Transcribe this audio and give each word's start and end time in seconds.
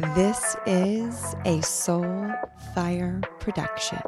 This 0.00 0.56
is 0.64 1.34
a 1.44 1.60
Soul 1.60 2.32
Fire 2.74 3.20
production. 3.38 4.00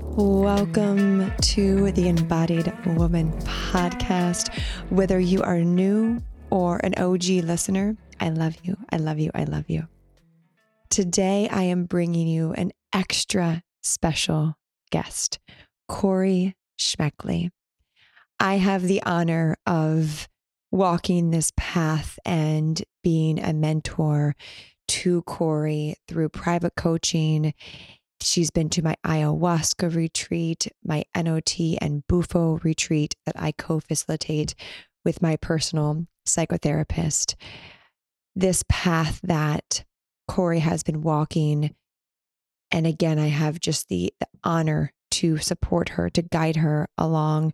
Welcome 0.00 1.32
to 1.36 1.90
the 1.90 2.06
Embodied 2.08 2.72
Woman 2.96 3.32
podcast. 3.40 4.56
Whether 4.90 5.18
you 5.18 5.42
are 5.42 5.58
new 5.58 6.22
or 6.50 6.78
an 6.84 6.94
OG 6.96 7.24
listener, 7.42 7.96
I 8.20 8.28
love 8.28 8.54
you. 8.62 8.76
I 8.92 8.98
love 8.98 9.18
you. 9.18 9.32
I 9.34 9.42
love 9.44 9.64
you. 9.66 9.88
Today, 10.90 11.48
I 11.50 11.64
am 11.64 11.86
bringing 11.86 12.28
you 12.28 12.52
an 12.52 12.70
extra 12.92 13.64
special 13.82 14.54
guest, 14.92 15.40
Cori 15.88 16.54
Schmeeckle. 16.78 17.50
I 18.38 18.58
have 18.58 18.82
the 18.82 19.02
honor 19.02 19.56
of 19.66 20.28
walking 20.74 21.30
this 21.30 21.52
path 21.56 22.18
and 22.24 22.82
being 23.04 23.38
a 23.38 23.52
mentor 23.52 24.34
to 24.88 25.22
Cori 25.22 25.94
through 26.08 26.28
private 26.30 26.74
coaching. 26.74 27.54
She's 28.20 28.50
been 28.50 28.68
to 28.70 28.82
my 28.82 28.96
ayahuasca 29.06 29.94
retreat, 29.94 30.66
my 30.84 31.04
NOT 31.14 31.60
and 31.80 32.04
Bufo 32.08 32.58
retreat 32.64 33.14
that 33.24 33.36
I 33.38 33.52
co 33.52 33.78
facilitate 33.78 34.56
with 35.04 35.22
my 35.22 35.36
personal 35.36 36.06
psychotherapist. 36.26 37.36
This 38.34 38.64
path 38.68 39.20
that 39.22 39.84
Cori 40.26 40.58
has 40.58 40.82
been 40.82 41.02
walking. 41.02 41.72
And 42.72 42.84
again, 42.84 43.20
I 43.20 43.28
have 43.28 43.60
just 43.60 43.88
the, 43.88 44.12
the 44.18 44.26
honor 44.42 44.92
to 45.12 45.38
support 45.38 45.90
her, 45.90 46.10
to 46.10 46.22
guide 46.22 46.56
her 46.56 46.88
along 46.98 47.52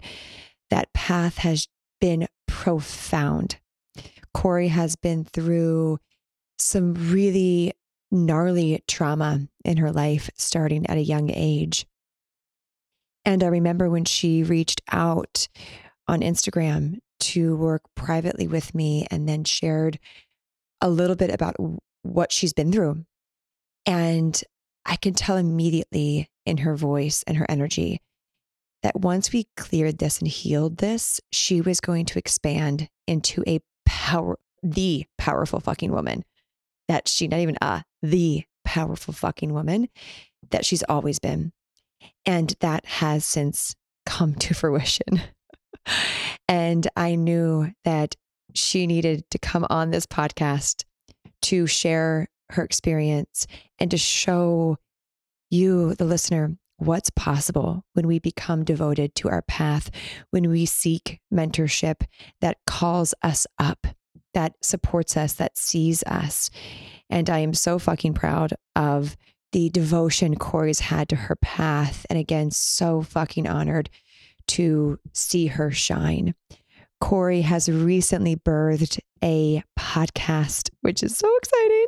that 0.70 0.90
path 0.94 1.38
has 1.38 1.68
been 2.00 2.26
profound. 2.60 3.56
Cori 4.34 4.68
has 4.68 4.94
been 4.94 5.24
through 5.24 5.98
some 6.58 6.92
really 7.10 7.72
gnarly 8.10 8.84
trauma 8.86 9.48
in 9.64 9.78
her 9.78 9.90
life 9.90 10.28
starting 10.36 10.86
at 10.86 10.98
a 10.98 11.02
young 11.02 11.30
age. 11.30 11.86
And 13.24 13.42
I 13.42 13.46
remember 13.46 13.88
when 13.88 14.04
she 14.04 14.42
reached 14.42 14.82
out 14.92 15.48
on 16.06 16.20
Instagram 16.20 16.98
to 17.20 17.56
work 17.56 17.80
privately 17.94 18.46
with 18.46 18.74
me 18.74 19.06
and 19.10 19.26
then 19.26 19.44
shared 19.44 19.98
a 20.82 20.90
little 20.90 21.16
bit 21.16 21.30
about 21.30 21.56
what 22.02 22.30
she's 22.30 22.52
been 22.52 22.72
through. 22.72 23.06
And 23.86 24.38
I 24.84 24.96
can 24.96 25.14
tell 25.14 25.38
immediately 25.38 26.28
in 26.44 26.58
her 26.58 26.76
voice 26.76 27.24
and 27.26 27.38
her 27.38 27.46
energy 27.48 28.02
that 28.82 29.00
once 29.00 29.32
we 29.32 29.46
cleared 29.56 29.98
this 29.98 30.18
and 30.18 30.28
healed 30.28 30.78
this, 30.78 31.20
she 31.32 31.60
was 31.60 31.80
going 31.80 32.06
to 32.06 32.18
expand 32.18 32.88
into 33.06 33.44
a 33.46 33.60
power, 33.84 34.38
the 34.62 35.04
powerful 35.18 35.60
fucking 35.60 35.92
woman 35.92 36.24
that 36.88 37.08
she, 37.08 37.28
not 37.28 37.40
even 37.40 37.56
a, 37.60 37.84
the 38.02 38.44
powerful 38.64 39.14
fucking 39.14 39.52
woman 39.52 39.88
that 40.50 40.64
she's 40.64 40.82
always 40.84 41.18
been. 41.18 41.52
And 42.26 42.54
that 42.60 42.84
has 42.86 43.24
since 43.24 43.74
come 44.06 44.34
to 44.36 44.54
fruition. 44.54 45.22
and 46.48 46.88
I 46.96 47.14
knew 47.14 47.72
that 47.84 48.16
she 48.54 48.86
needed 48.86 49.24
to 49.30 49.38
come 49.38 49.66
on 49.70 49.90
this 49.90 50.06
podcast 50.06 50.84
to 51.42 51.66
share 51.66 52.28
her 52.50 52.64
experience 52.64 53.46
and 53.78 53.90
to 53.90 53.96
show 53.96 54.76
you, 55.50 55.94
the 55.94 56.04
listener, 56.04 56.56
what's 56.80 57.10
possible 57.10 57.84
when 57.92 58.06
we 58.06 58.18
become 58.18 58.64
devoted 58.64 59.14
to 59.14 59.28
our 59.28 59.42
path, 59.42 59.90
when 60.30 60.50
we 60.50 60.66
seek 60.66 61.20
mentorship 61.32 62.02
that 62.40 62.56
calls 62.66 63.14
us 63.22 63.46
up, 63.58 63.86
that 64.34 64.54
supports 64.62 65.16
us, 65.16 65.34
that 65.34 65.56
sees 65.56 66.02
us. 66.04 66.50
And 67.10 67.28
I 67.28 67.40
am 67.40 67.54
so 67.54 67.78
fucking 67.78 68.14
proud 68.14 68.54
of 68.74 69.16
the 69.52 69.68
devotion 69.68 70.36
Cori's 70.36 70.80
had 70.80 71.08
to 71.10 71.16
her 71.16 71.36
path. 71.36 72.06
And 72.08 72.18
again, 72.18 72.50
so 72.50 73.02
fucking 73.02 73.46
honored 73.46 73.90
to 74.48 74.98
see 75.12 75.48
her 75.48 75.70
shine. 75.70 76.34
Cori 77.00 77.40
has 77.40 77.68
recently 77.68 78.36
birthed 78.36 79.00
a 79.22 79.62
podcast, 79.78 80.70
which 80.82 81.02
is 81.02 81.16
so 81.16 81.28
exciting, 81.38 81.86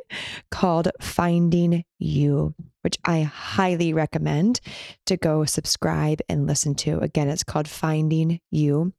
called 0.50 0.88
Finding 1.00 1.84
You, 1.98 2.54
which 2.80 2.96
I 3.04 3.22
highly 3.22 3.92
recommend 3.92 4.60
to 5.06 5.16
go 5.16 5.44
subscribe 5.44 6.20
and 6.28 6.46
listen 6.46 6.74
to. 6.76 6.98
Again, 6.98 7.28
it's 7.28 7.44
called 7.44 7.68
Finding 7.68 8.40
You. 8.50 8.94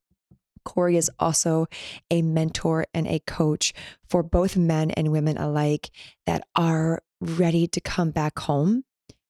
Cori 0.64 0.98
is 0.98 1.12
also 1.20 1.66
a 2.10 2.22
mentor 2.22 2.86
and 2.94 3.08
a 3.08 3.20
coach 3.20 3.74
for 4.08 4.24
both 4.24 4.56
men 4.56 4.92
and 4.92 5.12
women 5.12 5.38
alike 5.38 5.90
that 6.26 6.48
are 6.56 7.02
ready 7.20 7.68
to 7.68 7.82
come 7.82 8.12
back 8.12 8.40
home 8.40 8.84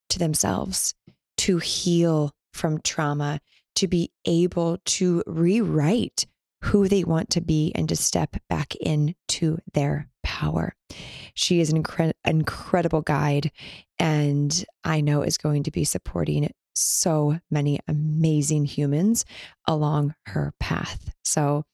to 0.09 0.19
themselves, 0.19 0.93
to 1.37 1.57
heal 1.57 2.31
from 2.53 2.81
trauma, 2.81 3.39
to 3.75 3.87
be 3.87 4.11
able 4.25 4.77
to 4.85 5.23
rewrite 5.25 6.27
who 6.63 6.87
they 6.87 7.03
want 7.03 7.29
to 7.29 7.41
be 7.41 7.73
and 7.75 7.89
to 7.89 7.95
step 7.95 8.37
back 8.47 8.73
into 8.75 9.57
their 9.73 10.07
power. 10.23 10.73
She 11.33 11.59
is 11.59 11.69
an 11.69 11.83
incre- 11.83 12.13
incredible 12.25 13.01
guide 13.01 13.51
and 13.99 14.65
I 14.83 15.01
know 15.01 15.23
is 15.23 15.37
going 15.37 15.63
to 15.63 15.71
be 15.71 15.83
supporting 15.83 16.49
so 16.73 17.39
many 17.51 17.79
amazing 17.87 18.63
humans 18.65 19.25
along 19.67 20.15
her 20.27 20.53
path. 20.61 21.13
So 21.23 21.65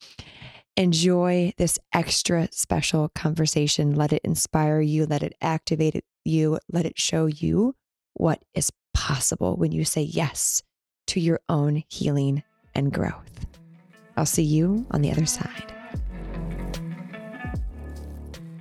enjoy 0.76 1.52
this 1.56 1.78
extra 1.92 2.48
special 2.50 3.10
conversation. 3.10 3.94
Let 3.94 4.12
it 4.12 4.22
inspire 4.24 4.80
you, 4.80 5.06
let 5.06 5.22
it 5.22 5.34
activate 5.40 6.04
you, 6.24 6.58
let 6.70 6.84
it 6.84 6.98
show 6.98 7.26
you 7.26 7.76
what 8.14 8.42
is 8.54 8.72
possible 8.92 9.56
when 9.56 9.70
you 9.70 9.84
say 9.84 10.02
yes 10.02 10.62
to 11.06 11.20
your 11.20 11.40
own 11.48 11.84
healing 11.88 12.42
and 12.74 12.92
growth. 12.92 13.39
I'll 14.20 14.26
see 14.26 14.42
you 14.42 14.84
on 14.90 15.00
the 15.00 15.10
other 15.10 15.24
side. 15.24 15.72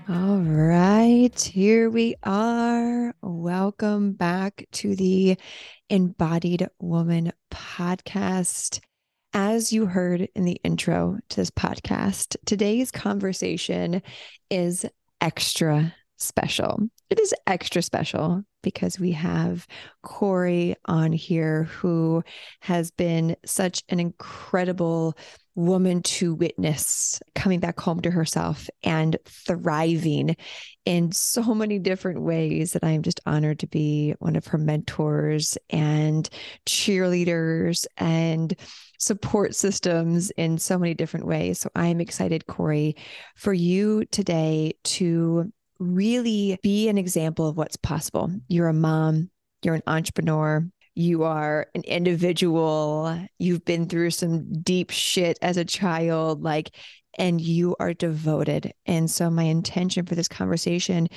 All 0.08 0.38
right, 0.38 1.38
here 1.38 1.90
we 1.90 2.16
are. 2.24 3.14
Welcome 3.22 4.14
back 4.14 4.66
to 4.72 4.96
the 4.96 5.38
Embodied 5.90 6.66
Woman 6.80 7.34
podcast. 7.52 8.80
As 9.34 9.74
you 9.74 9.86
heard 9.86 10.30
in 10.34 10.46
the 10.46 10.62
intro 10.64 11.20
to 11.28 11.36
this 11.36 11.52
podcast, 11.52 12.38
today's 12.46 12.90
conversation 12.90 14.02
is 14.50 14.86
extra 15.20 15.94
special. 16.16 16.88
It 17.10 17.20
is 17.20 17.36
extra 17.46 17.82
special 17.82 18.46
because 18.62 19.00
we 19.00 19.12
have 19.12 19.68
Cori 20.04 20.76
on 20.86 21.12
here 21.12 21.64
who 21.64 22.24
has 22.62 22.92
been 22.92 23.36
such 23.46 23.84
an 23.90 24.00
incredible 24.00 25.18
woman 25.56 26.02
to 26.02 26.34
witness 26.34 27.22
coming 27.36 27.60
back 27.60 27.80
home 27.80 28.00
to 28.00 28.10
herself 28.10 28.70
and 28.84 29.18
thriving 29.26 30.36
in 30.86 31.12
so 31.12 31.54
many 31.54 31.78
different 31.78 32.22
ways 32.22 32.72
that 32.74 32.84
I 32.84 32.92
am 32.92 33.02
just 33.02 33.20
honored 33.26 33.60
to 33.60 33.68
be 33.68 34.16
one 34.20 34.38
of 34.38 34.48
her 34.48 34.58
mentors 34.58 35.58
and 35.70 36.28
cheerleaders 36.66 37.86
and 37.98 38.56
support 39.00 39.54
systems 39.54 40.32
in 40.32 40.58
so 40.58 40.78
many 40.80 40.94
different 40.94 41.26
ways. 41.26 41.60
So 41.60 41.70
I 41.76 41.88
am 41.88 42.00
excited, 42.00 42.48
Cori, 42.48 42.96
for 43.36 43.54
you 43.54 44.06
today 44.06 44.74
to 44.84 45.52
really 45.80 46.60
be 46.62 46.90
an 46.90 46.98
example 46.98 47.48
of 47.48 47.58
what's 47.58 47.78
possible. 47.78 48.32
You're 48.48 48.68
a 48.68 48.74
mom, 48.74 49.30
you're 49.64 49.76
an 49.76 49.84
entrepreneur, 49.88 50.68
you 50.96 51.24
are 51.24 51.68
an 51.74 51.84
individual, 51.84 53.18
you've 53.38 53.66
been 53.66 53.88
through 53.88 54.12
some 54.12 54.52
deep 54.62 54.92
shit 54.92 55.40
as 55.42 55.58
a 55.58 55.66
child, 55.66 56.44
like, 56.44 56.76
and 57.18 57.40
you 57.40 57.76
are 57.80 57.94
devoted. 57.94 58.74
And 58.86 59.10
so, 59.10 59.30
my 59.30 59.44
intention 59.44 60.06
for 60.06 60.16
this 60.16 60.28
conversation 60.28 61.08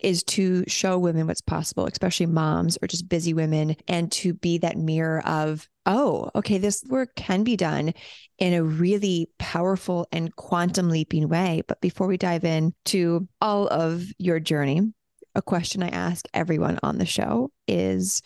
is 0.00 0.22
to 0.24 0.64
show 0.66 0.98
women 0.98 1.26
what's 1.26 1.40
possible, 1.40 1.86
especially 1.86 2.26
moms 2.26 2.76
or 2.82 2.88
just 2.88 3.08
busy 3.08 3.34
women, 3.34 3.76
and 3.88 4.10
to 4.12 4.34
be 4.34 4.58
that 4.58 4.76
mirror 4.76 5.26
of, 5.26 5.68
oh, 5.86 6.30
okay, 6.34 6.58
this 6.58 6.84
work 6.88 7.14
can 7.16 7.44
be 7.44 7.56
done 7.56 7.92
in 8.38 8.54
a 8.54 8.62
really 8.62 9.28
powerful 9.38 10.06
and 10.12 10.34
quantum 10.36 10.88
leaping 10.88 11.28
way. 11.28 11.62
But 11.66 11.80
before 11.80 12.06
we 12.06 12.16
dive 12.16 12.44
into 12.44 13.28
all 13.40 13.68
of 13.68 14.04
your 14.18 14.40
journey, 14.40 14.92
a 15.34 15.42
question 15.42 15.82
I 15.82 15.88
ask 15.88 16.26
everyone 16.32 16.78
on 16.82 16.98
the 16.98 17.06
show 17.06 17.50
is 17.68 18.22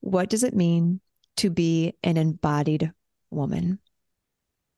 what 0.00 0.28
does 0.28 0.42
it 0.42 0.54
mean 0.54 1.00
to 1.36 1.50
be 1.50 1.94
an 2.02 2.16
embodied 2.16 2.92
woman? 3.30 3.78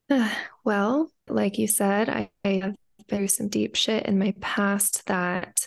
Well, 0.64 1.10
like 1.28 1.58
you 1.58 1.66
said, 1.66 2.08
I, 2.08 2.30
I 2.44 2.60
have 2.62 2.76
been 3.08 3.18
through 3.18 3.26
some 3.26 3.48
deep 3.48 3.74
shit 3.74 4.06
in 4.06 4.16
my 4.16 4.32
past 4.40 5.06
that 5.06 5.66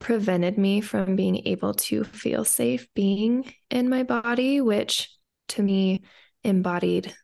prevented 0.00 0.58
me 0.58 0.80
from 0.80 1.14
being 1.14 1.46
able 1.46 1.74
to 1.74 2.02
feel 2.02 2.44
safe 2.44 2.88
being 2.94 3.52
in 3.70 3.88
my 3.88 4.02
body, 4.02 4.60
which 4.60 5.08
to 5.48 5.62
me, 5.62 6.02
embodied 6.42 7.14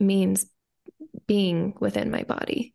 means 0.00 0.46
being 1.26 1.74
within 1.80 2.10
my 2.10 2.22
body, 2.24 2.74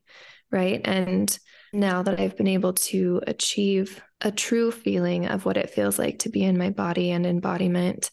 Right. 0.52 0.82
And 0.84 1.38
now 1.72 2.02
that 2.02 2.20
I've 2.20 2.36
been 2.36 2.48
able 2.48 2.74
to 2.74 3.22
achieve 3.28 4.02
a 4.22 4.32
true 4.32 4.72
feeling 4.72 5.28
of 5.28 5.46
what 5.46 5.58
it 5.58 5.70
feels 5.70 6.00
like 6.00 6.20
to 6.20 6.30
be 6.30 6.44
in 6.44 6.58
my 6.58 6.72
body 6.72 7.12
and 7.12 7.26
embodiment, 7.26 8.10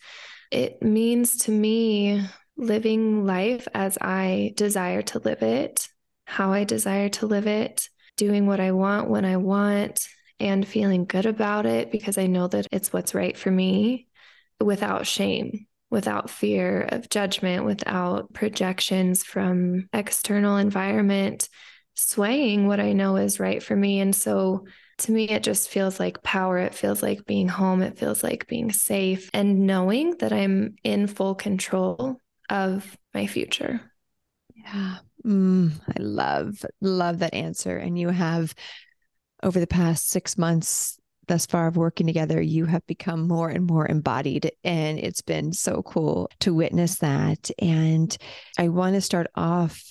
it 0.50 0.82
means 0.82 1.38
to 1.44 1.50
me 1.50 2.22
living 2.56 3.24
life 3.24 3.66
as 3.74 3.96
I 4.00 4.52
desire 4.54 5.02
to 5.02 5.18
live 5.18 5.42
it, 5.42 5.88
how 6.24 6.52
I 6.52 6.64
desire 6.64 7.08
to 7.10 7.26
live 7.26 7.46
it, 7.46 7.88
doing 8.18 8.46
what 8.46 8.60
I 8.60 8.72
want 8.72 9.08
when 9.08 9.24
I 9.24 9.38
want, 9.38 10.06
and 10.38 10.66
feeling 10.66 11.04
good 11.04 11.26
about 11.26 11.66
it 11.66 11.90
because 11.90 12.18
I 12.18 12.26
know 12.26 12.48
that 12.48 12.66
it's 12.70 12.92
what's 12.92 13.14
right 13.14 13.36
for 13.36 13.50
me 13.50 14.06
without 14.60 15.06
shame, 15.06 15.66
without 15.90 16.30
fear 16.30 16.82
of 16.90 17.08
judgment, 17.08 17.64
without 17.64 18.32
projections 18.32 19.24
from 19.24 19.88
external 19.92 20.56
environment 20.56 21.48
swaying 21.96 22.66
what 22.66 22.78
I 22.78 22.92
know 22.92 23.16
is 23.16 23.40
right 23.40 23.62
for 23.62 23.74
me. 23.74 24.00
And 24.00 24.14
so 24.14 24.66
to 24.98 25.12
me, 25.12 25.28
it 25.28 25.42
just 25.42 25.68
feels 25.68 25.98
like 25.98 26.22
power. 26.22 26.58
It 26.58 26.74
feels 26.74 27.02
like 27.02 27.26
being 27.26 27.48
home. 27.48 27.82
It 27.82 27.98
feels 27.98 28.22
like 28.22 28.46
being 28.46 28.72
safe 28.72 29.28
and 29.34 29.66
knowing 29.66 30.16
that 30.18 30.32
I'm 30.32 30.76
in 30.84 31.06
full 31.06 31.34
control 31.34 32.20
of 32.48 32.96
my 33.14 33.26
future. 33.26 33.80
Yeah. 34.54 34.98
Mm, 35.24 35.72
I 35.88 36.00
love, 36.00 36.64
love 36.80 37.18
that 37.18 37.34
answer. 37.34 37.76
And 37.76 37.98
you 37.98 38.08
have, 38.08 38.54
over 39.42 39.60
the 39.60 39.66
past 39.66 40.08
six 40.08 40.38
months 40.38 40.98
thus 41.28 41.46
far 41.46 41.66
of 41.66 41.76
working 41.76 42.06
together, 42.06 42.40
you 42.40 42.66
have 42.66 42.86
become 42.86 43.26
more 43.26 43.48
and 43.48 43.66
more 43.66 43.86
embodied. 43.86 44.52
And 44.62 44.98
it's 44.98 45.22
been 45.22 45.52
so 45.52 45.82
cool 45.82 46.30
to 46.40 46.54
witness 46.54 46.98
that. 46.98 47.50
And 47.58 48.16
I 48.58 48.68
want 48.68 48.94
to 48.94 49.00
start 49.00 49.26
off 49.34 49.82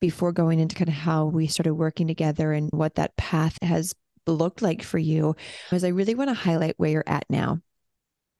before 0.00 0.32
going 0.32 0.60
into 0.60 0.76
kind 0.76 0.88
of 0.88 0.94
how 0.94 1.24
we 1.26 1.46
started 1.46 1.74
working 1.74 2.06
together 2.06 2.52
and 2.52 2.68
what 2.72 2.96
that 2.96 3.16
path 3.16 3.56
has 3.62 3.94
looked 4.26 4.60
like 4.60 4.82
for 4.82 4.98
you, 4.98 5.34
is 5.72 5.84
I 5.84 5.88
really 5.88 6.14
want 6.14 6.28
to 6.28 6.34
highlight 6.34 6.74
where 6.76 6.90
you're 6.90 7.04
at 7.06 7.24
now. 7.30 7.60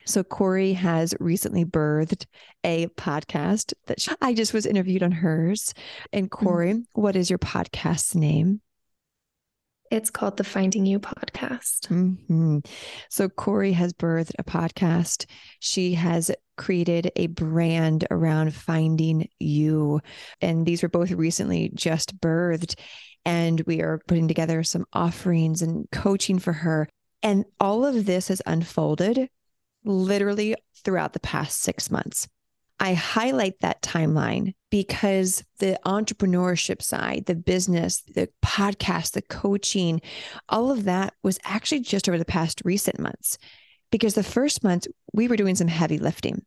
So 0.07 0.23
Cori 0.23 0.75
has 0.75 1.15
recently 1.19 1.65
birthed 1.65 2.27
a 2.63 2.89
podcast 2.89 3.73
that 3.87 4.03
she, 4.03 4.11
I 4.21 4.35
just 4.35 4.53
was 4.53 4.67
interviewed 4.67 5.03
on 5.03 5.13
hers. 5.13 5.73
And 6.13 6.31
mm-hmm. 6.31 6.45
Cori, 6.45 6.73
mm-hmm. 6.75 7.01
what 7.01 7.17
is 7.17 7.31
your 7.31 7.39
podcast's 7.39 8.15
name? 8.15 8.61
It's 9.91 10.11
called 10.11 10.37
the 10.37 10.45
Finding 10.45 10.87
You 10.87 10.99
podcast. 10.99 11.89
Mm-hmm. 11.89 12.61
So 13.11 13.29
Cori 13.29 13.73
has 13.73 13.93
birthed 13.93 14.33
a 14.39 14.45
podcast. 14.45 15.27
She 15.61 15.95
has 15.95 16.31
created 16.57 17.13
a 17.17 17.27
brand 17.29 18.07
around 18.11 18.55
finding 18.55 19.29
you. 19.39 20.01
And 20.41 20.67
these 20.67 20.83
were 20.83 20.89
both 20.89 21.11
recently 21.11 21.71
just 21.75 22.19
birthed. 22.19 22.79
And 23.25 23.61
we 23.67 23.81
are 23.81 24.01
putting 24.07 24.29
together 24.29 24.63
some 24.63 24.87
offerings 24.93 25.63
and 25.63 25.89
coaching 25.91 26.39
for 26.39 26.53
her. 26.53 26.89
And 27.23 27.45
all 27.61 27.87
of 27.87 28.05
this 28.05 28.29
has 28.29 28.43
unfolded 28.47 29.29
literally 29.85 30.57
throughout 30.85 31.13
the 31.13 31.21
past 31.21 31.61
six 31.61 31.91
months. 31.91 32.29
I 32.81 32.95
highlight 32.95 33.61
that 33.61 33.83
timeline 33.83 34.55
because 34.75 35.45
the 35.61 35.79
entrepreneurship 35.87 36.83
side, 36.83 37.27
the 37.27 37.35
business, 37.37 38.03
the 38.17 38.29
podcast, 38.45 39.13
the 39.13 39.23
coaching, 39.23 40.01
all 40.49 40.73
of 40.73 40.83
that 40.83 41.15
was 41.23 41.39
actually 41.45 41.79
just 41.79 42.09
over 42.09 42.19
the 42.19 42.25
past 42.25 42.61
recent 42.65 42.99
months. 42.99 43.39
Because 43.93 44.15
the 44.15 44.25
first 44.25 44.65
month 44.65 44.89
we 45.13 45.29
were 45.29 45.37
doing 45.37 45.55
some 45.55 45.69
heavy 45.69 45.99
lifting. 45.99 46.45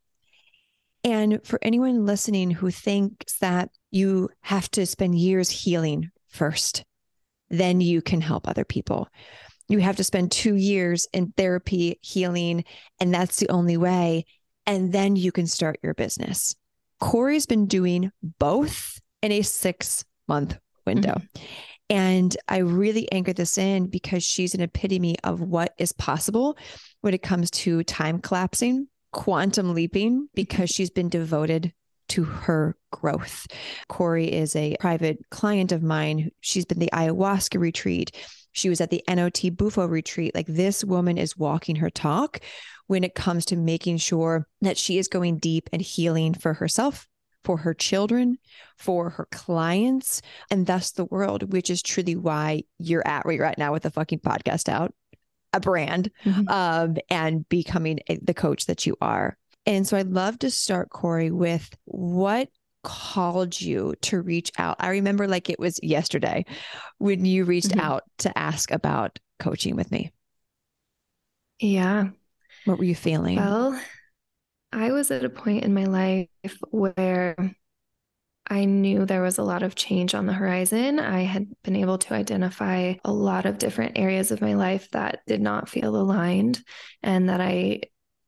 And 1.06 1.40
for 1.46 1.58
anyone 1.62 2.06
listening 2.06 2.52
who 2.52 2.70
thinks 2.70 3.38
that 3.38 3.70
you 3.92 4.28
have 4.42 4.70
to 4.72 4.86
spend 4.86 5.16
years 5.16 5.50
healing 5.50 6.12
first, 6.28 6.84
then 7.50 7.80
you 7.80 8.02
can 8.02 8.20
help 8.20 8.46
other 8.46 8.66
people. 8.66 9.08
You 9.70 9.80
have 9.80 9.96
to 9.96 10.04
spend 10.04 10.34
two 10.34 10.56
years 10.56 11.08
in 11.14 11.32
therapy, 11.38 11.98
healing, 12.02 12.66
and 13.00 13.14
that's 13.14 13.38
the 13.38 13.48
only 13.48 13.78
way 13.78 14.26
and 14.68 14.92
then 14.92 15.16
you 15.16 15.32
can 15.32 15.48
start 15.48 15.80
your 15.82 15.94
business. 15.94 16.54
Cori's 17.00 17.46
been 17.46 17.68
doing 17.68 18.12
both 18.40 19.00
in 19.22 19.32
a 19.32 19.42
six 19.42 20.06
month 20.28 20.58
window. 20.86 21.14
Mm-hmm. 21.14 21.46
And 21.90 22.38
I 22.50 22.58
really 22.58 23.10
anchor 23.12 23.34
this 23.34 23.58
in 23.58 23.88
because 23.88 24.24
she's 24.24 24.54
an 24.54 24.62
epitome 24.62 25.16
of 25.24 25.42
what 25.42 25.74
is 25.78 25.94
possible 25.94 26.58
when 27.02 27.14
it 27.14 27.22
comes 27.22 27.50
to 27.52 27.84
time 27.84 28.20
collapsing, 28.20 28.88
quantum 29.14 29.74
leaping, 29.74 30.28
because 30.34 30.70
she's 30.70 30.90
been 30.90 31.08
devoted 31.08 31.74
to 32.10 32.24
her 32.24 32.76
growth. 32.92 33.48
Cori 33.88 34.32
is 34.32 34.56
a 34.56 34.76
private 34.80 35.20
client 35.30 35.72
of 35.72 35.84
mine. 35.84 36.32
She's 36.42 36.66
been 36.66 36.80
the 36.80 36.90
ayahuasca 36.92 37.60
retreat. 37.60 38.12
She 38.58 38.70
was 38.70 38.82
at 38.82 38.90
the 38.90 39.04
NOT 39.08 39.42
Bufo 39.56 39.86
retreat. 39.86 40.34
Like 40.34 40.48
this 40.48 40.84
woman 40.84 41.18
is 41.18 41.38
walking 41.38 41.76
her 41.78 41.92
talk 41.92 42.40
when 42.88 43.04
it 43.04 43.14
comes 43.14 43.46
to 43.46 43.56
making 43.56 43.98
sure 43.98 44.48
that 44.62 44.78
she 44.78 44.98
is 44.98 45.08
going 45.08 45.38
deep 45.38 45.70
and 45.72 45.82
healing 45.82 46.34
for 46.34 46.54
herself, 46.54 47.08
for 47.44 47.58
her 47.58 47.76
children, 47.76 48.40
for 48.78 49.12
her 49.12 49.28
clients, 49.32 50.22
and 50.50 50.66
thus 50.66 50.92
the 50.92 51.06
world, 51.06 51.54
which 51.54 51.70
is 51.70 51.84
truly 51.84 52.16
why 52.16 52.64
you're 52.80 53.08
at 53.08 53.26
where 53.26 53.36
you're 53.36 53.46
at 53.46 53.60
now 53.60 53.72
with 53.72 53.84
the 53.84 53.92
fucking 53.92 54.20
podcast 54.20 54.70
out, 54.70 54.94
a 55.54 55.60
brand, 55.60 56.10
mm-hmm. 56.26 56.48
um, 56.48 56.98
and 57.10 57.48
becoming 57.50 58.00
the 58.22 58.34
coach 58.34 58.66
that 58.66 58.88
you 58.88 58.96
are. 59.02 59.38
And 59.68 59.86
so 59.86 59.98
I'd 59.98 60.08
love 60.08 60.40
to 60.40 60.50
start, 60.50 60.90
Cori, 60.90 61.30
with 61.30 61.70
what 61.86 62.50
called 62.88 63.60
you 63.60 63.96
to 64.02 64.22
reach 64.22 64.50
out? 64.58 64.78
I 64.80 64.92
remember 64.92 65.28
like 65.28 65.50
it 65.50 65.60
was 65.60 65.78
yesterday 65.84 66.46
when 67.00 67.26
you 67.26 67.44
reached 67.44 67.72
mm-hmm. 67.72 67.82
out 67.82 68.04
to 68.20 68.36
ask 68.38 68.72
about 68.72 69.20
coaching 69.40 69.76
with 69.76 69.92
me. 69.92 70.14
Yeah. 71.60 72.12
What 72.64 72.78
were 72.78 72.86
you 72.86 72.96
feeling? 72.96 73.36
Well, 73.36 73.78
I 74.72 74.94
was 74.94 75.12
at 75.12 75.26
a 75.26 75.30
point 75.30 75.66
in 75.66 75.74
my 75.74 75.84
life 75.84 76.30
where 76.72 77.36
I 78.50 78.64
knew 78.64 79.06
there 79.06 79.22
was 79.22 79.38
a 79.38 79.44
lot 79.44 79.64
of 79.64 79.76
change 79.76 80.16
on 80.16 80.26
the 80.26 80.34
horizon. 80.34 80.98
I 80.98 81.24
had 81.24 81.48
been 81.64 81.76
able 81.76 81.98
to 81.98 82.14
identify 82.14 82.94
a 83.04 83.12
lot 83.12 83.46
of 83.46 83.58
different 83.58 83.98
areas 83.98 84.32
of 84.32 84.40
my 84.40 84.54
life 84.54 84.90
that 84.92 85.20
did 85.28 85.42
not 85.42 85.68
feel 85.68 85.94
aligned 85.98 86.62
and 87.04 87.28
that 87.28 87.42
I 87.42 87.82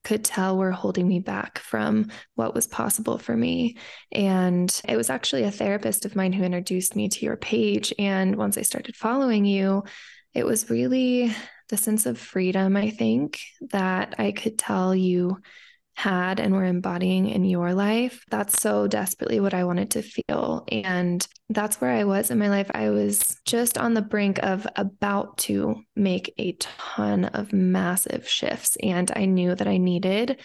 could 0.04 0.24
tell 0.24 0.58
were 0.58 0.72
holding 0.72 1.08
me 1.08 1.20
back 1.20 1.60
from 1.60 2.10
what 2.36 2.56
was 2.56 2.68
possible 2.68 3.18
for 3.18 3.36
me. 3.36 3.78
And 4.12 4.82
it 4.88 4.96
was 4.96 5.10
actually 5.10 5.44
a 5.44 5.52
therapist 5.52 6.06
of 6.06 6.16
mine 6.16 6.34
who 6.34 6.44
introduced 6.44 6.96
me 6.96 7.10
to 7.10 7.26
your 7.26 7.38
page. 7.38 7.94
And 8.00 8.36
once 8.36 8.58
I 8.58 8.62
started 8.62 8.96
following 8.96 9.46
you, 9.46 9.84
it 10.34 10.46
was 10.46 10.70
really 10.70 11.34
the 11.70 11.78
sense 11.78 12.06
of 12.06 12.18
freedom, 12.18 12.76
I 12.78 12.90
think, 12.90 13.40
that 13.72 14.16
I 14.18 14.32
could 14.32 14.58
tell 14.58 14.96
you 14.96 15.38
had 16.00 16.40
and 16.40 16.54
were 16.54 16.64
embodying 16.64 17.28
in 17.28 17.44
your 17.44 17.74
life. 17.74 18.24
That's 18.30 18.62
so 18.62 18.88
desperately 18.88 19.42
what 19.42 19.54
I 19.54 19.66
wanted 19.66 19.92
to 19.92 20.02
feel. 20.02 20.64
And 20.72 21.28
that's 21.50 21.82
where 21.82 21.92
I 21.92 22.06
was 22.06 22.32
in 22.32 22.40
my 22.40 22.48
life. 22.48 22.72
I 22.74 22.90
was 22.90 23.38
just 23.46 23.78
on 23.78 23.94
the 23.94 24.02
brink 24.02 24.40
of 24.42 24.66
about 24.78 25.38
to 25.40 25.84
make 25.98 26.34
a 26.38 26.54
ton 26.54 27.26
of 27.26 27.52
massive 27.52 28.28
shifts. 28.30 28.78
And 28.82 29.12
I 29.14 29.26
knew 29.26 29.54
that 29.54 29.68
I 29.68 29.76
needed 29.76 30.40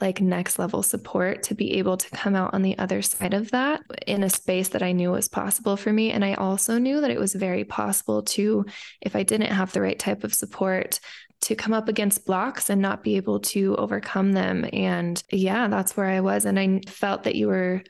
like 0.00 0.20
next 0.20 0.58
level 0.58 0.82
support 0.82 1.42
to 1.42 1.54
be 1.54 1.78
able 1.78 1.96
to 1.96 2.10
come 2.10 2.34
out 2.34 2.54
on 2.54 2.62
the 2.62 2.78
other 2.78 3.02
side 3.02 3.34
of 3.34 3.50
that 3.50 3.82
in 4.06 4.22
a 4.22 4.30
space 4.30 4.68
that 4.70 4.82
I 4.82 4.92
knew 4.92 5.10
was 5.10 5.28
possible 5.28 5.76
for 5.76 5.92
me. 5.92 6.12
And 6.12 6.24
I 6.24 6.34
also 6.34 6.78
knew 6.78 7.00
that 7.00 7.10
it 7.10 7.18
was 7.18 7.34
very 7.34 7.64
possible 7.64 8.22
to, 8.22 8.64
if 9.00 9.14
I 9.14 9.24
didn't 9.24 9.52
have 9.52 9.72
the 9.72 9.82
right 9.82 9.98
type 9.98 10.24
of 10.24 10.32
support, 10.32 11.00
to 11.42 11.54
come 11.54 11.72
up 11.72 11.88
against 11.88 12.26
blocks 12.26 12.68
and 12.70 12.82
not 12.82 13.02
be 13.02 13.16
able 13.16 13.40
to 13.40 13.74
overcome 13.76 14.32
them. 14.32 14.66
And 14.72 15.22
yeah, 15.30 15.68
that's 15.68 15.96
where 15.96 16.06
I 16.06 16.20
was. 16.20 16.44
And 16.44 16.58
I 16.58 16.80
felt 16.86 17.24
that 17.24 17.34
you 17.34 17.48
were 17.48 17.82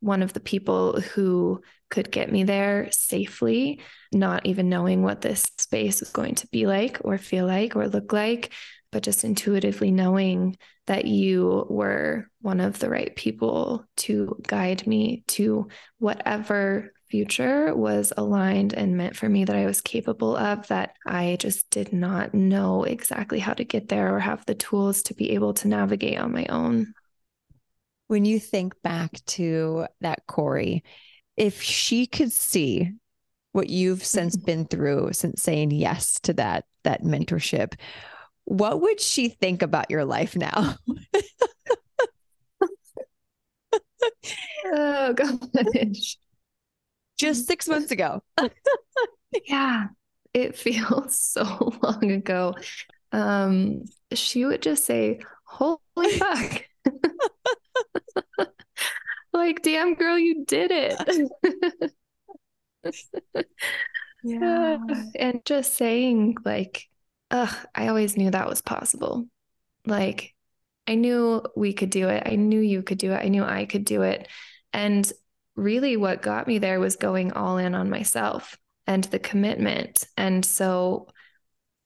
one 0.00 0.22
of 0.22 0.32
the 0.32 0.40
people 0.40 1.00
who 1.00 1.60
could 1.88 2.10
get 2.10 2.32
me 2.32 2.44
there 2.44 2.88
safely, 2.90 3.80
not 4.12 4.44
even 4.44 4.68
knowing 4.68 5.02
what 5.02 5.20
this 5.20 5.42
space 5.58 6.00
was 6.00 6.10
going 6.10 6.34
to 6.36 6.48
be 6.48 6.66
like 6.66 6.98
or 7.02 7.16
feel 7.16 7.46
like 7.46 7.76
or 7.76 7.88
look 7.88 8.12
like, 8.12 8.52
but 8.90 9.02
just 9.02 9.24
intuitively 9.24 9.90
knowing 9.90 10.56
that 10.86 11.04
you 11.04 11.66
were 11.68 12.28
one 12.40 12.60
of 12.60 12.78
the 12.78 12.88
right 12.88 13.14
people 13.14 13.84
to 13.96 14.40
guide 14.46 14.86
me 14.86 15.24
to 15.28 15.68
whatever 15.98 16.92
future 17.08 17.74
was 17.74 18.12
aligned 18.16 18.72
and 18.74 18.96
meant 18.96 19.16
for 19.16 19.28
me 19.28 19.44
that 19.44 19.56
I 19.56 19.66
was 19.66 19.80
capable 19.80 20.36
of, 20.36 20.66
that 20.68 20.94
I 21.06 21.36
just 21.38 21.70
did 21.70 21.92
not 21.92 22.34
know 22.34 22.84
exactly 22.84 23.38
how 23.38 23.54
to 23.54 23.64
get 23.64 23.88
there 23.88 24.14
or 24.14 24.20
have 24.20 24.44
the 24.46 24.54
tools 24.54 25.02
to 25.04 25.14
be 25.14 25.32
able 25.32 25.54
to 25.54 25.68
navigate 25.68 26.18
on 26.18 26.32
my 26.32 26.46
own. 26.46 26.92
When 28.08 28.24
you 28.24 28.38
think 28.38 28.80
back 28.82 29.24
to 29.26 29.86
that 30.00 30.26
Cori, 30.26 30.84
if 31.36 31.62
she 31.62 32.06
could 32.06 32.32
see 32.32 32.92
what 33.52 33.68
you've 33.68 34.04
since 34.04 34.36
mm-hmm. 34.36 34.46
been 34.46 34.64
through 34.66 35.10
since 35.12 35.42
saying 35.42 35.70
yes 35.70 36.20
to 36.20 36.32
that 36.34 36.64
that 36.84 37.02
mentorship, 37.02 37.74
what 38.44 38.80
would 38.80 39.00
she 39.00 39.28
think 39.28 39.62
about 39.62 39.90
your 39.90 40.04
life 40.04 40.36
now? 40.36 40.76
oh 44.66 45.12
gosh 45.14 46.16
just 47.16 47.46
six 47.46 47.68
months 47.68 47.90
ago. 47.90 48.22
yeah, 49.46 49.88
it 50.34 50.56
feels 50.56 51.18
so 51.18 51.72
long 51.82 52.10
ago. 52.10 52.54
Um, 53.12 53.84
she 54.12 54.44
would 54.44 54.62
just 54.62 54.84
say, 54.84 55.20
Holy 55.44 55.78
fuck. 56.18 56.64
like, 59.32 59.62
damn 59.62 59.94
girl, 59.94 60.18
you 60.18 60.44
did 60.44 60.70
it. 60.72 61.32
yeah. 64.22 64.78
And 65.18 65.44
just 65.44 65.74
saying, 65.74 66.36
like, 66.44 66.86
ugh, 67.30 67.54
I 67.74 67.88
always 67.88 68.16
knew 68.16 68.30
that 68.30 68.48
was 68.48 68.60
possible. 68.60 69.26
Like, 69.86 70.34
I 70.86 70.94
knew 70.94 71.42
we 71.56 71.72
could 71.72 71.90
do 71.90 72.08
it. 72.08 72.24
I 72.26 72.36
knew 72.36 72.60
you 72.60 72.82
could 72.82 72.98
do 72.98 73.12
it. 73.12 73.24
I 73.24 73.28
knew 73.28 73.44
I 73.44 73.64
could 73.66 73.84
do 73.84 74.02
it. 74.02 74.28
And 74.72 75.10
really, 75.56 75.96
what 75.96 76.22
got 76.22 76.46
me 76.46 76.58
there 76.58 76.80
was 76.80 76.96
going 76.96 77.32
all 77.32 77.58
in 77.58 77.74
on 77.74 77.90
myself 77.90 78.56
and 78.86 79.04
the 79.04 79.18
commitment. 79.18 80.04
And 80.16 80.44
so 80.44 81.08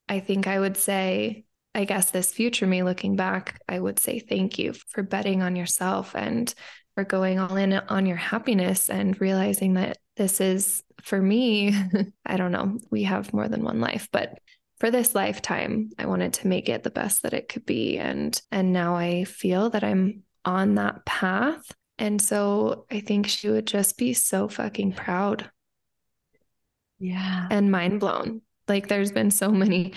I 0.09 0.21
think 0.21 0.47
I 0.47 0.59
would 0.59 0.77
say, 0.77 1.45
I 1.75 1.85
guess 1.85 2.11
this 2.11 2.33
future 2.33 2.67
me 2.67 2.83
looking 2.83 3.17
back, 3.17 3.61
I 3.69 3.79
would 3.79 3.99
say 3.99 4.19
thank 4.19 4.59
you 4.59 4.73
for 4.73 5.03
betting 5.03 5.41
on 5.41 5.55
yourself 5.57 6.17
and 6.17 6.53
for 6.95 7.05
going 7.05 7.39
all 7.39 7.57
in 7.57 7.73
on 7.73 8.07
your 8.07 8.17
happiness 8.17 8.91
and 8.91 9.21
realizing 9.21 9.75
that 9.75 9.99
this 10.17 10.41
is 10.41 10.83
for 11.03 11.21
me. 11.21 11.73
I 12.27 12.37
don't 12.37 12.53
know, 12.53 12.79
we 12.91 13.05
have 13.05 13.33
more 13.33 13.49
than 13.49 13.63
one 13.63 13.81
life, 13.81 14.09
but 14.11 14.41
for 14.81 14.91
this 14.91 15.15
lifetime, 15.15 15.91
I 15.99 16.07
wanted 16.07 16.33
to 16.35 16.49
make 16.49 16.69
it 16.69 16.83
the 16.83 16.91
best 16.91 17.23
that 17.23 17.35
it 17.35 17.49
could 17.49 17.67
be. 17.67 17.99
And 17.99 18.41
and 18.51 18.73
now 18.73 18.97
I 18.97 19.25
feel 19.25 19.71
that 19.71 19.85
I'm 19.85 20.25
on 20.45 20.75
that 20.77 21.05
path. 21.05 21.63
And 22.01 22.21
so 22.21 22.87
I 22.91 23.01
think 23.01 23.29
she 23.29 23.51
would 23.51 23.67
just 23.67 23.99
be 23.99 24.15
so 24.15 24.49
fucking 24.49 24.95
proud. 24.95 25.51
Yeah. 26.99 27.47
And 27.51 27.71
mind 27.71 28.01
blown. 28.01 28.41
Like 28.67 28.89
there's 28.89 29.13
been 29.13 29.31
so 29.31 29.51
many 29.51 29.93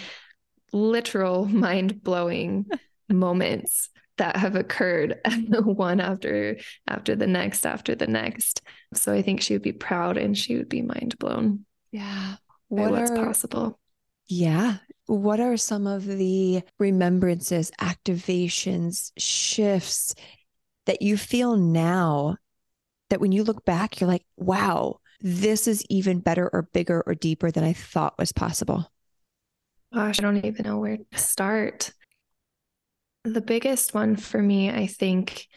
literal 0.74 1.46
mind 1.46 2.04
blowing 2.04 2.66
moments 3.10 3.90
that 4.18 4.36
have 4.36 4.58
occurred 4.58 5.20
one 5.64 6.02
after 6.02 6.58
after 6.88 7.16
the 7.16 7.26
next 7.26 7.66
after 7.66 7.96
the 7.96 8.08
next. 8.08 8.62
So 8.94 9.14
I 9.14 9.22
think 9.22 9.42
she 9.42 9.54
would 9.54 9.64
be 9.64 9.72
proud 9.72 10.18
and 10.18 10.38
she 10.38 10.58
would 10.58 10.70
be 10.70 10.82
mind 10.82 11.18
blown. 11.20 11.66
Yeah. 11.92 12.36
What 12.68 12.92
what's 12.92 13.12
are, 13.12 13.16
possible. 13.16 13.80
Yeah. 14.28 14.78
What 15.06 15.40
are 15.40 15.56
some 15.56 15.88
of 15.88 16.06
the 16.06 16.64
remembrances, 16.80 17.72
activations, 17.80 19.12
shifts 19.18 20.16
that 20.86 21.02
you 21.02 21.18
feel 21.18 21.56
now 21.56 22.38
that 23.10 23.22
when 23.22 23.32
you 23.32 23.44
look 23.44 23.66
back, 23.66 24.00
you're 24.00 24.08
like, 24.08 24.25
wow, 24.38 25.00
this 25.22 25.68
is 25.68 25.86
even 25.90 26.20
better 26.20 26.50
or 26.52 26.63
bigger 26.74 27.04
or 27.06 27.16
deeper 27.16 27.52
than 27.52 27.63
I 27.63 27.74
thought 27.74 28.18
was 28.18 28.32
possible? 28.32 28.92
Gosh, 29.94 30.20
I 30.20 30.24
don't 30.24 30.44
even 30.44 30.66
know 30.66 30.80
where 30.80 30.98
to 30.98 31.18
start. 31.18 31.92
The 33.24 33.42
biggest 33.42 33.94
one 33.94 34.16
for 34.16 34.42
me, 34.42 34.70
I 34.70 34.88
think, 34.88 35.48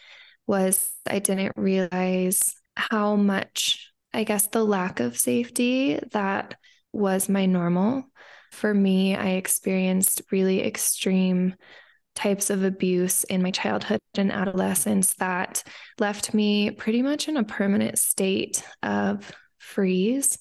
was 0.45 0.91
I 1.05 1.19
didn't 1.19 1.53
realize 1.57 2.55
how 2.75 3.15
much, 3.15 3.91
I 4.13 4.23
guess, 4.23 4.47
the 4.47 4.63
lack 4.63 4.99
of 4.99 5.17
safety 5.17 5.99
that 6.11 6.55
was 6.93 7.27
my 7.27 7.45
normal. 7.45 8.05
For 8.51 8.73
me, 8.73 9.15
I 9.15 9.31
experienced 9.31 10.21
really 10.31 10.63
extreme 10.63 11.55
types 12.17 12.49
of 12.49 12.63
abuse 12.63 13.23
in 13.25 13.43
my 13.43 13.51
childhood 13.51 13.99
and 14.17 14.31
adolescence 14.31 15.13
that 15.15 15.63
left 15.99 16.33
me 16.33 16.71
pretty 16.71 17.03
much 17.03 17.27
in 17.27 17.37
a 17.37 17.43
permanent 17.43 17.99
state 17.99 18.63
of 18.81 19.31
freeze 19.59 20.39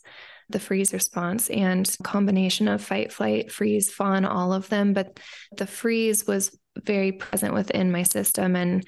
the 0.48 0.60
freeze 0.60 0.92
response 0.92 1.50
and 1.50 1.96
combination 2.04 2.68
of 2.68 2.82
fight 2.82 3.12
flight 3.12 3.50
freeze 3.50 3.90
fawn 3.90 4.24
all 4.24 4.52
of 4.52 4.68
them. 4.68 4.92
But 4.92 5.18
the 5.56 5.66
freeze 5.66 6.24
was 6.24 6.56
very 6.80 7.12
present 7.12 7.52
within 7.52 7.90
my 7.90 8.04
system. 8.04 8.56
And 8.56 8.84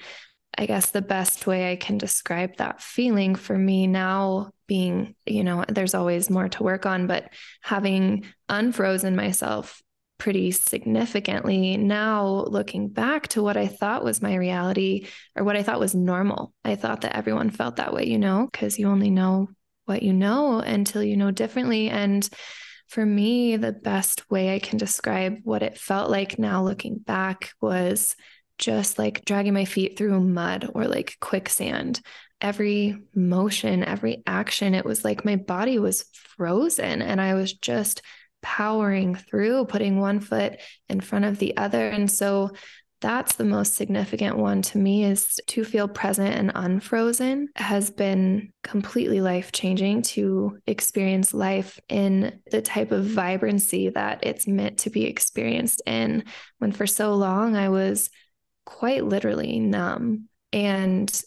i 0.57 0.65
guess 0.65 0.89
the 0.89 1.01
best 1.01 1.45
way 1.45 1.71
i 1.71 1.75
can 1.75 1.99
describe 1.99 2.57
that 2.57 2.81
feeling 2.81 3.35
for 3.35 3.55
me 3.55 3.85
now 3.85 4.49
being 4.67 5.15
you 5.25 5.43
know 5.43 5.63
there's 5.67 5.93
always 5.93 6.29
more 6.29 6.49
to 6.49 6.63
work 6.63 6.87
on 6.87 7.05
but 7.05 7.29
having 7.61 8.25
unfrozen 8.49 9.15
myself 9.15 9.79
pretty 10.19 10.51
significantly 10.51 11.75
now 11.77 12.45
looking 12.47 12.87
back 12.87 13.27
to 13.27 13.41
what 13.41 13.57
i 13.57 13.65
thought 13.65 14.03
was 14.03 14.21
my 14.21 14.35
reality 14.35 15.07
or 15.35 15.43
what 15.43 15.55
i 15.55 15.63
thought 15.63 15.79
was 15.79 15.95
normal 15.95 16.53
i 16.63 16.75
thought 16.75 17.01
that 17.01 17.15
everyone 17.15 17.49
felt 17.49 17.77
that 17.77 17.93
way 17.93 18.05
you 18.05 18.19
know 18.19 18.47
because 18.51 18.77
you 18.77 18.87
only 18.87 19.09
know 19.09 19.47
what 19.89 20.03
you 20.03 20.13
know 20.13 20.59
until 20.59 21.03
you 21.03 21.17
know 21.17 21.31
differently. 21.31 21.89
And 21.89 22.29
for 22.87 23.03
me, 23.03 23.57
the 23.57 23.73
best 23.73 24.29
way 24.29 24.53
I 24.53 24.59
can 24.59 24.77
describe 24.77 25.39
what 25.43 25.63
it 25.63 25.77
felt 25.77 26.11
like 26.11 26.39
now 26.39 26.63
looking 26.63 26.99
back 26.99 27.51
was 27.59 28.15
just 28.59 28.99
like 28.99 29.25
dragging 29.25 29.53
my 29.53 29.65
feet 29.65 29.97
through 29.97 30.19
mud 30.21 30.69
or 30.73 30.87
like 30.87 31.17
quicksand. 31.19 32.01
Every 32.39 33.01
motion, 33.13 33.83
every 33.83 34.23
action, 34.27 34.75
it 34.75 34.85
was 34.85 35.03
like 35.03 35.25
my 35.25 35.35
body 35.37 35.79
was 35.79 36.05
frozen 36.13 37.01
and 37.01 37.19
I 37.19 37.33
was 37.33 37.51
just 37.53 38.01
powering 38.41 39.15
through, 39.15 39.65
putting 39.65 39.99
one 39.99 40.19
foot 40.19 40.59
in 40.87 41.01
front 41.01 41.25
of 41.25 41.39
the 41.39 41.57
other. 41.57 41.87
And 41.89 42.11
so 42.11 42.51
that's 43.01 43.35
the 43.35 43.45
most 43.45 43.75
significant 43.75 44.37
one 44.37 44.61
to 44.61 44.77
me 44.77 45.05
is 45.05 45.39
to 45.47 45.63
feel 45.63 45.87
present 45.87 46.35
and 46.35 46.51
unfrozen 46.53 47.47
has 47.55 47.89
been 47.89 48.51
completely 48.61 49.21
life 49.21 49.51
changing 49.51 50.01
to 50.01 50.57
experience 50.67 51.33
life 51.33 51.79
in 51.87 52.41
the 52.51 52.61
type 52.61 52.91
of 52.91 53.05
vibrancy 53.05 53.89
that 53.89 54.19
it's 54.23 54.47
meant 54.47 54.79
to 54.79 54.89
be 54.89 55.05
experienced 55.05 55.81
in 55.85 56.25
when 56.57 56.73
for 56.73 56.85
so 56.85 57.15
long 57.15 57.55
I 57.55 57.69
was 57.69 58.09
quite 58.65 59.05
literally 59.05 59.59
numb 59.59 60.27
and 60.51 61.21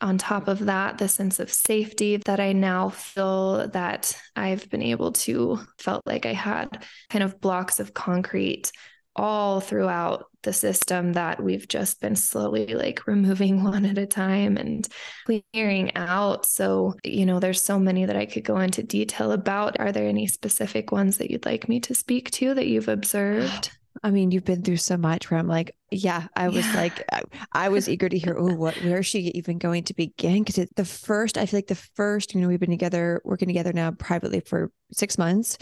on 0.00 0.18
top 0.18 0.48
of 0.48 0.66
that 0.66 0.98
the 0.98 1.08
sense 1.08 1.40
of 1.40 1.52
safety 1.52 2.16
that 2.18 2.40
i 2.40 2.52
now 2.52 2.88
feel 2.88 3.68
that 3.68 4.16
i've 4.36 4.68
been 4.70 4.82
able 4.82 5.12
to 5.12 5.58
felt 5.78 6.06
like 6.06 6.26
i 6.26 6.32
had 6.32 6.84
kind 7.10 7.24
of 7.24 7.40
blocks 7.40 7.80
of 7.80 7.94
concrete 7.94 8.70
all 9.18 9.60
throughout 9.60 10.26
the 10.44 10.52
system 10.52 11.14
that 11.14 11.42
we've 11.42 11.66
just 11.66 12.00
been 12.00 12.14
slowly 12.14 12.74
like 12.74 13.06
removing 13.06 13.64
one 13.64 13.84
at 13.84 13.98
a 13.98 14.06
time 14.06 14.56
and 14.56 14.88
clearing 15.26 15.94
out. 15.96 16.46
So, 16.46 16.94
you 17.04 17.26
know, 17.26 17.40
there's 17.40 17.62
so 17.62 17.78
many 17.78 18.06
that 18.06 18.16
I 18.16 18.26
could 18.26 18.44
go 18.44 18.58
into 18.58 18.82
detail 18.82 19.32
about. 19.32 19.80
Are 19.80 19.92
there 19.92 20.08
any 20.08 20.28
specific 20.28 20.92
ones 20.92 21.18
that 21.18 21.30
you'd 21.30 21.46
like 21.46 21.68
me 21.68 21.80
to 21.80 21.94
speak 21.94 22.30
to 22.32 22.54
that 22.54 22.68
you've 22.68 22.88
observed? 22.88 23.72
I 24.02 24.10
mean, 24.10 24.30
you've 24.30 24.44
been 24.44 24.62
through 24.62 24.76
so 24.78 24.96
much 24.96 25.30
where 25.30 25.38
I'm 25.38 25.48
like, 25.48 25.74
yeah, 25.90 26.28
I 26.36 26.48
was 26.48 26.66
yeah. 26.66 26.76
like, 26.76 27.04
I, 27.12 27.22
I, 27.52 27.68
was 27.68 27.88
eager 27.88 28.08
to 28.08 28.18
hear, 28.18 28.36
oh, 28.38 28.54
what, 28.54 28.76
where 28.76 28.98
is 28.98 29.06
she 29.06 29.20
even 29.34 29.58
going 29.58 29.84
to 29.84 29.94
begin? 29.94 30.44
Because 30.44 30.68
the 30.76 30.84
first, 30.84 31.38
I 31.38 31.46
feel 31.46 31.58
like 31.58 31.66
the 31.66 31.74
first, 31.74 32.34
you 32.34 32.40
know, 32.40 32.48
we've 32.48 32.60
been 32.60 32.70
together, 32.70 33.20
working 33.24 33.48
together 33.48 33.72
now 33.72 33.90
privately 33.90 34.40
for 34.40 34.70
six 34.92 35.18
months. 35.18 35.58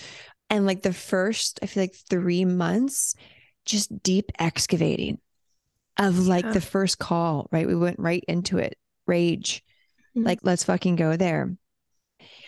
And 0.50 0.66
like 0.66 0.82
the 0.82 0.92
first, 0.92 1.60
I 1.62 1.66
feel 1.66 1.82
like 1.82 1.94
three 2.08 2.44
months, 2.44 3.14
just 3.64 4.02
deep 4.02 4.30
excavating 4.38 5.18
of 5.98 6.26
like 6.26 6.44
yeah. 6.44 6.52
the 6.52 6.60
first 6.60 6.98
call, 6.98 7.48
right? 7.50 7.66
We 7.66 7.76
went 7.76 7.98
right 7.98 8.24
into 8.28 8.58
it. 8.58 8.76
Rage. 9.06 9.64
Mm-hmm. 10.16 10.26
Like, 10.26 10.40
let's 10.42 10.64
fucking 10.64 10.96
go 10.96 11.16
there. 11.16 11.56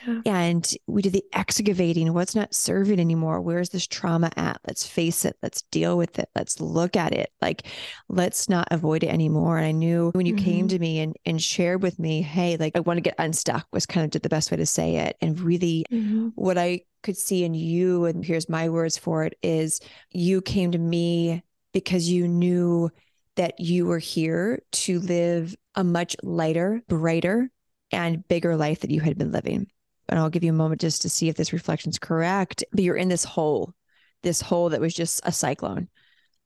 Yeah. 0.09 0.21
And 0.25 0.75
we 0.87 1.03
did 1.03 1.13
the 1.13 1.25
excavating. 1.33 2.13
What's 2.15 2.35
not 2.35 2.55
serving 2.55 2.99
anymore? 2.99 3.41
Where's 3.41 3.69
this 3.69 3.87
trauma 3.87 4.31
at? 4.37 4.61
Let's 4.67 4.87
face 4.87 5.25
it. 5.25 5.37
Let's 5.43 5.63
deal 5.63 5.99
with 5.99 6.19
it. 6.19 6.29
Let's 6.35 6.61
look 6.61 6.97
at 6.97 7.13
it. 7.13 7.31
Like, 7.43 7.67
let's 8.09 8.49
not 8.49 8.69
avoid 8.71 9.05
it 9.05 9.09
anymore. 9.09 9.59
And 9.59 9.67
I 9.67 9.73
knew 9.73 10.11
when 10.15 10.27
you 10.27 10.35
mm-hmm. 10.35 10.45
came 10.45 10.69
to 10.69 10.79
me 10.79 11.01
and, 11.01 11.15
and 11.27 11.43
shared 11.43 11.83
with 11.83 11.99
me, 11.99 12.23
hey, 12.23 12.57
like, 12.57 12.73
I 12.75 12.81
want 12.81 12.97
to 12.97 13.03
get 13.03 13.15
unstuck 13.19 13.67
was 13.73 13.87
kind 13.87 14.15
of 14.15 14.23
the 14.23 14.29
best 14.29 14.51
way 14.51 14.57
to 14.57 14.67
say 14.67 14.97
it. 14.97 15.17
And 15.21 15.39
really, 15.41 15.85
mm-hmm. 15.91 16.29
what 16.35 16.57
I 16.57 16.83
could 17.03 17.17
see 17.17 17.45
in 17.45 17.55
you, 17.55 18.07
and 18.07 18.25
here's 18.25 18.49
my 18.49 18.69
words 18.69 18.97
for 18.97 19.25
it, 19.25 19.37
is 19.43 19.81
you 20.11 20.41
came 20.41 20.73
to 20.73 20.79
me 20.79 21.43
because 21.73 22.09
you 22.09 22.27
knew 22.27 22.91
that 23.37 23.61
you 23.61 23.87
were 23.87 24.01
here 24.01 24.63
to 24.73 24.99
live 24.99 25.55
a 25.75 25.85
much 25.85 26.17
lighter, 26.23 26.83
brighter, 26.89 27.51
and 27.93 28.27
bigger 28.27 28.57
life 28.57 28.81
that 28.81 28.91
you 28.91 29.01
had 29.01 29.17
been 29.17 29.33
living. 29.33 29.69
And 30.09 30.19
I'll 30.19 30.31
give 30.31 30.45
you 30.45 30.51
a 30.51 30.57
moment 30.57 30.81
just 30.81 31.03
to 31.03 31.09
see 31.09 31.29
if 31.29 31.37
this 31.37 31.53
reflection 31.53 31.91
is 31.91 31.99
correct. 31.99 32.65
But 32.73 32.83
you're 32.83 32.97
in 32.97 33.09
this 33.09 33.25
hole, 33.25 33.75
this 34.23 34.41
hole 34.41 34.71
that 34.71 34.81
was 34.81 34.95
just 34.95 35.21
a 35.25 35.33
cyclone 35.33 35.89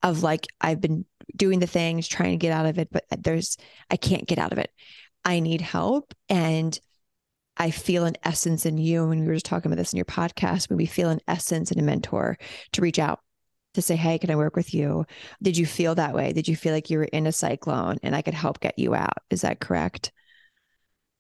of 0.03 0.23
like, 0.23 0.47
I've 0.61 0.81
been 0.81 1.05
doing 1.37 1.61
the 1.61 1.67
things, 1.67 2.09
trying 2.09 2.33
to 2.33 2.37
get 2.37 2.53
out 2.53 2.67
of 2.67 2.79
it, 2.79 2.89
but 2.91 3.05
there's, 3.19 3.57
I 3.91 3.97
can't 3.97 4.27
get 4.27 4.39
out 4.39 4.53
of 4.53 4.59
it. 4.59 4.71
I 5.25 5.41
need 5.41 5.61
help. 5.61 6.13
And 6.29 6.79
I 7.57 7.71
feel 7.71 8.05
an 8.05 8.17
essence 8.25 8.67
in 8.67 8.79
you. 8.79 9.11
And 9.11 9.21
we 9.21 9.27
were 9.27 9.35
just 9.35 9.47
talking 9.47 9.71
about 9.71 9.79
this 9.79 9.93
in 9.93 9.97
your 9.99 10.05
podcast, 10.07 10.69
when 10.69 10.77
we 10.77 10.87
feel 10.87 11.11
an 11.11 11.21
essence 11.29 11.71
in 11.71 11.79
a 11.79 11.83
mentor 11.83 12.39
to 12.73 12.81
reach 12.83 12.99
out 12.99 13.21
to 13.75 13.83
say, 13.83 13.95
Hey, 13.95 14.19
can 14.19 14.31
I 14.31 14.37
work 14.37 14.57
with 14.57 14.75
you? 14.75 15.07
Did 15.41 15.57
you 15.57 15.67
feel 15.67 15.95
that 15.95 16.15
way? 16.15 16.33
Did 16.33 16.49
you 16.49 16.57
feel 16.57 16.73
like 16.73 16.91
you 16.91 16.99
were 16.99 17.05
in 17.05 17.27
a 17.27 17.33
cyclone 17.33 17.99
and 18.03 18.17
I 18.17 18.23
could 18.23 18.35
help 18.35 18.61
get 18.61 18.79
you 18.79 18.95
out? 18.95 19.19
Is 19.31 19.43
that 19.43 19.61
correct? 19.61 20.13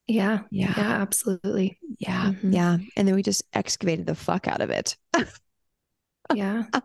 Yeah. 0.06 0.40
Yeah. 0.50 0.74
Yeah, 0.76 0.92
absolutely. 1.00 1.78
Yeah. 1.98 2.32
Mhm. 2.32 2.54
Yeah. 2.54 2.78
And 2.96 3.06
then 3.08 3.14
we 3.14 3.22
just 3.22 3.44
excavated 3.52 4.06
the 4.06 4.14
fuck 4.14 4.48
out 4.48 4.60
of 4.60 4.70
it. 4.70 4.96
Yeah. 6.34 6.64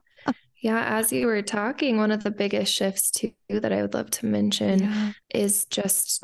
Yeah. 0.59 0.97
As 0.97 1.13
you 1.13 1.27
were 1.27 1.43
talking, 1.43 1.97
one 1.97 2.12
of 2.12 2.24
the 2.24 2.31
biggest 2.31 2.74
shifts 2.74 3.12
too 3.12 3.31
that 3.47 3.71
I 3.71 3.83
would 3.83 3.93
love 3.93 4.09
to 4.09 4.25
mention 4.25 4.79
Yeah. 4.79 5.12
is 5.33 5.65
just, 5.65 6.24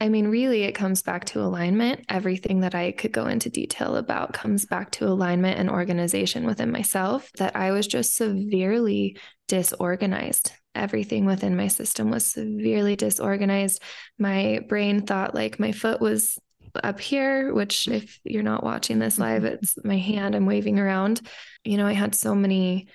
I 0.00 0.08
mean, 0.08 0.26
really, 0.26 0.64
it 0.64 0.72
comes 0.74 1.00
back 1.00 1.26
to 1.26 1.40
alignment. 1.40 2.04
Everything 2.08 2.60
that 2.60 2.74
I 2.74 2.90
could 2.90 3.12
go 3.12 3.26
into 3.26 3.48
detail 3.50 3.94
about 3.96 4.32
comes 4.32 4.66
back 4.66 4.90
to 4.92 5.06
alignment 5.06 5.60
and 5.60 5.70
organization 5.70 6.44
within 6.44 6.72
myself. 6.72 7.30
That 7.38 7.54
I 7.54 7.70
was 7.70 7.86
just 7.86 8.16
severely 8.16 9.16
disorganized. 9.46 10.50
Everything 10.74 11.26
within 11.26 11.56
my 11.56 11.68
system 11.68 12.10
was 12.10 12.24
severely 12.24 12.96
disorganized. 12.96 13.82
My 14.18 14.60
brain 14.68 15.06
thought 15.06 15.34
like 15.34 15.60
my 15.60 15.72
foot 15.72 16.00
was 16.00 16.38
up 16.82 17.00
here, 17.00 17.52
which, 17.52 17.88
if 17.88 18.18
you're 18.24 18.42
not 18.42 18.64
watching 18.64 18.98
this 18.98 19.14
mm-hmm. 19.14 19.22
live, 19.22 19.44
it's 19.44 19.74
my 19.84 19.98
hand 19.98 20.34
I'm 20.34 20.46
waving 20.46 20.78
around. 20.78 21.20
You 21.64 21.76
know, 21.76 21.86
I 21.86 21.92
had 21.92 22.14
so 22.14 22.34
many 22.34 22.88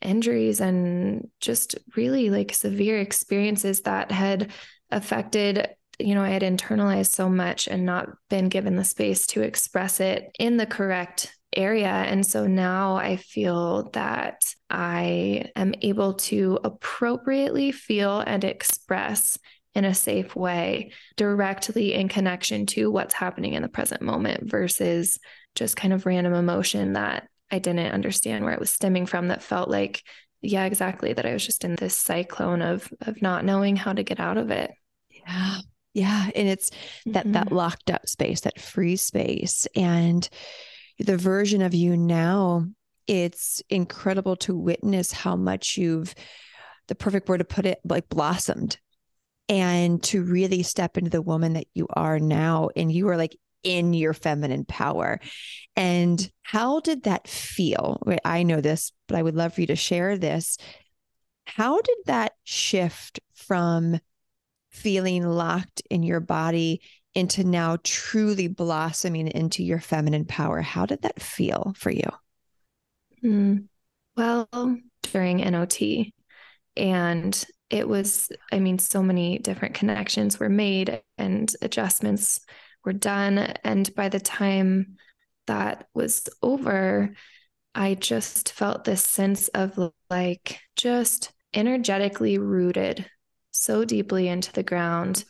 injuries 0.00 0.60
and 0.60 1.28
just 1.40 1.76
really 1.96 2.30
like 2.30 2.52
severe 2.52 3.00
experiences 3.00 3.80
that 3.82 4.12
had 4.12 4.52
affected 4.90 5.68
you 5.98 6.14
know 6.14 6.22
i 6.22 6.28
had 6.28 6.42
internalized 6.42 7.12
so 7.14 7.28
much 7.28 7.66
and 7.66 7.86
not 7.86 8.08
been 8.28 8.48
given 8.48 8.76
the 8.76 8.84
space 8.84 9.26
to 9.26 9.40
express 9.40 10.00
it 10.00 10.30
in 10.38 10.56
the 10.56 10.66
correct 10.66 11.34
area 11.56 11.88
and 11.88 12.26
so 12.26 12.46
now 12.46 12.96
i 12.96 13.16
feel 13.16 13.90
that 13.92 14.42
i 14.70 15.44
am 15.56 15.74
able 15.82 16.14
to 16.14 16.58
appropriately 16.64 17.72
feel 17.72 18.20
and 18.20 18.44
express 18.44 19.38
in 19.74 19.84
a 19.84 19.94
safe 19.94 20.36
way 20.36 20.92
directly 21.16 21.94
in 21.94 22.08
connection 22.08 22.66
to 22.66 22.90
what's 22.90 23.14
happening 23.14 23.54
in 23.54 23.62
the 23.62 23.68
present 23.68 24.00
moment 24.02 24.48
versus 24.48 25.18
just 25.54 25.76
kind 25.76 25.92
of 25.92 26.06
random 26.06 26.32
emotion 26.34 26.92
that 26.94 27.28
I 27.50 27.58
didn't 27.58 27.92
understand 27.92 28.44
where 28.44 28.54
it 28.54 28.60
was 28.60 28.70
stemming 28.70 29.06
from 29.06 29.28
that 29.28 29.42
felt 29.42 29.68
like 29.68 30.02
yeah 30.42 30.64
exactly 30.64 31.12
that 31.12 31.26
I 31.26 31.32
was 31.32 31.44
just 31.44 31.64
in 31.64 31.74
this 31.76 31.96
cyclone 31.96 32.62
of 32.62 32.88
of 33.00 33.20
not 33.20 33.44
knowing 33.44 33.74
how 33.76 33.92
to 33.92 34.02
get 34.02 34.20
out 34.20 34.36
of 34.36 34.50
it. 34.50 34.70
Yeah. 35.10 35.58
Yeah. 35.92 36.30
And 36.34 36.48
it's 36.48 36.70
that 37.06 37.32
that 37.32 37.48
Mhm. 37.48 37.52
locked 37.52 37.90
up 37.90 38.08
space, 38.08 38.40
that 38.42 38.60
free 38.60 38.96
space. 38.96 39.66
And 39.76 40.28
the 40.98 41.16
version 41.16 41.62
of 41.62 41.74
you 41.74 41.96
now, 41.96 42.66
it's 43.06 43.62
incredible 43.68 44.36
to 44.36 44.56
witness 44.56 45.12
how 45.12 45.36
much 45.36 45.76
you've 45.76 46.14
the 46.88 46.94
perfect 46.94 47.28
word 47.28 47.38
to 47.38 47.44
put 47.44 47.66
it, 47.66 47.78
like 47.84 48.08
blossomed. 48.08 48.78
And 49.46 50.02
to 50.04 50.22
really 50.22 50.62
step 50.62 50.96
into 50.96 51.10
the 51.10 51.20
woman 51.20 51.52
that 51.52 51.66
you 51.74 51.86
are 51.90 52.18
now. 52.18 52.70
And 52.74 52.90
you 52.90 53.10
are 53.10 53.16
like 53.18 53.36
in 53.62 53.92
your 53.92 54.14
feminine 54.14 54.64
power. 54.64 55.20
And 55.76 56.30
how 56.42 56.80
did 56.80 57.02
that 57.02 57.28
feel? 57.28 58.00
I 58.24 58.42
know 58.42 58.62
this, 58.62 58.92
but 59.06 59.18
I 59.18 59.22
would 59.22 59.34
love 59.34 59.52
for 59.54 59.60
you 59.60 59.66
to 59.66 59.76
share 59.76 60.16
this. 60.16 60.56
How 61.46 61.80
did 61.82 61.96
that 62.06 62.32
shift 62.44 63.20
from 63.34 64.00
feeling 64.70 65.26
locked 65.26 65.82
in 65.90 66.02
your 66.02 66.20
body 66.20 66.80
into 67.14 67.44
now 67.44 67.78
truly 67.82 68.48
blossoming 68.48 69.28
into 69.28 69.62
your 69.62 69.80
feminine 69.80 70.24
power? 70.24 70.60
How 70.60 70.86
did 70.86 71.02
that 71.02 71.22
feel 71.22 71.74
for 71.76 71.90
you? 71.90 72.08
Mm. 73.22 73.68
Well, 74.16 74.48
during 75.02 75.38
NOT, 75.38 75.80
and 76.76 77.44
it 77.70 77.88
was, 77.88 78.30
I 78.52 78.60
mean, 78.60 78.78
so 78.78 79.02
many 79.02 79.38
different 79.38 79.74
connections 79.74 80.38
were 80.38 80.48
made 80.48 81.02
and 81.18 81.52
adjustments 81.62 82.40
were 82.84 82.92
done. 82.92 83.38
And 83.38 83.92
by 83.94 84.08
the 84.08 84.20
time 84.20 84.96
that 85.46 85.86
was 85.94 86.28
over, 86.42 87.14
I 87.74 87.94
just 87.94 88.52
felt 88.52 88.84
this 88.84 89.02
sense 89.02 89.48
of 89.48 89.92
like 90.10 90.60
just 90.76 91.32
energetically 91.52 92.38
rooted 92.38 93.08
so 93.50 93.84
deeply 93.84 94.28
into 94.28 94.52
the 94.52 94.62
ground. 94.62 95.24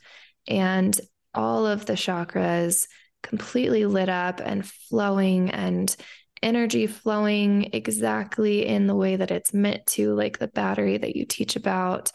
And 0.47 0.99
all 1.35 1.67
of 1.67 1.87
the 1.87 1.95
chakras 1.95 2.87
completely 3.23 3.87
lit 3.87 4.09
up 4.09 4.41
and 4.45 4.67
flowing 4.67 5.51
and 5.51 5.95
energy 6.43 6.87
flowing 6.87 7.71
exactly 7.73 8.67
in 8.67 8.87
the 8.87 8.95
way 8.95 9.17
that 9.17 9.31
it's 9.31 9.55
meant 9.55 9.87
to, 9.87 10.15
like 10.15 10.39
the 10.39 10.49
battery 10.49 10.99
that 10.99 11.17
you 11.17 11.25
teach 11.25 11.57
about. 11.57 12.13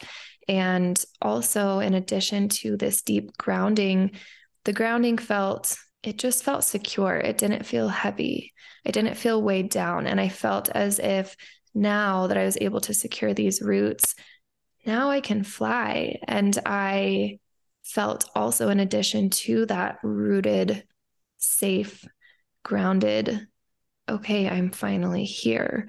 And 0.48 1.02
also, 1.20 1.80
in 1.80 1.94
addition 1.94 2.48
to 2.48 2.76
this 2.76 3.02
deep 3.02 3.36
grounding, 3.36 4.12
the 4.64 4.72
grounding 4.72 5.18
felt, 5.18 5.76
it 6.02 6.16
just 6.16 6.44
felt 6.44 6.64
secure. 6.64 7.16
It 7.16 7.38
didn't 7.38 7.66
feel 7.66 7.88
heavy. 7.88 8.52
I 8.86 8.92
didn't 8.92 9.16
feel 9.16 9.42
weighed 9.42 9.70
down. 9.70 10.06
And 10.06 10.20
I 10.20 10.28
felt 10.28 10.68
as 10.70 10.98
if 10.98 11.36
now 11.74 12.28
that 12.28 12.38
I 12.38 12.44
was 12.44 12.58
able 12.60 12.80
to 12.82 12.94
secure 12.94 13.34
these 13.34 13.60
roots, 13.60 14.14
now 14.86 15.10
I 15.10 15.20
can 15.20 15.42
fly. 15.44 16.18
And 16.26 16.56
I 16.64 17.38
felt 17.92 18.28
also, 18.34 18.68
in 18.68 18.80
addition 18.80 19.30
to 19.30 19.66
that 19.66 19.98
rooted, 20.02 20.84
safe, 21.38 22.06
grounded, 22.62 23.46
okay, 24.08 24.48
I'm 24.48 24.70
finally 24.70 25.24
here. 25.24 25.88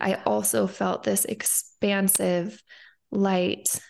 I 0.00 0.14
also 0.14 0.66
felt 0.66 1.02
this 1.02 1.24
expansive 1.24 2.62
light, 3.10 3.80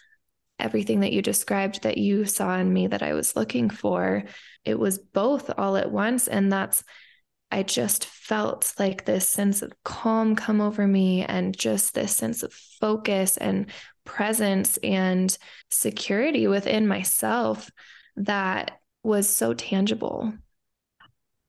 everything 0.58 1.00
that 1.00 1.12
you 1.12 1.22
described 1.22 1.82
that 1.82 1.98
you 1.98 2.24
saw 2.24 2.58
in 2.58 2.72
me 2.72 2.88
that 2.88 3.02
I 3.02 3.14
was 3.14 3.36
looking 3.36 3.70
for. 3.70 4.24
It 4.64 4.78
was 4.78 4.98
both 4.98 5.50
all 5.56 5.76
at 5.76 5.90
once. 5.90 6.28
And 6.28 6.52
that's, 6.52 6.84
I 7.52 7.62
just 7.62 8.06
felt 8.06 8.72
like 8.78 9.04
this 9.04 9.28
sense 9.28 9.60
of 9.60 9.72
calm 9.84 10.34
come 10.36 10.62
over 10.62 10.86
me 10.86 11.22
and 11.22 11.56
just 11.56 11.94
this 11.94 12.16
sense 12.16 12.42
of 12.42 12.52
focus 12.52 13.36
and 13.36 13.66
presence 14.04 14.78
and 14.78 15.36
security 15.70 16.46
within 16.46 16.88
myself 16.88 17.70
that 18.16 18.80
was 19.02 19.28
so 19.28 19.52
tangible. 19.52 20.32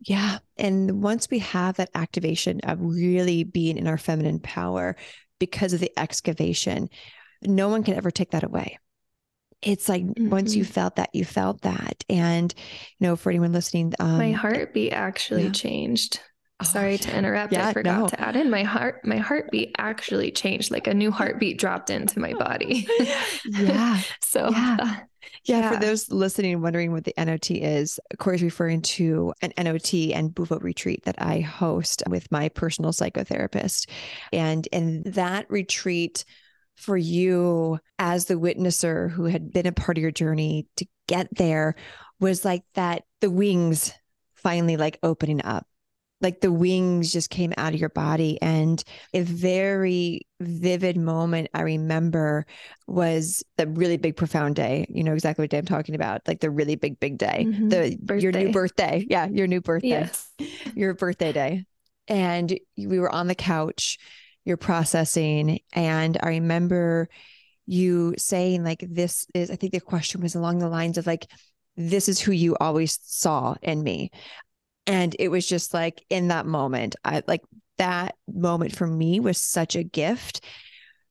Yeah. 0.01 0.39
And 0.57 1.01
once 1.01 1.29
we 1.31 1.39
have 1.39 1.77
that 1.77 1.89
activation 1.95 2.59
of 2.63 2.79
really 2.81 3.45
being 3.45 3.77
in 3.77 3.87
our 3.87 3.97
feminine 3.97 4.41
power 4.41 4.97
because 5.39 5.71
of 5.71 5.79
the 5.79 5.97
excavation, 5.97 6.89
no 7.41 7.69
one 7.69 7.83
can 7.83 7.95
ever 7.95 8.11
take 8.11 8.31
that 8.31 8.43
away. 8.43 8.77
It's 9.63 9.89
like 9.89 10.03
mm-hmm. 10.03 10.29
once 10.29 10.55
you 10.55 10.65
felt 10.65 10.97
that, 10.97 11.09
you 11.13 11.25
felt 11.25 11.61
that. 11.61 12.03
And, 12.09 12.53
you 12.99 13.07
know, 13.07 13.15
for 13.15 13.29
anyone 13.29 13.53
listening, 13.53 13.93
um, 13.99 14.17
my 14.17 14.31
heartbeat 14.31 14.93
actually 14.93 15.45
yeah. 15.45 15.51
changed. 15.51 16.19
Oh, 16.59 16.65
Sorry 16.65 16.97
to 16.97 17.17
interrupt. 17.17 17.51
Yeah, 17.51 17.69
I 17.69 17.73
forgot 17.73 17.99
no. 17.99 18.07
to 18.07 18.21
add 18.21 18.35
in 18.35 18.49
my 18.49 18.63
heart. 18.63 19.01
My 19.03 19.17
heartbeat 19.17 19.75
actually 19.77 20.31
changed. 20.31 20.71
Like 20.71 20.87
a 20.87 20.93
new 20.93 21.11
heartbeat 21.11 21.59
dropped 21.59 21.89
into 21.89 22.19
my 22.19 22.33
body. 22.33 22.87
yeah. 23.49 24.01
so 24.21 24.49
yeah. 24.49 24.77
Uh, 24.79 24.85
yeah. 25.45 25.59
yeah. 25.59 25.71
For 25.71 25.77
those 25.77 26.11
listening, 26.11 26.61
wondering 26.61 26.91
what 26.91 27.03
the 27.05 27.13
NOT 27.17 27.51
is, 27.51 27.99
Cori's 28.17 28.43
referring 28.43 28.81
to 28.83 29.33
an 29.41 29.51
NOT 29.57 29.93
and 29.93 30.33
Bufo 30.33 30.59
retreat 30.59 31.03
that 31.05 31.21
I 31.21 31.39
host 31.41 32.03
with 32.07 32.31
my 32.31 32.49
personal 32.49 32.91
psychotherapist. 32.91 33.89
And 34.31 34.67
in 34.67 35.03
that 35.07 35.49
retreat, 35.49 36.23
for 36.75 36.97
you 36.97 37.79
as 37.99 38.25
the 38.25 38.35
witnesser 38.35 39.11
who 39.11 39.25
had 39.25 39.51
been 39.51 39.67
a 39.67 39.71
part 39.71 39.97
of 39.97 40.01
your 40.01 40.11
journey 40.11 40.67
to 40.77 40.85
get 41.07 41.27
there 41.35 41.75
was 42.19 42.45
like 42.45 42.63
that 42.75 43.03
the 43.21 43.29
wings 43.29 43.93
finally 44.35 44.77
like 44.77 44.99
opening 45.03 45.43
up. 45.43 45.67
Like 46.21 46.39
the 46.39 46.51
wings 46.51 47.11
just 47.11 47.29
came 47.29 47.53
out 47.57 47.73
of 47.73 47.79
your 47.79 47.89
body. 47.89 48.41
And 48.41 48.81
a 49.13 49.21
very 49.21 50.27
vivid 50.39 50.97
moment 50.97 51.47
i 51.53 51.61
remember 51.61 52.45
was 52.85 53.43
the 53.57 53.67
really 53.67 53.97
big 53.97 54.15
profound 54.15 54.55
day. 54.55 54.85
You 54.89 55.03
know 55.03 55.13
exactly 55.13 55.43
what 55.43 55.49
day 55.49 55.57
i'm 55.57 55.65
talking 55.65 55.95
about. 55.95 56.21
Like 56.27 56.39
the 56.39 56.49
really 56.49 56.75
big 56.75 56.99
big 56.99 57.17
day. 57.17 57.45
Mm-hmm. 57.47 57.69
the 57.69 57.97
birthday. 58.01 58.23
your 58.23 58.31
new 58.31 58.51
birthday. 58.51 59.05
Yeah 59.09 59.27
your 59.27 59.47
new 59.47 59.61
birthday. 59.61 59.87
Yes. 59.87 60.31
your 60.75 60.93
birthday 60.93 61.33
day. 61.33 61.65
And 62.07 62.57
we 62.77 62.99
were 62.99 63.13
on 63.13 63.27
the 63.27 63.35
couch 63.35 63.97
you're 64.45 64.57
processing 64.57 65.59
and 65.73 66.17
i 66.21 66.29
remember 66.29 67.09
you 67.65 68.13
saying 68.17 68.63
like 68.63 68.83
this 68.89 69.25
is 69.33 69.49
i 69.49 69.55
think 69.55 69.71
the 69.71 69.79
question 69.79 70.21
was 70.21 70.35
along 70.35 70.59
the 70.59 70.69
lines 70.69 70.97
of 70.97 71.07
like 71.07 71.27
this 71.75 72.07
is 72.07 72.19
who 72.19 72.31
you 72.31 72.55
always 72.59 72.99
saw 73.03 73.55
in 73.61 73.81
me 73.81 74.11
and 74.85 75.15
it 75.19 75.29
was 75.29 75.47
just 75.47 75.73
like 75.73 76.03
in 76.09 76.27
that 76.29 76.45
moment, 76.45 76.95
I 77.03 77.23
like 77.27 77.41
that 77.77 78.15
moment 78.31 78.75
for 78.75 78.87
me 78.87 79.19
was 79.19 79.41
such 79.41 79.75
a 79.75 79.83
gift 79.83 80.43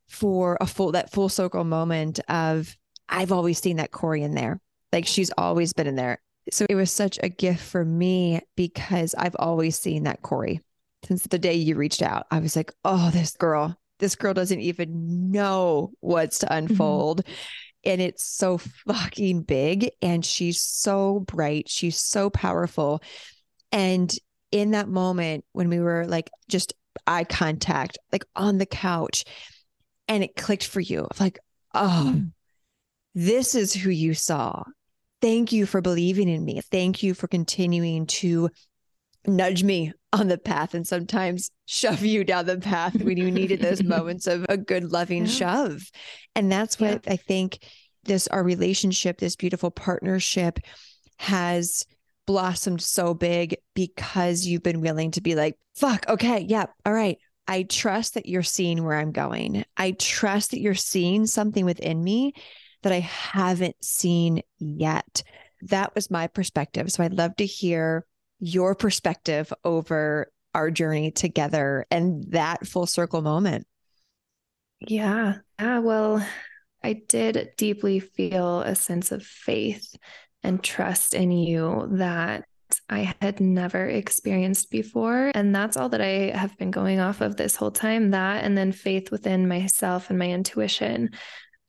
for 0.08 0.58
a 0.60 0.66
full, 0.66 0.92
that 0.92 1.10
full 1.10 1.28
circle 1.28 1.64
moment 1.64 2.20
of 2.28 2.76
I've 3.08 3.32
always 3.32 3.58
seen 3.58 3.76
that 3.76 3.90
Cori 3.90 4.22
in 4.22 4.34
there. 4.34 4.60
Like 4.92 5.06
she's 5.06 5.30
always 5.38 5.72
been 5.72 5.86
in 5.86 5.96
there. 5.96 6.20
So 6.50 6.66
it 6.68 6.74
was 6.74 6.92
such 6.92 7.18
a 7.22 7.28
gift 7.28 7.62
for 7.62 7.84
me 7.84 8.40
because 8.56 9.14
I've 9.16 9.36
always 9.38 9.78
seen 9.78 10.04
that 10.04 10.22
Cori 10.22 10.60
since 11.04 11.22
the 11.24 11.38
day 11.38 11.54
you 11.54 11.76
reached 11.76 12.02
out. 12.02 12.26
I 12.30 12.38
was 12.40 12.56
like, 12.56 12.72
oh, 12.84 13.10
this 13.10 13.36
girl, 13.36 13.76
this 13.98 14.16
girl 14.16 14.34
doesn't 14.34 14.60
even 14.60 15.30
know 15.30 15.92
what's 16.00 16.38
to 16.40 16.54
unfold. 16.54 17.24
Mm-hmm. 17.24 17.90
and 17.90 18.00
it's 18.00 18.24
so 18.24 18.58
fucking 18.58 19.42
big 19.42 19.90
and 20.00 20.24
she's 20.24 20.60
so 20.60 21.20
bright 21.20 21.68
she's 21.68 21.98
so 21.98 22.30
powerful 22.30 23.02
and 23.72 24.14
in 24.52 24.72
that 24.72 24.88
moment 24.88 25.44
when 25.52 25.68
we 25.68 25.80
were 25.80 26.06
like 26.06 26.30
just 26.48 26.74
eye 27.06 27.24
contact 27.24 27.98
like 28.12 28.24
on 28.36 28.58
the 28.58 28.66
couch 28.66 29.24
and 30.08 30.22
it 30.22 30.36
clicked 30.36 30.66
for 30.66 30.80
you 30.80 31.08
like 31.18 31.38
oh 31.74 32.12
mm. 32.14 32.32
this 33.14 33.54
is 33.54 33.72
who 33.72 33.90
you 33.90 34.14
saw 34.14 34.62
thank 35.20 35.52
you 35.52 35.66
for 35.66 35.80
believing 35.80 36.28
in 36.28 36.44
me 36.44 36.60
thank 36.70 37.02
you 37.02 37.14
for 37.14 37.26
continuing 37.26 38.06
to 38.06 38.48
nudge 39.26 39.62
me 39.62 39.92
on 40.12 40.28
the 40.28 40.38
path 40.38 40.74
and 40.74 40.86
sometimes 40.86 41.50
shove 41.66 42.02
you 42.02 42.24
down 42.24 42.46
the 42.46 42.58
path 42.58 42.94
when 43.02 43.16
you 43.16 43.30
needed 43.30 43.60
those 43.60 43.82
moments 43.84 44.26
of 44.26 44.44
a 44.48 44.56
good 44.56 44.92
loving 44.92 45.24
yeah. 45.24 45.32
shove. 45.32 45.90
And 46.34 46.50
that's 46.50 46.78
what 46.78 47.04
yeah. 47.06 47.12
i 47.12 47.16
think 47.16 47.58
this 48.04 48.26
our 48.28 48.42
relationship 48.42 49.18
this 49.18 49.36
beautiful 49.36 49.70
partnership 49.70 50.58
has 51.18 51.84
blossomed 52.26 52.82
so 52.82 53.14
big 53.14 53.56
because 53.74 54.44
you've 54.44 54.62
been 54.62 54.80
willing 54.80 55.10
to 55.12 55.20
be 55.20 55.34
like 55.34 55.56
fuck 55.74 56.08
okay 56.08 56.44
yeah 56.48 56.66
all 56.84 56.92
right. 56.92 57.18
I 57.48 57.64
trust 57.64 58.14
that 58.14 58.26
you're 58.26 58.44
seeing 58.44 58.84
where 58.84 58.96
i'm 58.96 59.12
going. 59.12 59.64
I 59.76 59.92
trust 59.92 60.52
that 60.52 60.60
you're 60.60 60.74
seeing 60.74 61.26
something 61.26 61.64
within 61.64 62.02
me 62.02 62.34
that 62.82 62.92
i 62.92 63.00
haven't 63.00 63.82
seen 63.84 64.42
yet. 64.58 65.22
That 65.62 65.94
was 65.94 66.10
my 66.10 66.26
perspective. 66.26 66.90
So 66.92 67.02
i'd 67.02 67.14
love 67.14 67.36
to 67.36 67.46
hear 67.46 68.04
your 68.44 68.74
perspective 68.74 69.52
over 69.64 70.30
our 70.52 70.68
journey 70.68 71.12
together 71.12 71.86
and 71.92 72.24
that 72.32 72.66
full 72.66 72.86
circle 72.86 73.22
moment. 73.22 73.66
Yeah. 74.80 75.36
Yeah. 75.60 75.78
Well, 75.78 76.26
I 76.82 76.94
did 76.94 77.52
deeply 77.56 78.00
feel 78.00 78.62
a 78.62 78.74
sense 78.74 79.12
of 79.12 79.22
faith 79.22 79.94
and 80.42 80.62
trust 80.62 81.14
in 81.14 81.30
you 81.30 81.88
that 81.92 82.44
I 82.88 83.14
had 83.20 83.38
never 83.38 83.86
experienced 83.86 84.72
before. 84.72 85.30
And 85.36 85.54
that's 85.54 85.76
all 85.76 85.90
that 85.90 86.00
I 86.00 86.36
have 86.36 86.58
been 86.58 86.72
going 86.72 86.98
off 86.98 87.20
of 87.20 87.36
this 87.36 87.54
whole 87.54 87.70
time 87.70 88.10
that, 88.10 88.42
and 88.42 88.58
then 88.58 88.72
faith 88.72 89.12
within 89.12 89.46
myself 89.46 90.10
and 90.10 90.18
my 90.18 90.30
intuition. 90.30 91.10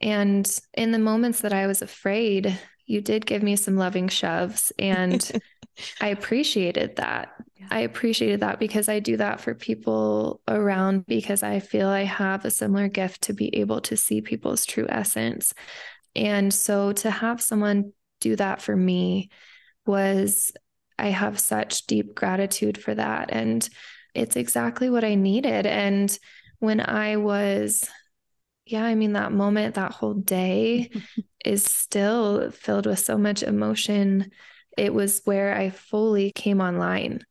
And 0.01 0.49
in 0.73 0.91
the 0.91 0.97
moments 0.97 1.41
that 1.41 1.53
I 1.53 1.67
was 1.67 1.83
afraid, 1.83 2.57
you 2.85 3.01
did 3.01 3.25
give 3.25 3.43
me 3.43 3.55
some 3.55 3.77
loving 3.77 4.07
shoves. 4.07 4.71
And 4.77 5.29
I 6.01 6.07
appreciated 6.09 6.97
that. 6.97 7.33
I 7.71 7.79
appreciated 7.79 8.41
that 8.41 8.59
because 8.59 8.89
I 8.89 8.99
do 8.99 9.17
that 9.17 9.39
for 9.39 9.53
people 9.55 10.41
around 10.47 11.05
because 11.05 11.43
I 11.43 11.59
feel 11.59 11.87
I 11.87 12.03
have 12.03 12.43
a 12.43 12.51
similar 12.51 12.89
gift 12.89 13.23
to 13.23 13.33
be 13.33 13.55
able 13.57 13.81
to 13.81 13.95
see 13.95 14.21
people's 14.21 14.65
true 14.65 14.85
essence. 14.89 15.53
And 16.15 16.53
so 16.53 16.91
to 16.93 17.09
have 17.09 17.41
someone 17.41 17.93
do 18.19 18.35
that 18.35 18.61
for 18.61 18.75
me 18.75 19.29
was, 19.85 20.51
I 20.99 21.07
have 21.07 21.39
such 21.39 21.87
deep 21.87 22.13
gratitude 22.13 22.77
for 22.77 22.93
that. 22.93 23.29
And 23.31 23.67
it's 24.13 24.35
exactly 24.35 24.89
what 24.89 25.03
I 25.03 25.15
needed. 25.15 25.65
And 25.65 26.15
when 26.59 26.79
I 26.79 27.17
was, 27.17 27.89
yeah, 28.65 28.85
I 28.85 28.95
mean, 28.95 29.13
that 29.13 29.31
moment, 29.31 29.75
that 29.75 29.91
whole 29.91 30.13
day 30.13 30.89
is 31.45 31.63
still 31.63 32.51
filled 32.51 32.85
with 32.85 32.99
so 32.99 33.17
much 33.17 33.43
emotion 33.43 34.31
it 34.77 34.93
was 34.93 35.21
where 35.25 35.55
I 35.55 35.69
fully 35.69 36.31
came 36.31 36.61
online 36.61 37.25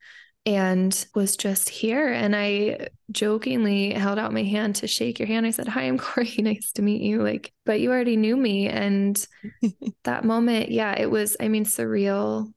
and 0.44 1.06
was 1.14 1.36
just 1.36 1.68
here. 1.68 2.08
And 2.08 2.34
I 2.34 2.88
jokingly 3.10 3.92
held 3.92 4.18
out 4.18 4.32
my 4.32 4.42
hand 4.42 4.76
to 4.76 4.86
shake 4.86 5.18
your 5.18 5.28
hand. 5.28 5.46
I 5.46 5.50
said, 5.50 5.68
Hi, 5.68 5.82
I'm 5.82 5.98
Cori. 5.98 6.34
Nice 6.38 6.72
to 6.72 6.82
meet 6.82 7.02
you. 7.02 7.22
Like, 7.22 7.52
but 7.64 7.80
you 7.80 7.90
already 7.90 8.16
knew 8.16 8.36
me. 8.36 8.68
And 8.68 9.24
that 10.04 10.24
moment, 10.24 10.70
yeah, 10.70 10.98
it 10.98 11.10
was, 11.10 11.36
I 11.40 11.48
mean, 11.48 11.64
surreal 11.64 12.52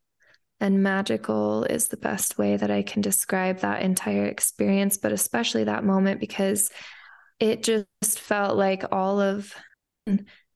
and 0.62 0.82
magical 0.82 1.66
is 1.66 1.90
the 1.90 1.98
best 1.98 2.38
way 2.38 2.56
that 2.56 2.72
I 2.72 2.82
can 2.82 3.02
describe 3.02 3.60
that 3.60 3.82
entire 3.82 4.26
experience, 4.26 4.98
but 4.98 5.12
especially 5.12 5.66
that 5.66 5.84
moment 5.84 6.22
because 6.22 6.70
it 7.40 7.64
just 7.64 8.20
felt 8.20 8.58
like 8.58 8.84
all 8.92 9.20
of 9.20 9.54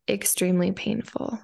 extremely 0.08 0.72
painful. 0.72 1.40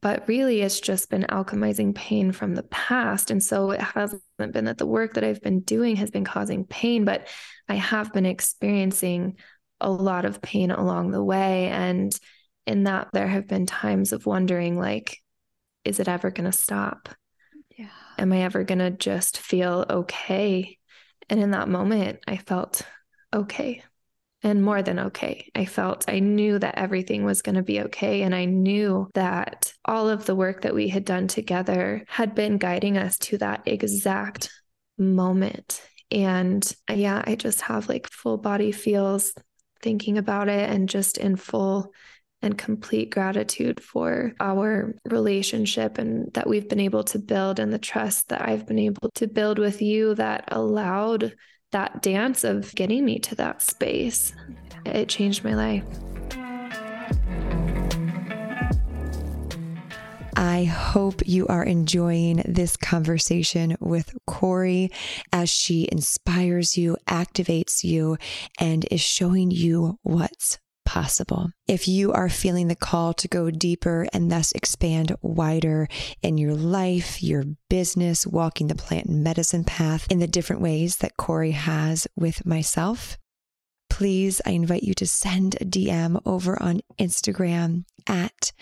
But 0.00 0.26
really 0.26 0.62
it's 0.62 0.80
just 0.80 1.10
been 1.10 1.26
alchemizing 1.28 1.94
pain 1.94 2.32
from 2.32 2.54
the 2.54 2.64
past. 2.64 3.30
And 3.30 3.42
so 3.42 3.70
it 3.70 3.80
hasn't 3.80 4.22
been 4.36 4.64
that 4.64 4.78
the 4.78 4.86
work 4.86 5.14
that 5.14 5.24
i've 5.24 5.40
been 5.40 5.60
doing 5.60 5.96
has 5.96 6.10
been 6.10 6.24
causing 6.24 6.64
pain 6.64 7.04
but 7.04 7.28
i 7.68 7.76
have 7.76 8.12
been 8.12 8.26
experiencing 8.26 9.36
a 9.80 9.88
lot 9.88 10.24
of 10.24 10.42
pain 10.42 10.70
along 10.70 11.10
the 11.10 11.22
way. 11.22 11.68
And 11.68 12.12
in 12.66 12.84
that 12.84 13.08
there 13.12 13.28
have 13.28 13.46
been 13.46 13.66
times 13.66 14.12
of 14.12 14.26
wondering 14.26 14.78
like 14.78 15.18
is 15.84 15.98
it 15.98 16.06
ever 16.06 16.30
going 16.30 16.48
to 16.48 16.56
stop? 16.56 17.08
Yeah. 17.76 17.88
Am 18.18 18.32
i 18.32 18.42
ever 18.42 18.64
going 18.64 18.78
to 18.78 18.90
just 18.90 19.38
feel 19.38 19.84
okay? 19.88 20.78
And 21.28 21.40
in 21.40 21.52
that 21.52 21.68
moment 21.68 22.18
i 22.26 22.36
felt 22.36 22.82
okay 23.32 23.82
and 24.42 24.62
more 24.62 24.82
than 24.82 24.98
okay. 24.98 25.50
I 25.54 25.64
felt 25.64 26.08
I 26.08 26.18
knew 26.18 26.58
that 26.58 26.78
everything 26.78 27.24
was 27.24 27.42
going 27.42 27.54
to 27.54 27.62
be 27.62 27.82
okay. 27.82 28.22
And 28.22 28.34
I 28.34 28.44
knew 28.44 29.08
that 29.14 29.72
all 29.84 30.08
of 30.08 30.26
the 30.26 30.34
work 30.34 30.62
that 30.62 30.74
we 30.74 30.88
had 30.88 31.04
done 31.04 31.28
together 31.28 32.04
had 32.08 32.34
been 32.34 32.58
guiding 32.58 32.98
us 32.98 33.18
to 33.18 33.38
that 33.38 33.62
exact 33.66 34.50
moment. 34.98 35.80
And 36.10 36.70
uh, 36.90 36.94
yeah, 36.94 37.22
I 37.24 37.36
just 37.36 37.60
have 37.62 37.88
like 37.88 38.10
full 38.10 38.36
body 38.36 38.72
feels 38.72 39.32
thinking 39.80 40.18
about 40.18 40.48
it 40.48 40.68
and 40.68 40.88
just 40.88 41.18
in 41.18 41.36
full 41.36 41.92
and 42.42 42.58
complete 42.58 43.10
gratitude 43.10 43.80
for 43.80 44.32
our 44.40 44.94
relationship 45.08 45.98
and 45.98 46.32
that 46.34 46.48
we've 46.48 46.68
been 46.68 46.80
able 46.80 47.04
to 47.04 47.20
build 47.20 47.60
and 47.60 47.72
the 47.72 47.78
trust 47.78 48.28
that 48.28 48.42
I've 48.42 48.66
been 48.66 48.80
able 48.80 49.10
to 49.14 49.28
build 49.28 49.60
with 49.60 49.80
you 49.80 50.16
that 50.16 50.44
allowed 50.48 51.34
that 51.72 52.02
dance 52.02 52.44
of 52.44 52.74
getting 52.74 53.04
me 53.04 53.18
to 53.18 53.34
that 53.36 53.62
space. 53.62 54.32
It 54.86 55.08
changed 55.08 55.44
my 55.44 55.54
life. 55.54 55.84
I 60.34 60.64
hope 60.64 61.26
you 61.26 61.46
are 61.48 61.62
enjoying 61.62 62.42
this 62.46 62.76
conversation 62.76 63.76
with 63.80 64.14
Cori 64.26 64.90
as 65.32 65.50
she 65.50 65.88
inspires 65.92 66.76
you, 66.76 66.96
activates 67.06 67.84
you, 67.84 68.16
and 68.58 68.86
is 68.90 69.00
showing 69.00 69.50
you 69.50 69.98
what's 70.02 70.58
possible. 70.84 71.50
If 71.66 71.88
you 71.88 72.12
are 72.12 72.28
feeling 72.28 72.68
the 72.68 72.76
call 72.76 73.12
to 73.14 73.28
go 73.28 73.50
deeper 73.50 74.06
and 74.12 74.30
thus 74.30 74.52
expand 74.52 75.14
wider 75.22 75.88
in 76.22 76.38
your 76.38 76.54
life, 76.54 77.22
your 77.22 77.44
business, 77.68 78.26
walking 78.26 78.66
the 78.66 78.74
plant 78.74 79.08
medicine 79.08 79.64
path 79.64 80.06
in 80.10 80.18
the 80.18 80.26
different 80.26 80.62
ways 80.62 80.96
that 80.96 81.16
Cori 81.16 81.52
has 81.52 82.06
with 82.16 82.46
myself, 82.46 83.18
please, 83.92 84.40
I 84.46 84.50
invite 84.50 84.82
you 84.82 84.94
to 84.94 85.06
send 85.06 85.56
a 85.56 85.64
DM 85.64 86.20
over 86.24 86.60
on 86.62 86.80
Instagram 86.98 87.84
at 88.06 88.52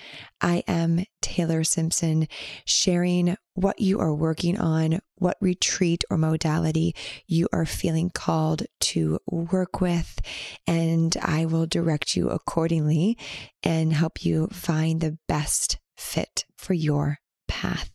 I 0.41 0.65
am 0.67 1.05
Taylor 1.23 1.65
Simpson, 1.65 2.27
sharing 2.65 3.37
what 3.55 3.81
you 3.81 4.01
are 4.01 4.15
working 4.15 4.59
on, 4.59 5.01
what 5.21 5.37
retreat 5.41 6.03
or 6.11 6.17
modality 6.17 6.95
you 7.27 7.49
are 7.53 7.65
feeling 7.65 8.11
called 8.11 8.65
to 8.81 9.21
work 9.27 9.81
with, 9.81 10.21
and 10.67 11.17
I 11.23 11.47
will 11.47 11.67
direct 11.67 12.17
you 12.17 12.29
accordingly 12.29 13.17
and 13.63 13.93
help 13.93 14.25
you 14.25 14.49
find 14.49 15.01
the 15.01 15.19
best 15.29 15.79
fit 15.97 16.45
for 16.57 16.75
your 16.75 17.19
path. 17.47 17.91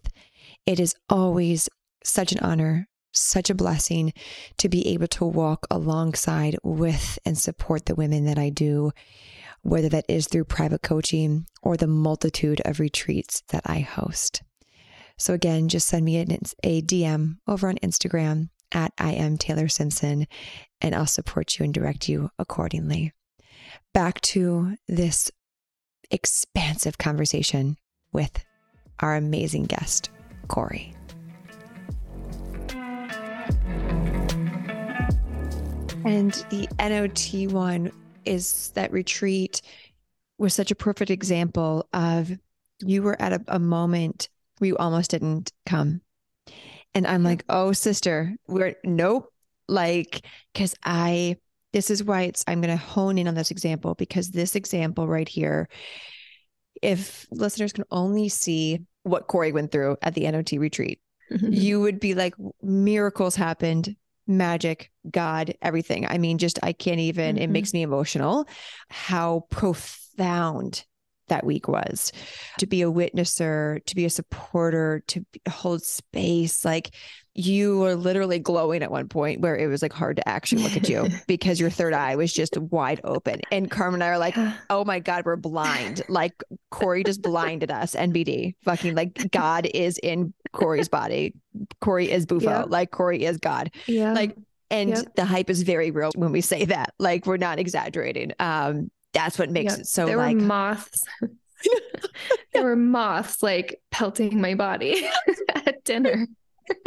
It 0.65 0.79
is 0.79 0.95
always 1.09 1.67
such 2.03 2.31
an 2.31 2.39
honor 2.39 2.87
such 3.17 3.49
a 3.49 3.55
blessing 3.55 4.13
to 4.57 4.69
be 4.69 4.87
able 4.89 5.07
to 5.07 5.25
walk 5.25 5.65
alongside 5.71 6.57
with 6.63 7.17
and 7.25 7.37
support 7.37 7.85
the 7.85 7.95
women 7.95 8.25
that 8.25 8.37
I 8.37 8.49
do, 8.49 8.91
whether 9.61 9.89
that 9.89 10.05
is 10.07 10.27
through 10.27 10.45
private 10.45 10.81
coaching 10.81 11.45
or 11.63 11.77
the 11.77 11.87
multitude 11.87 12.61
of 12.65 12.79
retreats 12.79 13.41
that 13.49 13.63
I 13.65 13.79
host. 13.79 14.43
So, 15.17 15.33
again, 15.33 15.69
just 15.69 15.87
send 15.87 16.05
me 16.05 16.17
an, 16.17 16.37
a 16.63 16.81
DM 16.81 17.37
over 17.47 17.69
on 17.69 17.77
Instagram 17.77 18.49
at 18.71 18.93
I 18.97 19.13
am 19.13 19.37
Taylor 19.37 19.69
Simpson, 19.69 20.27
and 20.81 20.93
I'll 20.93 21.05
support 21.05 21.57
you 21.57 21.63
and 21.63 21.73
direct 21.73 22.09
you 22.09 22.29
accordingly. 22.37 23.13
Back 23.93 24.19
to 24.21 24.75
this 24.87 25.31
expansive 26.11 26.97
conversation 26.97 27.77
with 28.11 28.43
our 28.99 29.15
amazing 29.15 29.65
guest, 29.65 30.09
Cori. 30.47 30.93
And 36.05 36.33
the 36.49 36.67
NOT 36.77 37.51
one 37.51 37.91
is 38.25 38.71
that 38.75 38.91
retreat 38.91 39.61
was 40.37 40.53
such 40.53 40.71
a 40.71 40.75
perfect 40.75 41.09
example 41.09 41.87
of 41.93 42.31
you 42.79 43.01
were 43.01 43.19
at 43.21 43.33
a, 43.33 43.41
a 43.47 43.59
moment 43.59 44.29
you 44.61 44.77
almost 44.77 45.11
didn't 45.11 45.51
come. 45.65 46.01
And 46.93 47.05
I'm 47.05 47.23
like, 47.23 47.43
oh, 47.49 47.73
sister, 47.73 48.35
we're 48.47 48.75
nope. 48.83 49.31
Like, 49.67 50.25
because 50.53 50.75
I, 50.83 51.37
this 51.73 51.89
is 51.89 52.03
why 52.03 52.23
it's, 52.23 52.43
I'm 52.47 52.61
going 52.61 52.75
to 52.75 52.83
hone 52.83 53.17
in 53.17 53.27
on 53.27 53.35
this 53.35 53.51
example 53.51 53.95
because 53.95 54.29
this 54.29 54.55
example 54.55 55.07
right 55.07 55.27
here 55.27 55.67
if 56.81 57.27
listeners 57.31 57.73
can 57.73 57.85
only 57.91 58.29
see 58.29 58.79
what 59.03 59.27
Cori 59.27 59.51
went 59.51 59.71
through 59.71 59.97
at 60.01 60.13
the 60.13 60.29
NOT 60.29 60.51
retreat, 60.53 60.99
you 61.29 61.81
would 61.81 61.99
be 61.99 62.13
like, 62.15 62.35
miracles 62.61 63.35
happened, 63.35 63.95
magic, 64.27 64.91
God, 65.09 65.55
everything. 65.61 66.05
I 66.05 66.17
mean, 66.17 66.37
just 66.37 66.59
I 66.63 66.73
can't 66.73 66.99
even, 66.99 67.35
mm-hmm. 67.35 67.43
it 67.43 67.49
makes 67.49 67.73
me 67.73 67.81
emotional 67.81 68.47
how 68.89 69.45
profound 69.49 70.85
that 71.27 71.45
week 71.45 71.67
was 71.67 72.11
to 72.59 72.67
be 72.67 72.81
a 72.81 72.91
witnesser, 72.91 73.83
to 73.85 73.95
be 73.95 74.05
a 74.05 74.09
supporter, 74.09 75.03
to 75.07 75.25
hold 75.49 75.83
space. 75.83 76.63
Like 76.63 76.93
you 77.37 77.79
were 77.79 77.95
literally 77.95 78.39
glowing 78.39 78.81
at 78.81 78.89
one 78.89 79.09
point 79.09 79.41
where 79.41 79.57
it 79.57 79.67
was 79.67 79.81
like 79.81 79.91
hard 79.91 80.15
to 80.15 80.27
actually 80.27 80.63
look 80.63 80.77
at 80.77 80.87
you 80.87 81.09
because 81.27 81.59
your 81.59 81.69
third 81.69 81.93
eye 81.93 82.15
was 82.15 82.31
just 82.31 82.57
wide 82.57 83.01
open. 83.03 83.41
And 83.51 83.69
Carmen 83.69 84.01
and 84.01 84.03
I 84.05 84.07
are 84.07 84.17
like, 84.17 84.37
oh 84.69 84.85
my 84.85 84.99
God, 84.99 85.25
we're 85.25 85.35
blind. 85.35 86.01
Like 86.07 86.41
Cori 86.71 87.03
just 87.03 87.21
blinded 87.21 87.71
us. 87.71 87.93
NBD. 87.93 88.55
Fucking 88.63 88.95
like 88.95 89.31
God 89.31 89.67
is 89.73 89.97
in 89.97 90.33
Cori's 90.53 90.87
body. 90.87 91.33
Cori 91.81 92.09
is 92.09 92.25
Bufo. 92.25 92.49
Yep. 92.49 92.65
Like 92.69 92.91
Cori 92.91 93.25
is 93.25 93.37
God. 93.37 93.71
Yeah. 93.85 94.13
Like, 94.13 94.37
and 94.71 94.91
yep. 94.91 95.15
the 95.15 95.25
hype 95.25 95.49
is 95.49 95.63
very 95.63 95.91
real 95.91 96.11
when 96.15 96.31
we 96.31 96.41
say 96.41 96.65
that. 96.65 96.93
Like 96.99 97.25
we're 97.25 97.37
not 97.37 97.59
exaggerating. 97.59 98.31
Um, 98.39 98.89
that's 99.15 99.39
what 99.39 99.49
makes 99.49 99.73
yep. 99.73 99.81
it 99.81 99.87
so 99.87 100.05
there 100.05 100.17
like 100.17 100.35
were 100.35 100.43
moths. 100.43 101.03
there 102.53 102.63
were 102.63 102.75
moths 102.75 103.41
like 103.41 103.81
pelting 103.89 104.39
my 104.39 104.53
body 104.53 105.07
at 105.55 105.83
dinner. 105.85 106.27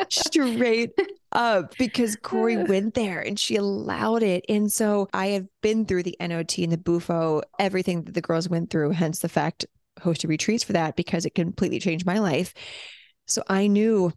Straight 0.09 0.91
up 1.33 1.77
because 1.79 2.17
Cori 2.17 2.57
uh. 2.57 2.65
went 2.67 2.95
there 2.95 3.21
and 3.21 3.39
she 3.39 3.57
allowed 3.57 4.23
it. 4.23 4.45
And 4.49 4.71
so 4.71 5.09
I 5.13 5.29
have 5.29 5.47
been 5.63 5.87
through 5.87 6.03
the 6.03 6.17
NOT 6.21 6.59
and 6.59 6.73
the 6.73 6.79
Bufo, 6.79 7.43
everything 7.59 8.03
that 8.03 8.15
the 8.15 8.21
girls 8.21 8.49
went 8.49 8.71
through, 8.71 8.91
hence 8.91 9.21
the 9.21 9.29
fact 9.29 9.67
hosted 10.01 10.29
retreats 10.29 10.65
for 10.65 10.75
that 10.75 10.97
because 10.97 11.25
it 11.25 11.35
completely 11.35 11.81
changed 11.81 12.07
my 12.07 12.19
life. 12.19 12.55
So 13.27 13.43
I 13.49 13.69
knew, 13.69 14.13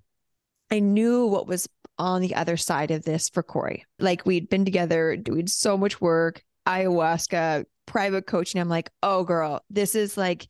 I 0.69 0.79
knew 0.79 1.27
what 1.27 1.47
was 1.47 1.67
on 1.97 2.21
the 2.21 2.35
other 2.35 2.57
side 2.57 2.91
of 2.91 3.03
this 3.03 3.29
for 3.29 3.43
Cori. 3.43 3.85
Like 3.99 4.25
we'd 4.25 4.49
been 4.49 4.65
together 4.65 5.15
doing 5.15 5.47
so 5.47 5.77
much 5.77 6.01
work, 6.01 6.43
ayahuasca, 6.67 7.65
private 7.91 8.25
coaching. 8.25 8.61
I'm 8.61 8.69
like, 8.69 8.89
oh, 9.03 9.25
girl, 9.25 9.65
this 9.69 9.95
is 9.95 10.15
like, 10.15 10.47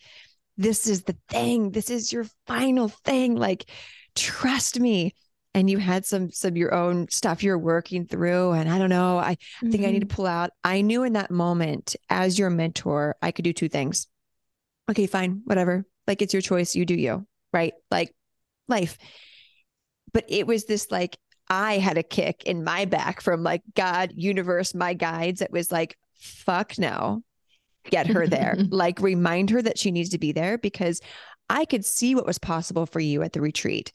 this 0.57 0.85
is 0.85 1.01
the 1.03 1.17
thing. 1.27 1.71
This 1.71 1.89
is 1.89 2.13
your 2.13 2.25
final 2.45 2.87
thing. 2.87 3.35
Like, 3.35 3.65
trust 4.15 4.79
me. 4.79 5.15
And 5.53 5.69
you 5.69 5.79
had 5.79 6.05
some 6.05 6.31
some 6.31 6.55
your 6.55 6.73
own 6.73 7.09
stuff 7.09 7.43
you're 7.43 7.57
working 7.57 8.05
through. 8.05 8.51
And 8.51 8.69
I 8.69 8.77
don't 8.77 8.89
know. 8.89 9.17
I 9.17 9.33
mm-hmm. 9.33 9.71
think 9.71 9.83
I 9.83 9.91
need 9.91 9.99
to 9.99 10.05
mm-hmm. 10.05 10.15
pull 10.15 10.27
out. 10.27 10.51
I 10.63 10.81
knew 10.81 11.03
in 11.03 11.13
that 11.13 11.29
moment, 11.29 11.95
as 12.09 12.39
your 12.39 12.49
mentor, 12.49 13.17
I 13.21 13.31
could 13.31 13.43
do 13.43 13.51
two 13.51 13.67
things. 13.67 14.07
Okay, 14.89 15.07
fine, 15.07 15.41
whatever. 15.43 15.83
Like 16.07 16.21
it's 16.21 16.33
your 16.33 16.41
choice. 16.41 16.73
You 16.73 16.85
do 16.85 16.95
you, 16.95 17.27
right? 17.51 17.73
Like 17.89 18.15
life. 18.69 18.97
But 20.13 20.25
it 20.29 20.47
was 20.47 20.65
this 20.65 20.89
like 20.89 21.17
I 21.49 21.79
had 21.79 21.97
a 21.97 22.03
kick 22.03 22.43
in 22.45 22.63
my 22.63 22.85
back 22.85 23.19
from 23.19 23.43
like 23.43 23.63
God, 23.75 24.13
universe, 24.15 24.73
my 24.73 24.93
guides. 24.93 25.41
It 25.41 25.51
was 25.51 25.69
like, 25.69 25.97
fuck 26.13 26.77
no, 26.77 27.23
get 27.89 28.07
her 28.07 28.27
there. 28.27 28.57
like 28.69 28.99
remind 28.99 29.49
her 29.49 29.61
that 29.61 29.77
she 29.77 29.91
needs 29.91 30.09
to 30.09 30.19
be 30.19 30.31
there 30.31 30.57
because 30.57 31.01
I 31.49 31.65
could 31.65 31.85
see 31.85 32.15
what 32.15 32.25
was 32.25 32.37
possible 32.37 32.85
for 32.85 32.99
you 32.99 33.23
at 33.23 33.33
the 33.33 33.41
retreat. 33.41 33.91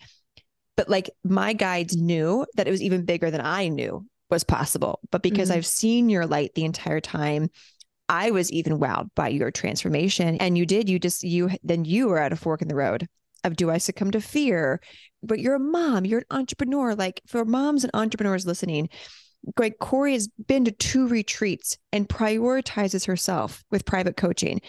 But 0.76 0.88
like 0.90 1.10
my 1.24 1.52
guides 1.54 1.96
knew 1.96 2.46
that 2.54 2.68
it 2.68 2.70
was 2.70 2.82
even 2.82 3.04
bigger 3.04 3.30
than 3.30 3.40
I 3.40 3.68
knew 3.68 4.06
was 4.28 4.44
possible. 4.44 5.00
But 5.10 5.22
because 5.22 5.48
mm-hmm. 5.48 5.58
I've 5.58 5.66
seen 5.66 6.08
your 6.10 6.26
light 6.26 6.54
the 6.54 6.64
entire 6.64 7.00
time, 7.00 7.48
I 8.08 8.30
was 8.30 8.52
even 8.52 8.78
wowed 8.78 9.08
by 9.14 9.28
your 9.28 9.50
transformation. 9.50 10.36
And 10.36 10.56
you 10.56 10.66
did, 10.66 10.88
you 10.88 10.98
just, 10.98 11.22
you, 11.24 11.50
then 11.62 11.84
you 11.84 12.08
were 12.08 12.18
at 12.18 12.32
a 12.32 12.36
fork 12.36 12.62
in 12.62 12.68
the 12.68 12.74
road 12.74 13.06
of 13.44 13.56
do 13.56 13.70
I 13.70 13.78
succumb 13.78 14.10
to 14.12 14.20
fear? 14.20 14.80
But 15.22 15.40
you're 15.40 15.54
a 15.54 15.60
mom, 15.60 16.04
you're 16.04 16.20
an 16.20 16.36
entrepreneur. 16.38 16.94
Like 16.94 17.22
for 17.26 17.44
moms 17.44 17.84
and 17.84 17.90
entrepreneurs 17.94 18.46
listening, 18.46 18.90
Greg 19.54 19.78
Cori 19.78 20.12
has 20.12 20.28
been 20.28 20.64
to 20.64 20.72
two 20.72 21.06
retreats 21.06 21.78
and 21.92 22.08
prioritizes 22.08 23.06
herself 23.06 23.64
with 23.70 23.84
private 23.84 24.16
coaching. 24.16 24.60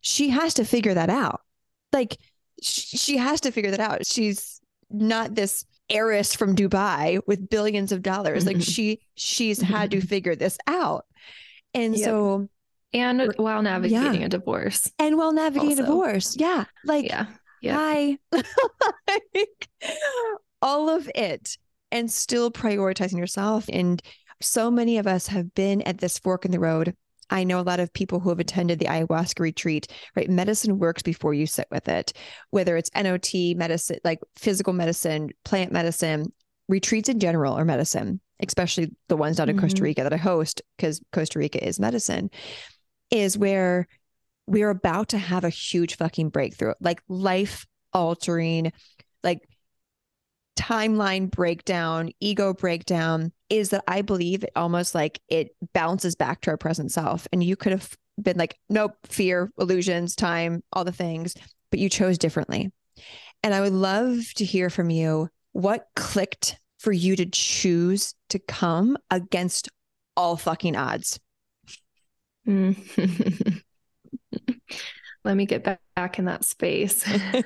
She 0.00 0.30
has 0.30 0.54
to 0.54 0.64
figure 0.64 0.94
that 0.94 1.10
out. 1.10 1.40
Like 1.92 2.18
she 2.62 3.16
has 3.16 3.40
to 3.42 3.52
figure 3.52 3.70
that 3.70 3.80
out. 3.80 4.06
She's 4.06 4.60
not 4.90 5.34
this 5.34 5.64
heiress 5.90 6.34
from 6.34 6.56
Dubai 6.56 7.20
with 7.26 7.48
billions 7.48 7.92
of 7.92 8.02
dollars. 8.02 8.46
Like 8.46 8.56
mm-hmm. 8.56 8.62
she 8.62 9.00
she's 9.14 9.60
mm-hmm. 9.60 9.72
had 9.72 9.90
to 9.92 10.00
figure 10.00 10.34
this 10.34 10.58
out. 10.66 11.04
And 11.72 11.96
yep. 11.96 12.04
so 12.04 12.48
and 12.92 13.32
while 13.36 13.62
navigating 13.62 14.20
yeah. 14.20 14.26
a 14.26 14.28
divorce. 14.28 14.90
And 14.98 15.16
while 15.16 15.32
navigating 15.32 15.78
a 15.78 15.82
divorce. 15.82 16.36
Yeah. 16.38 16.64
Like 16.84 17.06
yeah. 17.06 17.26
Yeah. 17.60 17.76
Hi. 17.76 18.18
like, 18.32 19.68
all 20.60 20.90
of 20.90 21.10
it 21.14 21.56
and 21.90 22.10
still 22.10 22.50
prioritizing 22.50 23.18
yourself. 23.18 23.66
And 23.72 24.02
so 24.40 24.70
many 24.70 24.98
of 24.98 25.06
us 25.06 25.26
have 25.28 25.54
been 25.54 25.82
at 25.82 25.98
this 25.98 26.18
fork 26.18 26.44
in 26.44 26.50
the 26.50 26.60
road. 26.60 26.94
I 27.30 27.44
know 27.44 27.58
a 27.58 27.62
lot 27.62 27.80
of 27.80 27.92
people 27.92 28.20
who 28.20 28.28
have 28.28 28.40
attended 28.40 28.78
the 28.78 28.86
ayahuasca 28.86 29.40
retreat, 29.40 29.86
right? 30.14 30.28
Medicine 30.28 30.78
works 30.78 31.02
before 31.02 31.32
you 31.32 31.46
sit 31.46 31.66
with 31.70 31.88
it, 31.88 32.12
whether 32.50 32.76
it's 32.76 32.90
NOT, 32.94 33.32
medicine, 33.56 33.98
like 34.04 34.20
physical 34.36 34.72
medicine, 34.72 35.30
plant 35.44 35.72
medicine, 35.72 36.32
retreats 36.68 37.08
in 37.08 37.18
general 37.18 37.56
or 37.56 37.64
medicine, 37.64 38.20
especially 38.40 38.90
the 39.08 39.16
ones 39.16 39.36
down 39.36 39.48
in 39.48 39.56
mm-hmm. 39.56 39.64
Costa 39.64 39.82
Rica 39.82 40.02
that 40.02 40.12
I 40.12 40.18
host, 40.18 40.62
because 40.76 41.00
Costa 41.12 41.38
Rica 41.38 41.66
is 41.66 41.80
medicine, 41.80 42.30
is 43.10 43.38
where 43.38 43.86
we're 44.46 44.70
about 44.70 45.08
to 45.10 45.18
have 45.18 45.44
a 45.44 45.50
huge 45.50 45.96
fucking 45.96 46.28
breakthrough, 46.28 46.74
like 46.80 47.02
life 47.08 47.66
altering, 47.92 48.72
like 49.22 49.40
timeline 50.56 51.30
breakdown, 51.30 52.10
ego 52.20 52.52
breakdown 52.54 53.32
is 53.48 53.70
that 53.70 53.84
I 53.86 54.02
believe 54.02 54.44
it 54.44 54.52
almost 54.56 54.94
like 54.94 55.20
it 55.28 55.54
bounces 55.72 56.14
back 56.14 56.40
to 56.42 56.50
our 56.50 56.56
present 56.56 56.92
self. 56.92 57.26
And 57.32 57.42
you 57.42 57.56
could 57.56 57.72
have 57.72 57.96
been 58.20 58.36
like, 58.36 58.56
nope, 58.68 58.96
fear, 59.04 59.50
illusions, 59.58 60.14
time, 60.14 60.62
all 60.72 60.84
the 60.84 60.92
things, 60.92 61.34
but 61.70 61.80
you 61.80 61.88
chose 61.88 62.18
differently. 62.18 62.72
And 63.42 63.54
I 63.54 63.60
would 63.60 63.72
love 63.72 64.32
to 64.36 64.44
hear 64.44 64.70
from 64.70 64.90
you 64.90 65.28
what 65.52 65.86
clicked 65.96 66.58
for 66.78 66.92
you 66.92 67.16
to 67.16 67.26
choose 67.26 68.14
to 68.28 68.38
come 68.38 68.96
against 69.10 69.68
all 70.16 70.36
fucking 70.36 70.76
odds. 70.76 71.18
Mm. 72.46 73.62
Let 75.24 75.36
me 75.36 75.46
get 75.46 75.78
back 75.96 76.18
in 76.18 76.26
that 76.26 76.44
space. 76.44 77.06
uh, 77.08 77.42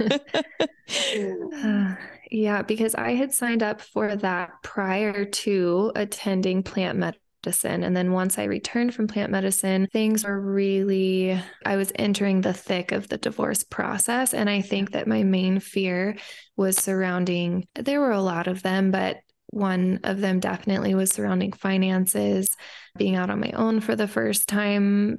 yeah, 2.30 2.62
because 2.62 2.94
I 2.94 3.12
had 3.14 3.32
signed 3.32 3.62
up 3.62 3.80
for 3.80 4.16
that 4.16 4.50
prior 4.62 5.24
to 5.24 5.92
attending 5.94 6.62
plant 6.62 6.98
medicine. 6.98 7.82
And 7.82 7.96
then 7.96 8.12
once 8.12 8.38
I 8.38 8.44
returned 8.44 8.94
from 8.94 9.06
plant 9.06 9.32
medicine, 9.32 9.88
things 9.92 10.24
were 10.24 10.40
really, 10.40 11.40
I 11.64 11.76
was 11.76 11.92
entering 11.94 12.40
the 12.40 12.52
thick 12.52 12.92
of 12.92 13.08
the 13.08 13.18
divorce 13.18 13.64
process. 13.64 14.34
And 14.34 14.50
I 14.50 14.60
think 14.60 14.92
that 14.92 15.06
my 15.06 15.22
main 15.22 15.60
fear 15.60 16.16
was 16.56 16.76
surrounding, 16.76 17.66
there 17.74 18.00
were 18.00 18.10
a 18.10 18.20
lot 18.20 18.48
of 18.48 18.62
them, 18.62 18.90
but 18.90 19.18
one 19.50 20.00
of 20.04 20.20
them 20.20 20.40
definitely 20.40 20.94
was 20.94 21.10
surrounding 21.10 21.52
finances, 21.52 22.54
being 22.96 23.16
out 23.16 23.30
on 23.30 23.40
my 23.40 23.52
own 23.52 23.80
for 23.80 23.96
the 23.96 24.08
first 24.08 24.48
time, 24.48 25.16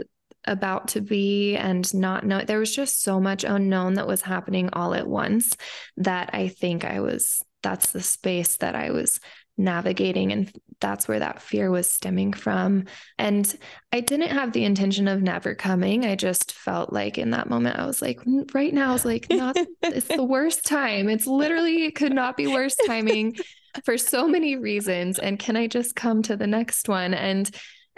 about 0.50 0.90
to 0.90 1.02
be 1.02 1.56
and 1.56 1.92
not 1.94 2.26
know 2.26 2.42
there 2.42 2.60
was 2.60 2.76
just 2.76 3.02
so 3.02 3.20
much 3.20 3.44
unknown 3.44 3.94
that 3.94 4.08
was 4.08 4.22
happening 4.22 4.70
all 4.74 4.94
at 4.94 5.08
once 5.08 5.56
that 5.98 6.32
I 6.34 6.48
think 6.48 6.84
I 6.84 7.00
was 7.00 7.42
that's 7.62 7.92
the 7.92 8.02
space 8.02 8.58
that 8.58 8.76
I 8.76 8.92
was 8.92 9.20
navigating 9.58 10.32
and 10.32 10.52
that's 10.80 11.08
where 11.08 11.20
that 11.20 11.42
fear 11.42 11.70
was 11.70 11.92
stemming 11.92 12.32
from. 12.32 12.86
And 13.18 13.54
I 13.92 14.00
didn't 14.00 14.30
have 14.30 14.54
the 14.54 14.64
intention 14.64 15.10
of 15.10 15.22
never 15.22 15.54
coming. 15.54 16.06
I 16.06 16.16
just 16.16 16.54
felt 16.54 16.94
like 16.94 17.18
in 17.18 17.32
that 17.32 17.50
moment 17.50 17.78
I 17.78 17.86
was 17.86 18.02
like 18.02 18.22
right 18.54 18.74
now 18.74 18.94
is 18.94 19.04
like 19.04 19.28
not 19.30 19.58
it's 19.84 20.08
the 20.08 20.24
worst 20.24 20.66
time. 20.66 21.10
It's 21.10 21.28
literally 21.28 21.84
it 21.84 21.96
could 21.96 22.14
not 22.14 22.38
be 22.38 22.48
worse 22.48 22.76
timing 22.88 23.36
for 23.84 23.98
so 23.98 24.28
many 24.28 24.56
reasons. 24.56 25.20
And 25.20 25.38
can 25.38 25.56
I 25.58 25.68
just 25.68 25.96
come 25.96 26.22
to 26.24 26.38
the 26.38 26.48
next 26.48 26.88
one? 26.88 27.14
And 27.14 27.50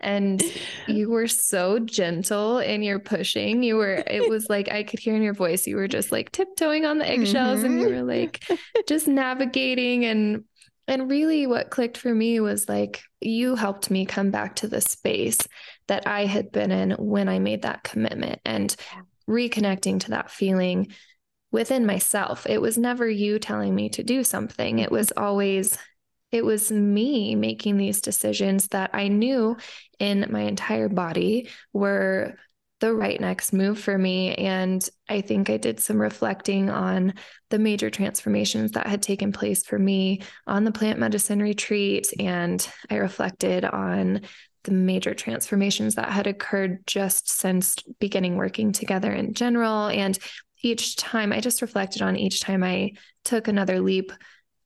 and 0.01 0.43
you 0.87 1.09
were 1.09 1.27
so 1.27 1.79
gentle 1.79 2.59
in 2.59 2.83
your 2.83 2.99
pushing. 2.99 3.63
You 3.63 3.77
were, 3.77 4.03
it 4.05 4.29
was 4.29 4.49
like 4.49 4.71
I 4.71 4.83
could 4.83 4.99
hear 4.99 5.15
in 5.15 5.21
your 5.21 5.33
voice, 5.33 5.65
you 5.65 5.75
were 5.75 5.87
just 5.87 6.11
like 6.11 6.31
tiptoeing 6.31 6.85
on 6.85 6.97
the 6.97 7.07
eggshells 7.07 7.59
mm-hmm. 7.59 7.65
and 7.65 7.79
you 7.79 7.87
mm-hmm. 7.87 7.95
were 7.95 8.03
like 8.03 8.43
just 8.87 9.07
navigating 9.07 10.05
and 10.05 10.43
and 10.87 11.09
really 11.09 11.47
what 11.47 11.69
clicked 11.69 11.97
for 11.97 12.13
me 12.13 12.39
was 12.39 12.67
like 12.67 13.01
you 13.21 13.55
helped 13.55 13.89
me 13.91 14.05
come 14.05 14.31
back 14.31 14.57
to 14.57 14.67
the 14.67 14.81
space 14.81 15.37
that 15.87 16.05
I 16.07 16.25
had 16.25 16.51
been 16.51 16.71
in 16.71 16.91
when 16.91 17.29
I 17.29 17.39
made 17.39 17.61
that 17.61 17.83
commitment 17.83 18.41
and 18.43 18.75
reconnecting 19.29 20.01
to 20.01 20.11
that 20.11 20.31
feeling 20.31 20.87
within 21.51 21.85
myself. 21.85 22.47
It 22.49 22.61
was 22.61 22.77
never 22.77 23.09
you 23.09 23.39
telling 23.39 23.75
me 23.75 23.89
to 23.89 24.03
do 24.03 24.23
something. 24.23 24.79
It 24.79 24.91
was 24.91 25.11
always 25.15 25.77
it 26.31 26.45
was 26.45 26.71
me 26.71 27.35
making 27.35 27.77
these 27.77 28.01
decisions 28.01 28.67
that 28.69 28.91
I 28.93 29.07
knew 29.07 29.57
in 29.99 30.27
my 30.29 30.41
entire 30.41 30.89
body 30.89 31.49
were 31.73 32.35
the 32.79 32.93
right 32.93 33.21
next 33.21 33.53
move 33.53 33.79
for 33.79 33.95
me. 33.95 34.33
And 34.35 34.87
I 35.07 35.21
think 35.21 35.49
I 35.49 35.57
did 35.57 35.79
some 35.79 36.01
reflecting 36.01 36.69
on 36.69 37.13
the 37.49 37.59
major 37.59 37.89
transformations 37.89 38.71
that 38.71 38.87
had 38.87 39.03
taken 39.03 39.31
place 39.31 39.63
for 39.63 39.77
me 39.77 40.21
on 40.47 40.63
the 40.63 40.71
plant 40.71 40.99
medicine 40.99 41.41
retreat. 41.41 42.07
And 42.19 42.67
I 42.89 42.95
reflected 42.95 43.63
on 43.63 44.21
the 44.63 44.71
major 44.71 45.13
transformations 45.13 45.95
that 45.95 46.09
had 46.09 46.27
occurred 46.27 46.85
just 46.87 47.29
since 47.29 47.75
beginning 47.99 48.35
working 48.35 48.71
together 48.71 49.11
in 49.11 49.33
general. 49.33 49.87
And 49.87 50.17
each 50.63 50.95
time 50.95 51.31
I 51.31 51.39
just 51.39 51.61
reflected 51.61 52.01
on 52.01 52.15
each 52.15 52.41
time 52.41 52.63
I 52.63 52.91
took 53.23 53.47
another 53.47 53.79
leap 53.79 54.11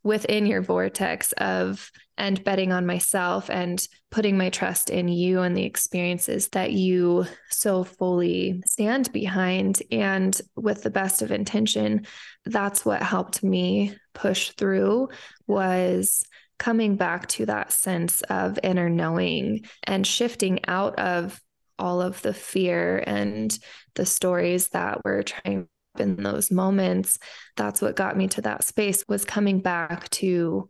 within 0.05 0.45
your 0.45 0.61
vortex 0.61 1.31
of 1.33 1.91
and 2.15 2.43
betting 2.43 2.71
on 2.71 2.85
myself 2.85 3.49
and 3.49 3.85
putting 4.11 4.37
my 4.37 4.49
trust 4.49 4.91
in 4.91 5.07
you 5.07 5.41
and 5.41 5.57
the 5.57 5.65
experiences 5.65 6.47
that 6.49 6.71
you 6.71 7.25
so 7.49 7.83
fully 7.83 8.61
stand 8.67 9.11
behind. 9.11 9.81
And 9.91 10.39
with 10.55 10.83
the 10.83 10.91
best 10.91 11.21
of 11.21 11.31
intention 11.31 12.05
that's 12.45 12.85
what 12.85 13.01
helped 13.01 13.43
me 13.43 13.97
push 14.13 14.51
through 14.51 15.09
was 15.47 16.23
coming 16.59 16.95
back 16.95 17.27
to 17.27 17.47
that 17.47 17.71
sense 17.71 18.21
of 18.21 18.59
inner 18.61 18.89
knowing 18.89 19.65
and 19.83 20.05
shifting 20.05 20.59
out 20.67 20.99
of 20.99 21.41
all 21.79 22.01
of 22.01 22.21
the 22.21 22.33
fear 22.33 23.03
and 23.05 23.57
the 23.95 24.05
stories 24.05 24.69
that 24.69 25.01
we're 25.03 25.23
trying 25.23 25.67
in 25.99 26.15
those 26.17 26.51
moments 26.51 27.17
that's 27.55 27.81
what 27.81 27.95
got 27.95 28.17
me 28.17 28.27
to 28.27 28.41
that 28.41 28.63
space 28.63 29.03
was 29.07 29.25
coming 29.25 29.59
back 29.61 30.09
to 30.09 30.69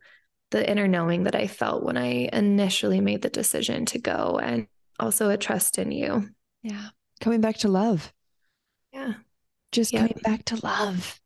the 0.51 0.69
inner 0.69 0.87
knowing 0.87 1.23
that 1.23 1.35
I 1.35 1.47
felt 1.47 1.83
when 1.83 1.97
I 1.97 2.29
initially 2.31 3.01
made 3.01 3.21
the 3.21 3.29
decision 3.29 3.85
to 3.87 3.99
go 3.99 4.39
and 4.41 4.67
also 4.99 5.29
a 5.29 5.37
trust 5.37 5.77
in 5.77 5.91
you. 5.91 6.29
Yeah. 6.63 6.87
Coming 7.19 7.41
back 7.41 7.57
to 7.57 7.67
love. 7.67 8.13
Yeah. 8.93 9.13
Just 9.71 9.91
yep. 9.91 10.01
coming 10.01 10.21
back 10.23 10.45
to 10.45 10.59
love. 10.63 11.19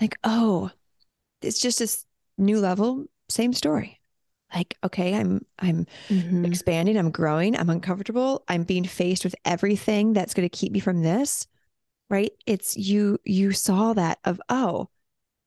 Like, 0.00 0.16
oh, 0.24 0.70
it's 1.42 1.60
just 1.60 1.78
this 1.78 2.04
new 2.36 2.60
level, 2.60 3.06
same 3.28 3.52
story. 3.52 4.00
Like, 4.54 4.76
okay, 4.82 5.14
I'm 5.14 5.44
I'm 5.58 5.86
mm-hmm. 6.08 6.44
expanding, 6.44 6.96
I'm 6.96 7.10
growing, 7.10 7.56
I'm 7.56 7.68
uncomfortable, 7.68 8.44
I'm 8.48 8.62
being 8.62 8.84
faced 8.84 9.24
with 9.24 9.34
everything 9.44 10.14
that's 10.14 10.32
going 10.34 10.48
to 10.48 10.56
keep 10.56 10.72
me 10.72 10.80
from 10.80 11.02
this 11.02 11.46
right? 12.08 12.32
It's 12.46 12.76
you, 12.76 13.18
you 13.24 13.52
saw 13.52 13.92
that 13.94 14.18
of, 14.24 14.40
oh, 14.48 14.88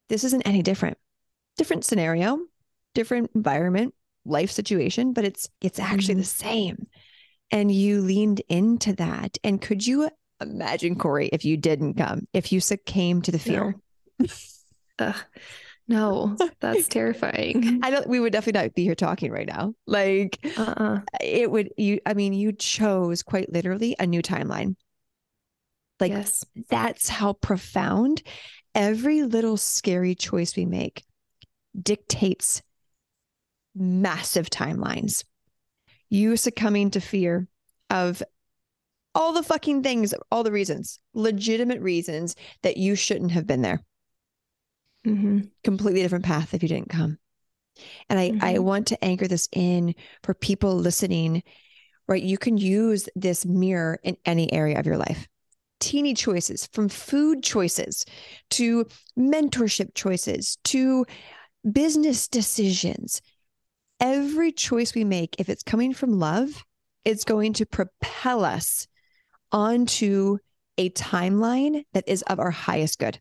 this 0.10 0.24
isn't 0.24 0.43
any 0.43 0.62
different. 0.62 0.97
Different 1.58 1.86
scenario, 1.86 2.39
different 2.93 3.32
environment, 3.36 3.93
life 4.26 4.52
situation, 4.52 5.13
but 5.13 5.26
it's 5.26 5.50
it's 5.62 5.80
actually 5.80 6.15
mm-hmm. 6.15 6.21
the 6.21 6.26
same. 6.26 6.88
And 7.52 7.71
you 7.71 8.02
leaned 8.02 8.41
into 8.47 8.93
that. 8.93 9.38
And 9.43 9.62
could 9.62 9.86
you 9.86 10.10
imagine, 10.39 10.95
Cori, 10.95 11.28
if 11.28 11.43
you 11.43 11.58
didn't 11.58 11.95
come, 11.95 12.28
if 12.34 12.52
you 12.52 12.62
succumbed 12.62 13.26
to 13.26 13.32
the 13.32 13.39
fear? 13.39 13.76
No. 14.19 14.28
Ugh. 15.00 15.15
No, 15.88 16.38
that's 16.62 16.88
terrifying. 16.88 17.80
I 17.84 17.89
don't. 17.89 18.08
We 18.08 18.19
would 18.19 18.32
definitely 18.32 18.62
not 18.62 18.74
be 18.76 18.84
here 18.84 18.95
talking 18.95 19.30
right 19.30 19.47
now. 19.47 19.74
Like, 19.88 20.39
uh-uh. 20.58 21.02
it 21.19 21.52
would. 21.52 21.74
You. 21.76 22.00
I 22.06 22.13
mean, 22.13 22.34
you 22.34 22.54
chose 22.54 23.24
quite 23.24 23.52
literally 23.52 23.95
a 24.00 24.08
new 24.08 24.21
timeline. 24.21 24.76
Like 26.02 26.12
yes. 26.12 26.44
that's 26.70 27.08
how 27.08 27.34
profound 27.34 28.24
every 28.74 29.22
little 29.22 29.56
scary 29.56 30.16
choice 30.16 30.56
we 30.56 30.66
make 30.66 31.04
dictates 31.80 32.64
massive 33.76 34.50
timelines. 34.50 35.24
You 36.10 36.36
succumbing 36.36 36.92
to 36.92 37.00
fear 37.00 37.48
of 37.92 38.24
all 39.14 39.34
the 39.34 39.44
fucking 39.44 39.84
things, 39.84 40.14
all 40.32 40.44
the 40.44 40.52
reasons, 40.52 41.00
legitimate 41.14 41.82
reasons 41.82 42.36
that 42.64 42.78
you 42.78 42.96
shouldn't 42.96 43.32
have 43.32 43.46
been 43.46 43.62
there. 43.62 43.84
Mm-hmm. 45.06 45.42
Completely 45.64 46.02
different 46.02 46.26
path 46.26 46.54
if 46.54 46.64
you 46.64 46.70
didn't 46.70 46.90
come. 46.90 47.20
And 48.10 48.18
I, 48.18 48.30
mm-hmm. 48.32 48.44
I 48.44 48.60
want 48.60 48.88
to 48.88 49.04
anchor 49.04 49.28
this 49.28 49.48
in 49.52 49.94
for 50.24 50.34
people 50.34 50.76
listening, 50.76 51.44
right? 52.08 52.22
You 52.22 52.38
can 52.38 52.58
use 52.58 53.08
this 53.16 53.46
mirror 53.46 54.00
in 54.04 54.18
any 54.26 54.52
area 54.52 54.80
of 54.80 54.86
your 54.86 54.98
life 54.98 55.28
teeny 55.82 56.13
choices 56.13 56.67
from 56.72 56.88
food 56.88 57.44
choices 57.44 58.06
to 58.52 58.86
mentorship 59.20 59.94
choices 59.94 60.58
to 60.63 61.06
business 61.70 62.30
decisions. 62.30 63.22
Every 64.00 64.52
choice 64.52 64.96
we 64.96 65.04
make, 65.04 65.36
if 65.38 65.50
it's 65.50 65.63
coming 65.63 65.94
from 65.94 66.17
love, 66.17 66.63
it's 67.04 67.26
going 67.26 67.54
to 67.54 67.65
propel 67.65 68.46
us 68.46 68.88
onto 69.52 70.38
a 70.78 70.89
timeline 70.91 71.84
that 71.94 72.06
is 72.08 72.22
of 72.24 72.39
our 72.39 72.52
highest 72.52 73.00
good. 73.00 73.20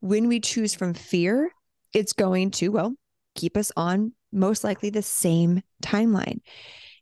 When 0.00 0.28
we 0.28 0.40
choose 0.40 0.74
from 0.74 0.94
fear, 0.94 1.50
it's 1.92 2.12
going 2.12 2.52
to, 2.52 2.68
well, 2.68 2.94
keep 3.34 3.56
us 3.56 3.70
on 3.76 4.12
most 4.32 4.64
likely 4.64 4.90
the 4.90 5.02
same 5.02 5.62
timeline. 5.82 6.40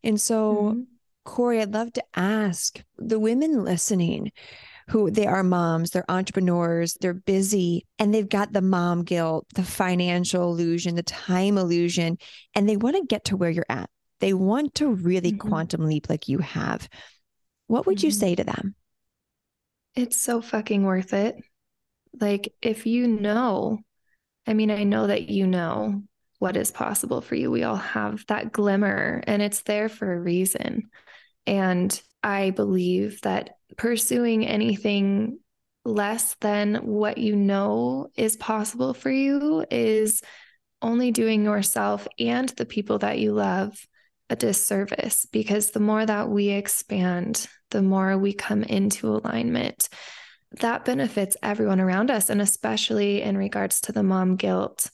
And 0.03 0.21
so 0.21 0.55
mm-hmm. 0.55 0.81
Cori, 1.25 1.61
I'd 1.61 1.73
love 1.73 1.93
to 1.95 2.05
ask 2.15 2.83
the 2.99 3.19
women 3.19 3.65
listening 3.65 4.33
who 4.89 5.11
they 5.11 5.27
are 5.27 5.43
moms, 5.43 5.91
they're 5.91 6.11
entrepreneurs, 6.11 6.95
they're 7.01 7.15
busy, 7.15 7.87
and 7.99 8.13
they've 8.13 8.29
got 8.29 8.53
the 8.53 8.61
mom 8.61 9.03
guilt, 9.03 9.47
the 9.55 9.63
financial 9.63 10.51
illusion, 10.51 10.95
the 10.95 11.03
time 11.03 11.57
illusion, 11.57 12.19
and 12.55 12.69
they 12.69 12.77
want 12.77 12.97
to 12.97 13.07
get 13.07 13.25
to 13.27 13.37
where 13.37 13.51
you're 13.51 13.65
at. 13.69 13.89
They 14.21 14.35
want 14.35 14.75
to 14.77 14.93
really 14.93 15.33
mm-hmm. 15.33 15.49
quantum 15.49 15.87
leap 15.87 16.09
like 16.09 16.29
you 16.29 16.39
have. 16.39 16.89
What 17.67 17.87
would 17.87 17.99
mm-hmm. 17.99 18.07
you 18.07 18.11
say 18.11 18.35
to 18.35 18.45
them? 18.45 18.75
It's 19.95 20.21
so 20.21 20.43
fucking 20.43 20.85
worth 20.85 21.15
it. 21.15 21.37
Like, 22.21 22.53
if 22.61 22.87
you 22.87 23.07
know, 23.07 23.79
I 24.47 24.53
mean, 24.53 24.71
I 24.71 24.85
know 24.85 25.07
that 25.07 25.29
you 25.29 25.47
know 25.47 26.03
what 26.39 26.57
is 26.57 26.71
possible 26.71 27.23
for 27.23 27.37
you. 27.37 27.51
We 27.51 27.63
all 27.63 27.77
have 27.77 28.25
that 28.29 28.53
glimmer, 28.53 29.23
and 29.27 29.41
it's 29.41 29.63
there 29.63 29.89
for 29.89 30.13
a 30.13 30.21
reason. 30.21 30.91
And 31.47 32.01
I 32.23 32.51
believe 32.51 33.21
that 33.23 33.57
pursuing 33.77 34.47
anything 34.47 35.39
less 35.85 36.35
than 36.41 36.77
what 36.77 37.19
you 37.19 37.37
know 37.37 38.11
is 38.17 38.37
possible 38.37 38.95
for 38.95 39.11
you 39.11 39.65
is 39.71 40.23
only 40.81 41.11
doing 41.11 41.45
yourself 41.45 42.07
and 42.19 42.49
the 42.51 42.67
people 42.67 42.99
that 42.99 43.19
you 43.19 43.33
love 43.33 43.87
a 44.31 44.37
disservice 44.37 45.27
because 45.31 45.71
the 45.71 45.81
more 45.81 46.05
that 46.05 46.29
we 46.29 46.49
expand, 46.49 47.47
the 47.71 47.83
more 47.83 48.17
we 48.17 48.33
come 48.33 48.63
into 48.63 49.09
alignment. 49.09 49.89
That 50.61 50.85
benefits 50.85 51.37
everyone 51.43 51.81
around 51.81 52.11
us. 52.11 52.31
And 52.31 52.41
especially 52.41 53.23
in 53.23 53.37
regards 53.37 53.83
to 53.83 53.93
the 53.93 54.03
mom 54.03 54.37
guilt, 54.37 54.91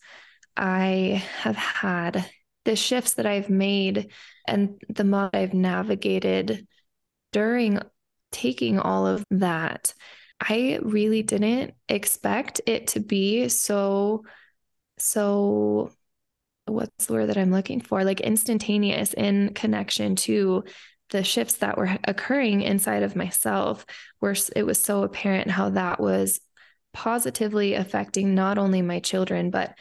I 0.57 1.23
have 1.41 1.57
had 1.57 2.25
the 2.65 2.77
shifts 2.77 3.15
that 3.15 3.27
I've 3.27 3.51
made 3.51 4.11
and 4.47 4.81
the 4.89 5.05
mode 5.05 5.31
I've 5.33 5.55
navigated 5.55 6.67
during 7.33 7.81
taking 8.33 8.79
all 8.79 9.07
of 9.07 9.25
that. 9.31 9.95
I 10.41 10.79
really 10.83 11.23
didn't 11.23 11.75
expect 11.89 12.61
it 12.67 12.89
to 12.89 13.01
be 13.01 13.49
so, 13.49 14.25
so 14.99 15.91
what's 16.67 17.07
the 17.07 17.13
word 17.13 17.27
that 17.27 17.39
I'm 17.39 17.51
looking 17.51 17.81
for? 17.81 18.05
Like 18.05 18.21
instantaneous 18.21 19.13
in 19.13 19.53
connection 19.55 20.17
to 20.17 20.65
the 21.11 21.25
shifts 21.25 21.57
that 21.57 21.77
were 21.77 21.99
occurring 22.05 22.63
inside 22.63 23.03
of 23.03 23.17
myself, 23.17 23.85
where 24.21 24.35
it 24.55 24.65
was 24.65 24.83
so 24.83 25.03
apparent 25.03 25.51
how 25.51 25.71
that 25.71 26.01
was 26.01 26.41
positively 26.93 27.75
affecting 27.75 28.35
not 28.35 28.59
only 28.59 28.83
my 28.83 29.01
children, 29.01 29.51
but 29.51 29.75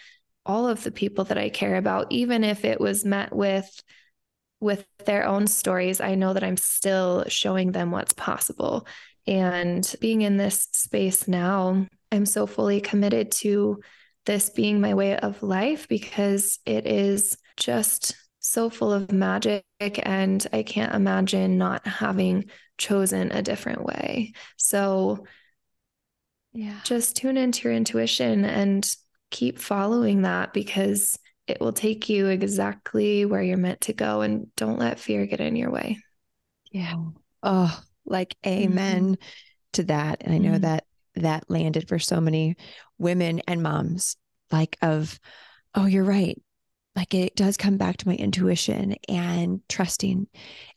all 0.46 0.68
of 0.68 0.84
the 0.84 0.92
people 0.92 1.26
that 1.26 1.38
I 1.38 1.50
care 1.50 1.76
about, 1.76 2.08
even 2.12 2.44
if 2.44 2.66
it 2.66 2.80
was 2.80 3.06
met 3.06 3.36
with 3.36 3.70
with 4.62 4.86
their 5.06 5.26
own 5.26 5.48
stories, 5.48 6.02
I 6.02 6.16
know 6.16 6.34
that 6.34 6.44
I'm 6.44 6.58
still 6.58 7.24
showing 7.28 7.72
them 7.72 7.92
what's 7.92 8.14
possible. 8.14 8.86
And 9.26 9.96
being 10.02 10.22
in 10.22 10.38
this 10.38 10.68
space 10.74 11.28
now, 11.28 11.88
I'm 12.12 12.26
so 12.26 12.46
fully 12.46 12.82
committed 12.82 13.32
to 13.34 13.80
this 14.26 14.50
being 14.50 14.82
my 14.82 14.94
way 14.96 15.18
of 15.18 15.42
life 15.44 15.88
because 15.88 16.60
it 16.66 16.86
is 16.86 17.38
just 17.56 18.16
so 18.40 18.70
full 18.70 18.92
of 18.92 19.12
magic. 19.12 19.64
And 19.80 20.46
I 20.52 20.64
can't 20.64 20.94
imagine 20.94 21.58
not 21.58 21.88
having 21.88 22.50
chosen 22.78 23.32
a 23.32 23.42
different 23.42 23.84
way. 23.84 24.34
So, 24.58 25.26
yeah, 26.54 26.80
just 26.84 27.16
tune 27.16 27.38
into 27.38 27.68
your 27.68 27.78
intuition 27.78 28.44
and 28.46 28.90
keep 29.32 29.60
following 29.60 30.24
that 30.24 30.54
because 30.54 31.18
it 31.48 31.60
will 31.60 31.74
take 31.74 32.10
you 32.10 32.28
exactly 32.28 33.26
where 33.26 33.42
you're 33.42 33.58
meant 33.58 33.82
to 33.82 33.94
go 33.94 34.22
and 34.22 34.54
don't 34.56 34.80
let 34.80 35.00
fear 35.00 35.26
get 35.26 35.42
in 35.42 35.56
your 35.56 35.72
way. 35.72 35.98
Yeah. 36.72 36.96
Oh, 37.42 37.82
like 38.06 38.36
amen 38.46 39.14
mm-hmm. 39.14 39.24
to 39.74 39.84
that. 39.86 40.22
And 40.22 40.34
I 40.34 40.38
know 40.38 40.52
mm-hmm. 40.52 40.62
that 40.62 40.84
that 41.16 41.50
landed 41.50 41.88
for 41.88 42.00
so 42.00 42.22
many 42.22 42.56
women 42.98 43.42
and 43.48 43.64
moms 43.64 44.16
like 44.52 44.78
of 44.82 45.20
oh, 45.76 45.86
you're 45.86 46.04
right. 46.04 46.40
Like 46.96 47.14
it 47.14 47.36
does 47.36 47.58
come 47.58 47.78
back 47.78 47.98
to 47.98 48.08
my 48.08 48.16
intuition 48.16 48.96
and 49.08 49.62
trusting 49.70 50.28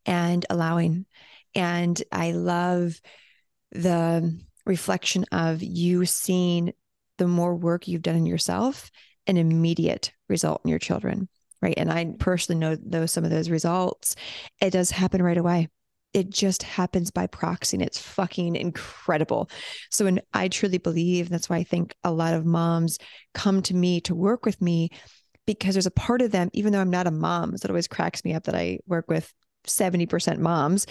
and 0.07 0.47
allowing. 0.51 1.07
And 1.55 2.01
I 2.13 2.33
love 2.33 3.01
the 3.73 4.39
reflection 4.65 5.25
of 5.33 5.63
you 5.63 6.05
seeing 6.07 6.73
the 7.23 7.29
more 7.29 7.55
work 7.55 7.87
you've 7.87 8.03
done 8.03 8.17
in 8.17 8.27
yourself, 8.27 8.91
an 9.29 9.37
immediate 9.37 10.13
result 10.29 10.61
in 10.65 10.71
your 10.71 10.81
children. 10.81 11.29
Right. 11.61 11.75
And 11.77 11.93
I 11.93 12.15
personally 12.19 12.59
know 12.59 12.77
those 12.77 13.13
some 13.13 13.25
of 13.25 13.31
those 13.31 13.49
results. 13.49 14.17
It 14.61 14.71
does 14.71 14.91
happen 14.91 15.23
right 15.23 15.39
away. 15.39 15.69
It 16.13 16.29
just 16.29 16.65
happens 16.65 17.13
by 17.13 17.29
proxy 17.29 17.77
and 17.77 17.87
it's 17.87 18.01
fucking 18.01 18.57
incredible. 18.57 19.49
So, 19.89 20.07
and 20.07 20.21
I 20.35 20.49
truly 20.49 20.79
believe 20.79 21.29
that's 21.29 21.49
why 21.49 21.59
I 21.59 21.63
think 21.63 21.95
a 22.03 22.11
lot 22.11 22.35
of 22.35 22.45
moms 22.45 22.99
come 23.33 23.63
to 23.63 23.75
me 23.75 24.01
to 24.03 24.15
work 24.15 24.45
with 24.45 24.61
me 24.61 24.91
because 25.47 25.75
there's 25.75 25.87
a 25.87 25.93
part 25.93 26.21
of 26.21 26.33
them, 26.33 26.51
even 26.53 26.73
though 26.73 26.81
I'm 26.81 26.91
not 26.91 27.07
a 27.07 27.13
mom, 27.13 27.57
so 27.57 27.67
it 27.67 27.71
always 27.71 27.89
cracks 27.89 28.25
me 28.25 28.35
up 28.35 28.45
that 28.45 28.57
I 28.57 28.81
work 28.87 29.09
with 29.09 29.33
70% 29.67 30.39
moms 30.39 30.87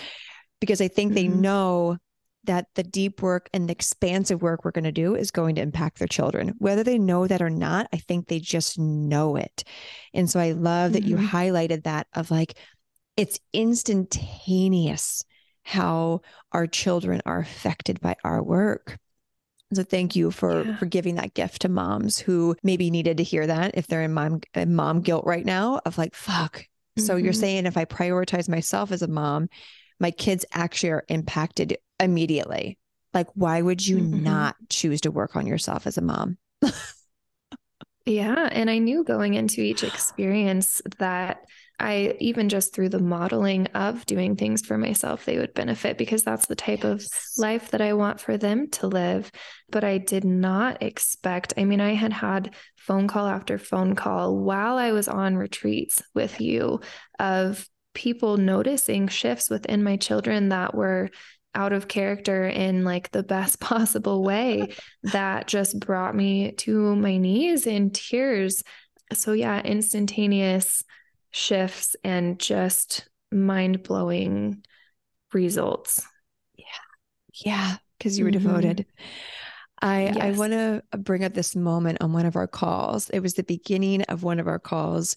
because 0.61 0.79
I 0.79 0.87
think 0.87 1.11
mm-hmm. 1.11 1.15
they 1.15 1.27
know 1.27 1.97
that 2.45 2.67
the 2.75 2.83
deep 2.83 3.21
work 3.21 3.49
and 3.53 3.67
the 3.67 3.71
expansive 3.71 4.41
work 4.41 4.65
we're 4.65 4.71
going 4.71 4.83
to 4.83 4.91
do 4.91 5.15
is 5.15 5.31
going 5.31 5.55
to 5.55 5.61
impact 5.61 5.99
their 5.99 6.07
children. 6.07 6.53
Whether 6.57 6.83
they 6.83 6.97
know 6.97 7.27
that 7.27 7.41
or 7.41 7.49
not, 7.49 7.87
I 7.93 7.97
think 7.97 8.27
they 8.27 8.39
just 8.39 8.79
know 8.79 9.35
it. 9.35 9.63
And 10.13 10.29
so 10.29 10.39
I 10.39 10.51
love 10.51 10.93
that 10.93 11.03
mm-hmm. 11.03 11.21
you 11.21 11.27
highlighted 11.27 11.83
that 11.83 12.07
of 12.13 12.31
like, 12.31 12.57
it's 13.17 13.39
instantaneous 13.53 15.23
how 15.63 16.21
our 16.51 16.65
children 16.65 17.21
are 17.25 17.39
affected 17.39 17.99
by 18.01 18.15
our 18.23 18.41
work. 18.41 18.97
So 19.73 19.83
thank 19.83 20.15
you 20.15 20.31
for 20.31 20.65
yeah. 20.65 20.77
for 20.77 20.85
giving 20.85 21.15
that 21.15 21.33
gift 21.33 21.61
to 21.61 21.69
moms 21.69 22.17
who 22.17 22.55
maybe 22.61 22.91
needed 22.91 23.17
to 23.17 23.23
hear 23.23 23.47
that 23.47 23.71
if 23.75 23.87
they're 23.87 24.01
in 24.01 24.13
mom 24.13 24.41
in 24.53 24.75
mom 24.75 25.01
guilt 25.01 25.25
right 25.25 25.45
now 25.45 25.79
of 25.85 25.97
like 25.97 26.13
fuck. 26.13 26.57
Mm-hmm. 26.57 27.03
So 27.03 27.15
you're 27.15 27.31
mm-hmm. 27.31 27.39
saying 27.39 27.65
if 27.67 27.77
I 27.77 27.85
prioritize 27.85 28.49
myself 28.49 28.91
as 28.91 29.01
a 29.01 29.07
mom, 29.07 29.47
my 30.01 30.11
kids 30.11 30.45
actually 30.51 30.89
are 30.89 31.05
impacted 31.09 31.77
immediately. 31.99 32.79
Like, 33.13 33.27
why 33.35 33.61
would 33.61 33.85
you 33.85 33.97
mm-hmm. 33.97 34.23
not 34.23 34.55
choose 34.67 35.01
to 35.01 35.11
work 35.11 35.35
on 35.35 35.45
yourself 35.45 35.85
as 35.85 35.97
a 35.97 36.01
mom? 36.01 36.39
yeah. 38.07 38.49
And 38.51 38.69
I 38.69 38.79
knew 38.79 39.03
going 39.03 39.35
into 39.35 39.61
each 39.61 39.83
experience 39.83 40.81
that 40.97 41.41
I, 41.79 42.15
even 42.19 42.49
just 42.49 42.73
through 42.73 42.89
the 42.89 42.99
modeling 42.99 43.67
of 43.67 44.05
doing 44.07 44.35
things 44.35 44.65
for 44.65 44.75
myself, 44.75 45.25
they 45.25 45.37
would 45.37 45.53
benefit 45.53 45.99
because 45.99 46.23
that's 46.23 46.47
the 46.47 46.55
type 46.55 46.83
yes. 46.83 47.05
of 47.05 47.41
life 47.41 47.69
that 47.71 47.81
I 47.81 47.93
want 47.93 48.19
for 48.19 48.37
them 48.37 48.69
to 48.71 48.87
live. 48.87 49.31
But 49.69 49.83
I 49.83 49.99
did 49.99 50.23
not 50.23 50.81
expect, 50.81 51.53
I 51.57 51.65
mean, 51.65 51.81
I 51.81 51.93
had 51.93 52.13
had 52.13 52.55
phone 52.75 53.07
call 53.07 53.27
after 53.27 53.59
phone 53.59 53.93
call 53.93 54.37
while 54.37 54.77
I 54.77 54.93
was 54.93 55.07
on 55.07 55.35
retreats 55.35 56.01
with 56.15 56.41
you 56.41 56.81
of 57.19 57.67
people 57.93 58.37
noticing 58.37 59.07
shifts 59.07 59.49
within 59.49 59.83
my 59.83 59.97
children 59.97 60.49
that 60.49 60.73
were 60.73 61.09
out 61.53 61.73
of 61.73 61.87
character 61.87 62.47
in 62.47 62.83
like 62.83 63.11
the 63.11 63.23
best 63.23 63.59
possible 63.59 64.23
way 64.23 64.73
that 65.03 65.47
just 65.47 65.79
brought 65.79 66.15
me 66.15 66.51
to 66.53 66.95
my 66.95 67.17
knees 67.17 67.67
in 67.67 67.91
tears. 67.91 68.63
So, 69.13 69.33
yeah, 69.33 69.61
instantaneous 69.61 70.83
shifts 71.31 71.95
and 72.03 72.39
just 72.39 73.07
mind 73.31 73.83
blowing 73.83 74.63
results. 75.33 76.05
Yeah. 76.57 76.65
Yeah. 77.45 77.75
Cause 77.99 78.17
you 78.17 78.25
were 78.25 78.31
mm-hmm. 78.31 78.47
devoted. 78.47 78.85
I, 79.81 80.03
yes. 80.03 80.17
I 80.17 80.31
want 80.31 80.51
to 80.53 80.83
bring 80.97 81.23
up 81.23 81.33
this 81.33 81.55
moment 81.55 81.97
on 82.01 82.13
one 82.13 82.27
of 82.27 82.35
our 82.35 82.47
calls. 82.47 83.09
It 83.09 83.19
was 83.19 83.33
the 83.33 83.43
beginning 83.43 84.03
of 84.03 84.23
one 84.23 84.39
of 84.39 84.47
our 84.47 84.59
calls, 84.59 85.15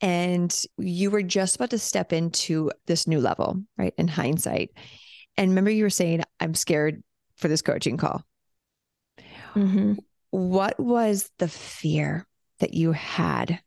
and 0.00 0.54
you 0.78 1.10
were 1.10 1.22
just 1.22 1.56
about 1.56 1.70
to 1.70 1.78
step 1.78 2.12
into 2.12 2.70
this 2.86 3.06
new 3.06 3.20
level, 3.20 3.62
right? 3.76 3.92
In 3.98 4.08
hindsight. 4.08 4.70
And 5.36 5.50
remember, 5.50 5.70
you 5.70 5.84
were 5.84 5.90
saying, 5.90 6.22
I'm 6.40 6.54
scared 6.54 7.02
for 7.36 7.48
this 7.48 7.60
coaching 7.60 7.98
call. 7.98 8.22
Mm-hmm. 9.54 9.94
What 10.30 10.80
was 10.80 11.30
the 11.38 11.48
fear 11.48 12.26
that 12.60 12.74
you 12.74 12.92
had 12.92 13.60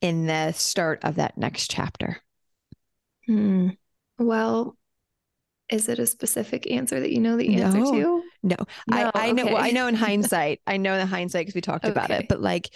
in 0.00 0.26
the 0.26 0.52
start 0.52 1.00
of 1.04 1.16
that 1.16 1.36
next 1.36 1.70
chapter? 1.70 2.18
Hmm. 3.26 3.70
Well, 4.18 4.76
is 5.68 5.88
it 5.88 5.98
a 5.98 6.06
specific 6.06 6.70
answer 6.70 7.00
that 7.00 7.12
you 7.12 7.20
know 7.20 7.36
the 7.36 7.56
answer 7.56 7.78
no, 7.78 7.92
to? 7.92 8.19
No, 8.42 8.56
no 8.88 9.10
I, 9.14 9.28
I 9.28 9.32
know. 9.32 9.46
Well, 9.46 9.56
I 9.58 9.70
know 9.70 9.86
in 9.86 9.94
hindsight. 9.96 10.60
I 10.66 10.76
know 10.76 10.94
in 10.94 11.06
hindsight 11.06 11.42
because 11.42 11.54
we 11.54 11.60
talked 11.60 11.84
okay. 11.84 11.92
about 11.92 12.10
it. 12.10 12.26
But 12.28 12.40
like, 12.40 12.70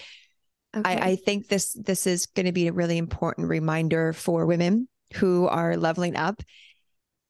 okay. 0.76 0.82
I, 0.88 1.10
I 1.10 1.16
think 1.16 1.48
this 1.48 1.72
this 1.72 2.06
is 2.06 2.26
going 2.26 2.46
to 2.46 2.52
be 2.52 2.68
a 2.68 2.72
really 2.72 2.98
important 2.98 3.48
reminder 3.48 4.12
for 4.12 4.46
women 4.46 4.88
who 5.14 5.46
are 5.46 5.76
leveling 5.76 6.16
up 6.16 6.42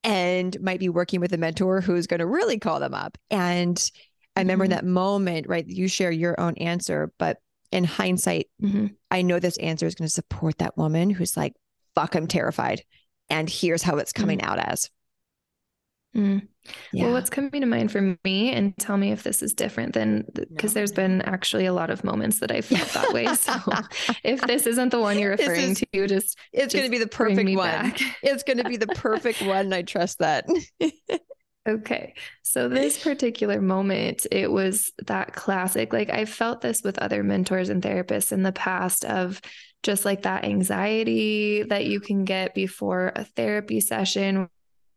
and 0.02 0.60
might 0.60 0.80
be 0.80 0.88
working 0.88 1.20
with 1.20 1.32
a 1.32 1.38
mentor 1.38 1.80
who's 1.80 2.06
going 2.06 2.20
to 2.20 2.26
really 2.26 2.58
call 2.58 2.80
them 2.80 2.94
up. 2.94 3.16
And 3.30 3.90
I 4.36 4.40
remember 4.40 4.64
mm-hmm. 4.64 4.72
in 4.72 4.76
that 4.76 4.84
moment, 4.84 5.48
right? 5.48 5.66
You 5.66 5.88
share 5.88 6.10
your 6.10 6.38
own 6.38 6.54
answer, 6.58 7.12
but 7.18 7.38
in 7.72 7.84
hindsight, 7.84 8.48
mm-hmm. 8.62 8.88
I 9.10 9.22
know 9.22 9.38
this 9.38 9.56
answer 9.58 9.86
is 9.86 9.94
going 9.94 10.06
to 10.06 10.12
support 10.12 10.58
that 10.58 10.76
woman 10.76 11.10
who's 11.10 11.36
like, 11.36 11.54
fuck, 11.94 12.14
I'm 12.14 12.26
terrified. 12.26 12.82
And 13.30 13.48
here's 13.48 13.82
how 13.82 13.96
it's 13.96 14.12
coming 14.12 14.38
mm-hmm. 14.38 14.50
out 14.50 14.58
as. 14.58 14.90
Mm. 16.14 16.46
Yeah. 16.92 17.04
Well, 17.04 17.14
what's 17.14 17.30
coming 17.30 17.60
to 17.60 17.66
mind 17.66 17.92
for 17.92 18.16
me, 18.24 18.52
and 18.52 18.76
tell 18.78 18.96
me 18.96 19.12
if 19.12 19.22
this 19.22 19.42
is 19.42 19.52
different 19.52 19.92
than 19.92 20.24
because 20.32 20.74
no. 20.74 20.80
there's 20.80 20.92
been 20.92 21.20
actually 21.22 21.66
a 21.66 21.72
lot 21.72 21.90
of 21.90 22.04
moments 22.04 22.40
that 22.40 22.50
I 22.50 22.60
felt 22.62 22.88
that 22.90 23.12
way. 23.12 23.26
So 23.34 23.52
if 24.22 24.40
this 24.42 24.66
isn't 24.66 24.90
the 24.90 25.00
one 25.00 25.18
you're 25.18 25.32
referring 25.32 25.72
is, 25.72 25.84
to, 25.92 26.06
just 26.06 26.38
it's 26.52 26.72
going 26.72 26.86
to 26.86 26.90
be 26.90 26.98
the 26.98 27.06
perfect 27.06 27.50
one. 27.50 27.56
Back. 27.56 28.00
It's 28.22 28.42
going 28.42 28.58
to 28.58 28.68
be 28.68 28.76
the 28.76 28.86
perfect 28.86 29.42
one. 29.42 29.72
I 29.72 29.82
trust 29.82 30.20
that. 30.20 30.46
okay. 31.68 32.14
So 32.42 32.68
this 32.68 33.02
particular 33.02 33.60
moment, 33.60 34.26
it 34.30 34.50
was 34.50 34.92
that 35.06 35.34
classic. 35.34 35.92
Like 35.92 36.10
I 36.10 36.24
felt 36.24 36.60
this 36.62 36.82
with 36.82 36.98
other 36.98 37.22
mentors 37.22 37.68
and 37.68 37.82
therapists 37.82 38.32
in 38.32 38.42
the 38.42 38.52
past 38.52 39.04
of 39.04 39.40
just 39.82 40.06
like 40.06 40.22
that 40.22 40.44
anxiety 40.44 41.62
that 41.64 41.84
you 41.84 42.00
can 42.00 42.24
get 42.24 42.54
before 42.54 43.12
a 43.14 43.24
therapy 43.24 43.80
session 43.80 44.48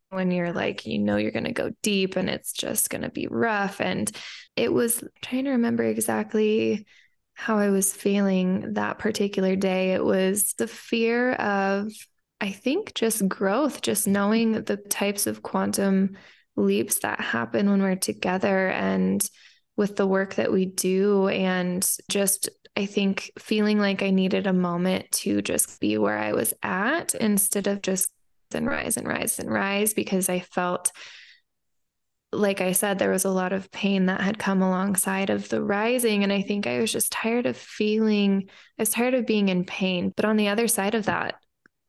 when 0.10 0.32
you're 0.32 0.54
like, 0.54 0.86
you 0.86 1.00
know, 1.00 1.18
you're 1.18 1.32
going 1.32 1.44
to 1.46 1.52
go 1.52 1.72
deep 1.82 2.16
and 2.16 2.30
it's 2.30 2.54
just 2.54 2.90
going 2.90 3.02
to 3.02 3.10
be 3.10 3.28
rough. 3.28 3.82
And 3.82 4.10
it 4.56 4.72
was 4.72 5.04
trying 5.22 5.46
to 5.46 5.52
remember 5.52 5.84
exactly 5.84 6.86
how 7.34 7.58
I 7.58 7.70
was 7.70 7.94
feeling 7.94 8.74
that 8.74 9.00
particular 9.00 9.56
day. 9.56 9.94
It 9.94 10.04
was 10.04 10.54
the 10.58 10.68
fear 10.68 11.34
of, 11.34 11.92
I 12.42 12.52
think, 12.52 12.94
just 12.96 13.28
growth, 13.28 13.82
just 13.82 14.08
knowing 14.08 14.64
the 14.64 14.78
types 14.78 15.28
of 15.28 15.44
quantum 15.44 16.18
leaps 16.56 17.00
that 17.00 17.20
happen 17.20 17.70
when 17.70 17.82
we're 17.82 17.96
together 17.96 18.70
and 18.70 19.24
with 19.76 19.96
the 19.96 20.08
work 20.08 20.36
that 20.36 20.52
we 20.52 20.66
do. 20.66 21.28
And 21.28 21.88
just, 22.10 22.50
I 22.76 22.88
think, 22.88 23.32
feeling 23.38 23.78
like 23.78 24.02
I 24.02 24.10
needed 24.10 24.48
a 24.48 24.54
moment 24.54 25.12
to 25.12 25.42
just 25.44 25.80
be 25.80 25.98
where 26.00 26.18
I 26.18 26.34
was 26.34 26.54
at 26.64 27.14
instead 27.14 27.68
of 27.68 27.84
just 27.84 28.10
and 28.56 28.68
rise 28.68 28.98
and 28.98 29.08
rise 29.08 29.40
and 29.40 29.52
rise 29.52 29.94
because 29.94 30.30
I 30.30 30.40
felt 30.40 30.92
like 32.34 32.60
I 32.60 32.74
said, 32.74 33.00
there 33.00 33.12
was 33.12 33.26
a 33.26 33.30
lot 33.30 33.54
of 33.54 33.72
pain 33.72 34.08
that 34.08 34.22
had 34.22 34.38
come 34.38 34.62
alongside 34.62 35.30
of 35.30 35.48
the 35.50 35.64
rising. 35.64 36.24
And 36.24 36.34
I 36.34 36.42
think 36.42 36.68
I 36.68 36.80
was 36.80 36.92
just 36.92 37.12
tired 37.12 37.46
of 37.46 37.56
feeling, 37.56 38.50
I 38.78 38.82
was 38.82 38.90
tired 38.90 39.14
of 39.14 39.26
being 39.26 39.50
in 39.50 39.64
pain. 39.64 40.12
But 40.16 40.26
on 40.26 40.36
the 40.36 40.50
other 40.50 40.68
side 40.68 40.94
of 40.94 41.06
that, 41.06 41.36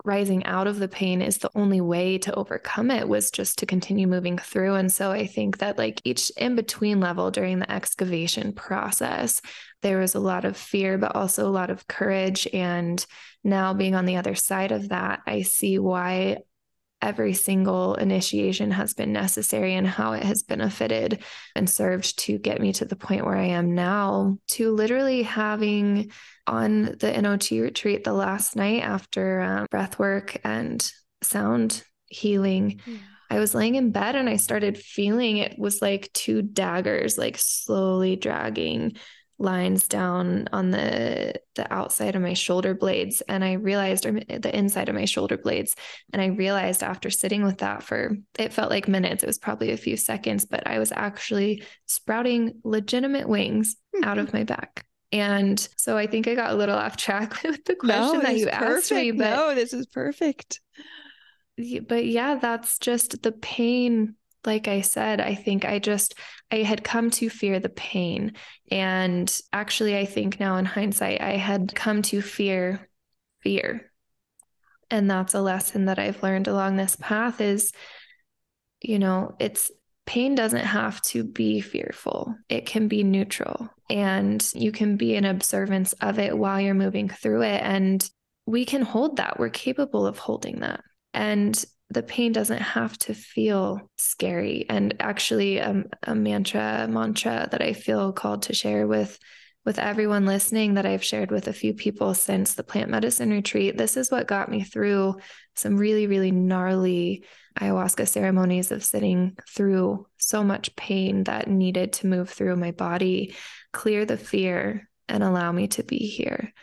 rising 0.05 0.45
out 0.47 0.69
of 0.69 0.79
the 0.79 0.89
pain 0.89 1.21
is 1.21 1.39
the 1.39 1.51
only 1.57 1.81
way 1.81 2.19
to 2.19 2.35
overcome 2.35 2.91
it 2.91 3.09
was 3.09 3.31
just 3.33 3.59
to 3.59 3.67
continue 3.67 4.07
moving 4.07 4.39
through. 4.39 4.75
And 4.75 4.93
so 4.93 5.11
I 5.11 5.27
think 5.27 5.59
that, 5.59 5.77
like, 5.77 6.01
each 6.05 6.31
in 6.37 6.55
between 6.55 7.01
level 7.01 7.33
during 7.33 7.59
the 7.59 7.71
excavation 7.71 8.53
process, 8.53 9.43
there 9.83 9.99
was 9.99 10.15
a 10.15 10.21
lot 10.21 10.45
of 10.45 10.57
fear, 10.57 10.99
but 10.99 11.17
also 11.17 11.49
a 11.49 11.51
lot 11.51 11.71
of 11.71 11.89
courage. 11.89 12.47
And 12.53 13.05
now 13.49 13.75
being 13.75 13.95
on 13.95 14.07
the 14.07 14.17
other 14.17 14.35
side 14.35 14.73
of 14.73 14.91
that, 14.91 15.21
I 15.27 15.43
see 15.43 15.79
why 15.79 16.39
every 17.01 17.33
single 17.33 17.95
initiation 17.95 18.73
has 18.73 18.95
been 18.95 19.13
necessary 19.13 19.75
and 19.75 19.87
how 19.87 20.13
it 20.13 20.25
has 20.25 20.43
benefited 20.43 21.23
and 21.55 21.71
served 21.71 22.19
to 22.19 22.39
get 22.39 22.61
me 22.61 22.73
to 22.73 22.85
the 22.85 22.97
point 22.97 23.25
where 23.25 23.37
I 23.37 23.47
am 23.47 23.75
now, 23.75 24.39
to 24.49 24.73
literally 24.73 25.23
having 25.23 26.11
on 26.47 26.97
the 26.99 27.21
NOT 27.21 27.51
retreat 27.51 28.05
the 28.05 28.13
last 28.13 28.57
night 28.57 28.83
after 28.83 29.41
um, 29.41 29.67
breath 29.71 29.99
work 29.99 30.41
and 30.45 30.91
sound 31.23 31.85
healing. 32.07 32.81
Yeah. 32.85 32.97
I 33.31 33.39
was 33.39 33.55
laying 33.55 33.75
in 33.75 33.93
bed 33.93 34.17
and 34.17 34.29
I 34.29 34.37
started 34.37 34.79
feeling 34.79 35.37
it 35.37 35.59
was 35.59 35.83
like 35.83 36.11
two 36.15 36.41
daggers, 36.43 37.19
like 37.19 37.37
slowly 37.39 38.17
dragging 38.17 38.97
lines 39.39 39.87
down 39.87 40.49
on 40.53 40.71
the 40.71 41.35
the 41.55 41.73
outside 41.73 42.17
of 42.17 42.23
my 42.23 42.35
shoulder 42.35 42.75
blades 42.75 43.21
and 43.29 43.45
i 43.45 43.53
realized 43.53 44.05
or 44.05 44.13
the 44.13 44.57
inside 44.57 44.89
of 44.89 44.95
my 44.97 45.05
shoulder 45.05 45.39
blades 45.39 45.77
and 46.13 46.21
i 46.21 46.27
realized 46.27 46.83
after 46.83 47.09
sitting 47.09 47.45
with 47.45 47.59
that 47.59 47.83
for 47.83 48.17
it 48.39 48.53
felt 48.53 48.71
like 48.71 48.89
minutes 48.89 49.23
it 49.23 49.29
was 49.29 49.39
probably 49.39 49.71
a 49.71 49.77
few 49.77 49.97
seconds 49.97 50.45
but 50.45 50.67
i 50.67 50.81
was 50.81 50.91
actually 50.91 51.63
sprouting 51.87 52.61
legitimate 52.65 53.29
wings 53.29 53.77
mm-hmm. 53.95 54.09
out 54.09 54.19
of 54.19 54.33
my 54.33 54.43
back 54.43 54.85
and 55.13 55.69
so 55.77 55.97
i 55.97 56.07
think 56.07 56.27
i 56.27 56.35
got 56.35 56.51
a 56.51 56.57
little 56.57 56.77
off 56.77 56.97
track 56.97 57.41
with 57.45 57.65
the 57.65 57.77
question 57.77 58.19
no, 58.19 58.21
that 58.21 58.37
you 58.37 58.47
perfect. 58.47 58.63
asked 58.63 58.91
me 58.91 59.13
but 59.13 59.31
no 59.31 59.55
this 59.55 59.73
is 59.73 59.87
perfect 59.87 60.61
but 61.87 62.07
yeah 62.07 62.35
that's 62.37 62.79
just 62.79 63.23
the 63.23 63.33
pain 63.33 64.17
like 64.49 64.67
I 64.67 64.81
said, 64.81 65.21
I 65.21 65.35
think 65.35 65.67
I 65.67 65.79
just 65.79 66.15
I 66.51 66.63
had 66.63 66.83
come 66.83 67.11
to 67.11 67.29
fear 67.29 67.61
the 67.61 67.69
pain. 67.69 68.33
And 68.71 69.41
actually 69.53 69.97
I 69.97 70.07
think 70.07 70.41
now 70.41 70.57
in 70.57 70.65
hindsight, 70.65 71.21
I 71.21 71.37
had 71.37 71.75
come 71.75 72.03
to 72.03 72.23
fear 72.23 72.89
fear. 73.43 73.93
And 74.91 75.09
that's 75.09 75.35
a 75.35 75.43
lesson 75.43 75.85
that 75.85 75.99
I've 75.99 76.23
learned 76.23 76.49
along 76.49 76.77
this 76.77 76.97
path 76.97 77.41
is 77.41 77.73
you 78.81 78.99
know, 78.99 79.35
it's 79.39 79.71
pain 80.07 80.35
doesn't 80.35 80.65
have 80.65 81.03
to 81.03 81.25
be 81.25 81.61
fearful. 81.61 82.35
It 82.49 82.65
can 82.65 82.89
be 82.89 83.05
neutral 83.05 83.69
and 83.91 84.43
you 84.55 84.73
can 84.73 84.97
be 84.97 85.15
in 85.15 85.27
observance 85.27 85.93
of 85.95 86.19
it 86.19 86.37
while 86.37 86.61
you're 86.61 86.75
moving 86.75 87.09
through 87.11 87.43
it 87.43 87.61
and 87.63 88.09
we 88.47 88.65
can 88.65 88.81
hold 88.81 89.19
that. 89.19 89.39
We're 89.39 89.51
capable 89.51 90.07
of 90.07 90.17
holding 90.17 90.61
that. 90.61 90.81
And 91.13 91.63
the 91.91 92.03
pain 92.03 92.33
doesn't 92.33 92.61
have 92.61 92.99
to 92.99 93.15
feel 93.15 93.91
scary. 93.97 94.67
And 94.69 94.95
actually, 95.01 95.61
um, 95.61 95.87
a 96.03 96.15
mantra, 96.15 96.87
mantra 96.89 97.49
that 97.51 97.63
I 97.63 97.73
feel 97.73 98.13
called 98.13 98.43
to 98.43 98.55
share 98.55 98.87
with 98.87 99.19
with 99.65 99.79
everyone 99.79 100.25
listening 100.25 100.75
that 100.75 100.87
I've 100.87 101.05
shared 101.05 101.31
with 101.31 101.47
a 101.47 101.53
few 101.53 101.75
people 101.75 102.15
since 102.15 102.55
the 102.55 102.63
plant 102.63 102.91
medicine 102.91 103.31
retreat. 103.31 103.77
This 103.77 103.99
is 103.99 104.11
what 104.11 104.27
got 104.27 104.51
me 104.51 104.65
through 104.65 105.17
some 105.57 105.77
really, 105.77 106.07
really 106.07 106.31
gnarly 106.31 107.25
ayahuasca 107.61 108.09
ceremonies 108.09 108.71
of 108.71 108.83
sitting 108.83 109.37
through 109.47 110.07
so 110.17 110.43
much 110.43 110.75
pain 110.75 111.25
that 111.25 111.49
needed 111.49 111.93
to 111.95 112.07
move 112.07 112.31
through 112.31 112.57
my 112.57 112.71
body, 112.71 113.35
clear 113.73 114.07
the 114.07 114.17
fear, 114.17 114.89
and 115.07 115.23
allow 115.23 115.53
me 115.53 115.67
to 115.69 115.83
be 115.83 115.99
here. 115.99 116.55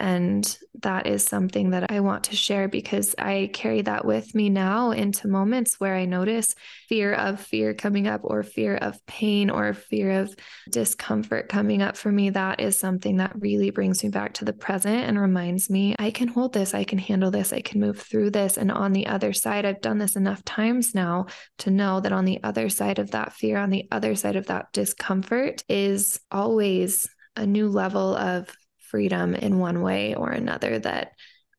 And 0.00 0.58
that 0.82 1.06
is 1.06 1.24
something 1.24 1.70
that 1.70 1.90
I 1.90 2.00
want 2.00 2.24
to 2.24 2.36
share 2.36 2.68
because 2.68 3.14
I 3.18 3.50
carry 3.52 3.82
that 3.82 4.06
with 4.06 4.34
me 4.34 4.48
now 4.48 4.92
into 4.92 5.28
moments 5.28 5.78
where 5.78 5.94
I 5.94 6.06
notice 6.06 6.54
fear 6.88 7.12
of 7.12 7.38
fear 7.38 7.74
coming 7.74 8.08
up, 8.08 8.22
or 8.24 8.42
fear 8.42 8.76
of 8.76 9.04
pain, 9.06 9.50
or 9.50 9.74
fear 9.74 10.22
of 10.22 10.34
discomfort 10.70 11.50
coming 11.50 11.82
up 11.82 11.98
for 11.98 12.10
me. 12.10 12.30
That 12.30 12.60
is 12.60 12.78
something 12.78 13.18
that 13.18 13.38
really 13.38 13.70
brings 13.70 14.02
me 14.02 14.08
back 14.08 14.32
to 14.34 14.46
the 14.46 14.54
present 14.54 15.04
and 15.04 15.20
reminds 15.20 15.68
me 15.68 15.94
I 15.98 16.10
can 16.10 16.28
hold 16.28 16.54
this, 16.54 16.72
I 16.72 16.84
can 16.84 16.98
handle 16.98 17.30
this, 17.30 17.52
I 17.52 17.60
can 17.60 17.78
move 17.78 18.00
through 18.00 18.30
this. 18.30 18.56
And 18.56 18.72
on 18.72 18.92
the 18.92 19.06
other 19.06 19.34
side, 19.34 19.66
I've 19.66 19.82
done 19.82 19.98
this 19.98 20.16
enough 20.16 20.42
times 20.44 20.94
now 20.94 21.26
to 21.58 21.70
know 21.70 22.00
that 22.00 22.12
on 22.12 22.24
the 22.24 22.42
other 22.42 22.70
side 22.70 22.98
of 22.98 23.10
that 23.10 23.34
fear, 23.34 23.58
on 23.58 23.68
the 23.68 23.86
other 23.92 24.14
side 24.14 24.36
of 24.36 24.46
that 24.46 24.72
discomfort, 24.72 25.62
is 25.68 26.18
always 26.30 27.06
a 27.36 27.46
new 27.46 27.68
level 27.68 28.16
of 28.16 28.48
freedom 28.90 29.34
in 29.34 29.58
one 29.58 29.82
way 29.82 30.14
or 30.14 30.30
another 30.30 30.78
that 30.78 31.12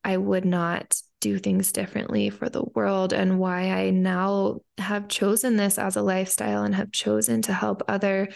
I 0.04 0.16
would 0.16 0.44
not 0.44 0.94
do 1.20 1.38
things 1.38 1.72
differently 1.72 2.30
for 2.30 2.48
the 2.48 2.64
world 2.74 3.12
and 3.12 3.38
why 3.38 3.70
I 3.70 3.90
now 3.90 4.60
have 4.78 5.08
chosen 5.08 5.56
this 5.56 5.78
as 5.78 5.96
a 5.96 6.02
lifestyle 6.02 6.64
and 6.64 6.74
have 6.74 6.90
chosen 6.90 7.42
to 7.42 7.52
help 7.52 7.82
other 7.88 8.28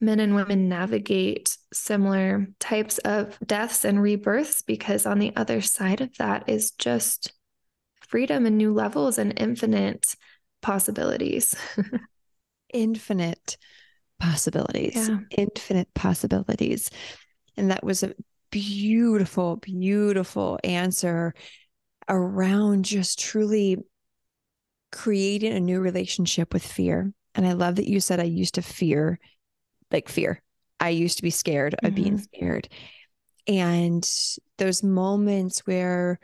men 0.00 0.20
and 0.20 0.34
women 0.34 0.68
navigate 0.68 1.56
similar 1.72 2.46
types 2.60 2.98
of 2.98 3.38
deaths 3.44 3.84
and 3.84 4.00
rebirths 4.00 4.60
because 4.62 5.06
on 5.06 5.18
the 5.18 5.34
other 5.36 5.62
side 5.62 6.02
of 6.02 6.14
that 6.18 6.48
is 6.48 6.72
just 6.72 7.32
freedom 8.06 8.44
and 8.44 8.58
new 8.58 8.74
levels 8.74 9.16
and 9.18 9.32
infinite 9.38 10.14
possibilities. 10.60 11.56
infinite 12.72 13.56
possibilities. 14.20 15.08
Yeah. 15.08 15.18
Infinite 15.30 15.88
possibilities. 15.94 16.90
And 17.56 17.70
that 17.70 17.84
was 17.84 18.02
a 18.02 18.12
beautiful, 18.54 19.56
beautiful 19.56 20.60
answer 20.62 21.34
around 22.08 22.84
just 22.84 23.18
truly 23.18 23.78
creating 24.92 25.52
a 25.52 25.58
new 25.58 25.80
relationship 25.80 26.54
with 26.54 26.64
fear. 26.64 27.12
And 27.34 27.44
I 27.44 27.54
love 27.54 27.76
that 27.76 27.88
you 27.88 27.98
said 27.98 28.20
I 28.20 28.24
used 28.24 28.54
to 28.54 28.62
fear, 28.62 29.18
like 29.90 30.08
fear. 30.08 30.40
I 30.78 30.90
used 30.90 31.16
to 31.16 31.24
be 31.24 31.30
scared 31.30 31.74
of 31.74 31.80
mm-hmm. 31.80 32.02
being 32.02 32.18
scared. 32.18 32.68
And 33.48 34.08
those 34.58 34.84
moments 34.84 35.66
where, 35.66 36.20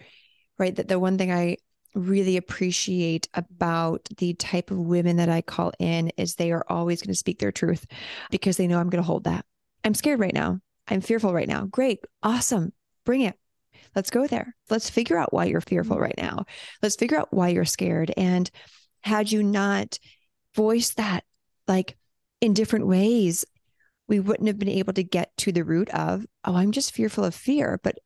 right, 0.56 0.76
that 0.76 0.86
the 0.86 1.00
one 1.00 1.18
thing 1.18 1.32
I 1.32 1.56
really 1.96 2.36
appreciate 2.36 3.28
about 3.34 4.08
the 4.18 4.34
type 4.34 4.70
of 4.70 4.78
women 4.78 5.16
that 5.16 5.28
I 5.28 5.42
call 5.42 5.72
in 5.80 6.12
is 6.16 6.36
they 6.36 6.52
are 6.52 6.64
always 6.68 7.02
going 7.02 7.12
to 7.12 7.18
speak 7.18 7.40
their 7.40 7.50
truth 7.50 7.86
because 8.30 8.56
they 8.56 8.68
know 8.68 8.78
I'm 8.78 8.88
going 8.88 9.02
to 9.02 9.06
hold 9.06 9.24
that. 9.24 9.44
I'm 9.82 9.94
scared 9.94 10.20
right 10.20 10.32
now. 10.32 10.60
I'm 10.90 11.00
fearful 11.00 11.32
right 11.32 11.48
now. 11.48 11.66
Great. 11.66 12.00
Awesome. 12.22 12.72
Bring 13.06 13.22
it. 13.22 13.36
Let's 13.94 14.10
go 14.10 14.26
there. 14.26 14.54
Let's 14.68 14.90
figure 14.90 15.16
out 15.16 15.32
why 15.32 15.46
you're 15.46 15.60
fearful 15.60 15.98
right 15.98 16.14
now. 16.18 16.44
Let's 16.82 16.96
figure 16.96 17.18
out 17.18 17.32
why 17.32 17.48
you're 17.48 17.64
scared. 17.64 18.12
And 18.16 18.50
had 19.02 19.32
you 19.32 19.42
not 19.42 19.98
voiced 20.54 20.96
that 20.96 21.24
like 21.66 21.96
in 22.40 22.54
different 22.54 22.86
ways, 22.86 23.44
we 24.08 24.20
wouldn't 24.20 24.48
have 24.48 24.58
been 24.58 24.68
able 24.68 24.92
to 24.94 25.04
get 25.04 25.36
to 25.38 25.52
the 25.52 25.64
root 25.64 25.88
of, 25.90 26.26
oh, 26.44 26.56
I'm 26.56 26.72
just 26.72 26.92
fearful 26.92 27.24
of 27.24 27.34
fear, 27.34 27.80
but 27.82 27.96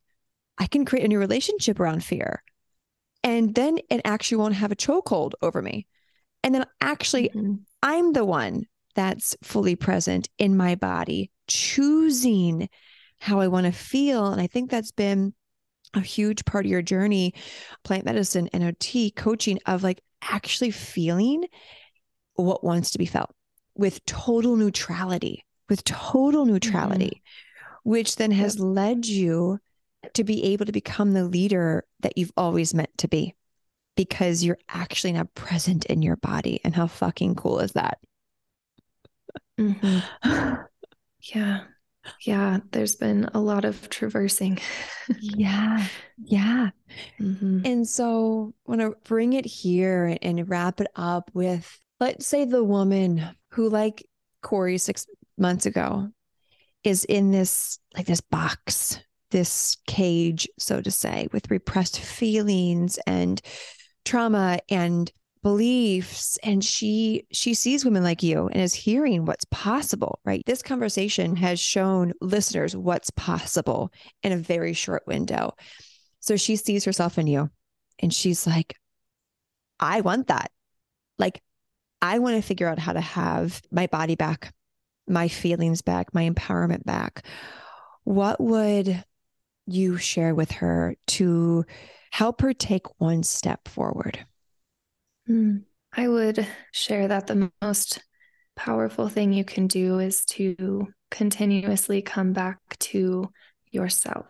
I 0.59 0.67
can 0.67 0.85
create 0.85 1.05
a 1.05 1.09
new 1.09 1.19
relationship 1.19 1.81
around 1.81 2.05
fear. 2.05 2.43
And 3.23 3.55
then 3.55 3.79
it 3.91 4.03
actually 4.05 4.37
won't 4.37 4.55
have 4.55 4.71
a 4.71 4.77
chokehold 4.77 5.33
over 5.41 5.63
me. 5.63 5.87
And 6.43 6.55
then 6.55 6.67
actually, 6.81 7.31
mm-hmm. 7.31 7.55
I'm 7.83 8.13
the 8.13 8.25
one 8.25 8.67
that's 8.95 9.35
fully 9.43 9.77
present 9.77 10.29
in 10.39 10.57
my 10.57 10.75
body, 10.75 11.31
choosing 11.47 12.69
how 13.19 13.41
I 13.41 13.49
want 13.49 13.67
to 13.67 13.73
feel. 13.73 14.27
And 14.27 14.41
I 14.41 14.47
think 14.47 14.71
that's 14.71 14.93
been 14.93 15.35
a 15.95 16.01
huge 16.01 16.45
part 16.45 16.67
of 16.67 16.71
your 16.71 16.83
journey, 16.83 17.35
plant 17.83 18.05
medicine, 18.05 18.49
NOT, 18.53 18.95
coaching 19.17 19.59
of 19.67 19.83
like 19.83 20.03
actually 20.23 20.71
feeling 20.71 21.45
what 22.35 22.65
wants 22.65 22.91
to 22.91 22.99
be 22.99 23.07
felt 23.07 23.31
with 23.75 24.05
total 24.05 24.57
neutrality, 24.57 25.45
with 25.69 25.85
total 25.85 26.45
neutrality, 26.45 27.23
mm-hmm. 27.23 27.91
which 27.91 28.17
then 28.17 28.31
has 28.31 28.57
yep. 28.57 28.65
led 28.65 29.07
you 29.07 29.59
to 30.13 30.25
be 30.25 30.45
able 30.45 30.67
to 30.67 30.73
become 30.73 31.13
the 31.13 31.25
leader 31.25 31.85
that 32.01 32.19
you've 32.19 32.33
always 32.37 32.75
meant 32.75 32.97
to 32.99 33.09
be 33.09 33.35
because 33.97 34.45
you're 34.45 34.59
actually 34.69 35.13
now 35.13 35.25
present 35.35 35.87
in 35.87 36.03
your 36.03 36.17
body. 36.17 36.61
And 36.65 36.75
how 36.75 36.89
fucking 36.89 37.37
cool 37.37 37.61
is 37.61 37.73
that? 37.73 37.99
Mm-hmm. 39.59 40.55
yeah. 41.33 41.61
Yeah. 42.21 42.59
There's 42.71 42.97
been 42.97 43.31
a 43.33 43.41
lot 43.41 43.65
of 43.65 43.89
traversing. 43.91 44.59
yeah. 45.21 45.87
Yeah. 46.27 46.71
Mm-hmm. 47.21 47.63
And 47.65 47.89
so 47.89 48.55
I 48.69 48.71
want 48.71 48.81
to 48.81 48.95
bring 49.03 49.33
it 49.33 49.45
here 49.45 50.17
and 50.23 50.49
wrap 50.49 50.81
it 50.81 50.87
up 50.95 51.29
with 51.35 51.81
let's 51.99 52.27
say 52.27 52.45
the 52.45 52.63
woman 52.63 53.21
who, 53.51 53.69
like 53.69 54.07
Cori 54.43 54.79
six 54.79 55.05
months 55.37 55.67
ago, 55.67 56.11
is 56.85 57.05
in 57.05 57.33
this 57.33 57.79
like 57.97 58.07
this 58.07 58.21
box, 58.21 59.01
this 59.31 59.77
cage, 59.89 60.49
so 60.59 60.81
to 60.81 60.91
say, 60.91 61.29
with 61.33 61.51
repressed 61.51 61.99
feelings 61.99 62.99
and 63.07 63.41
trauma 64.05 64.61
and 64.69 65.11
beliefs 65.45 66.39
and 66.43 66.65
she 66.65 67.27
she 67.31 67.53
sees 67.53 67.85
women 67.85 68.03
like 68.03 68.23
you 68.23 68.49
and 68.49 68.63
is 68.63 68.73
hearing 68.73 69.27
what's 69.27 69.45
possible 69.51 70.19
right? 70.25 70.43
This 70.47 70.63
conversation 70.63 71.37
has 71.37 71.61
shown 71.61 72.15
listeners 72.23 72.75
what's 72.75 73.11
possible 73.11 73.93
in 74.23 74.33
a 74.33 74.39
very 74.39 74.73
short 74.73 75.03
window. 75.07 75.53
So 76.21 76.37
she 76.37 76.57
sees 76.57 76.87
herself 76.87 77.19
in 77.19 77.27
you 77.27 77.51
and 77.99 78.13
she's 78.13 78.47
like 78.47 78.75
i 79.79 80.01
want 80.01 80.29
that. 80.29 80.51
Like 81.19 81.43
i 82.01 82.19
want 82.19 82.37
to 82.37 82.43
figure 82.43 82.67
out 82.67 82.79
how 82.79 82.95
to 82.95 83.03
have 83.03 83.61
my 83.71 83.87
body 83.87 84.17
back 84.17 84.53
my 85.07 85.29
feelings 85.29 85.83
back 85.83 86.15
my 86.15 86.29
empowerment 86.29 86.85
back. 86.85 87.27
What 88.05 88.41
would 88.41 89.05
you 89.67 89.99
share 89.99 90.35
with 90.35 90.53
her 90.53 90.97
to 91.07 91.67
help 92.11 92.41
her 92.41 92.55
take 92.55 92.87
one 92.99 93.23
step 93.23 93.69
forward 93.69 94.25
Hmm. 95.27 95.59
I 95.97 96.09
would 96.09 96.47
share 96.73 97.09
that 97.09 97.27
the 97.27 97.51
most 97.63 98.03
powerful 98.57 99.09
thing 99.09 99.33
you 99.33 99.45
can 99.45 99.67
do 99.67 99.99
is 99.99 100.25
to 100.25 100.89
continuously 101.11 102.03
come 102.03 102.33
back 102.33 102.59
to 102.79 103.31
yourself. 103.71 104.27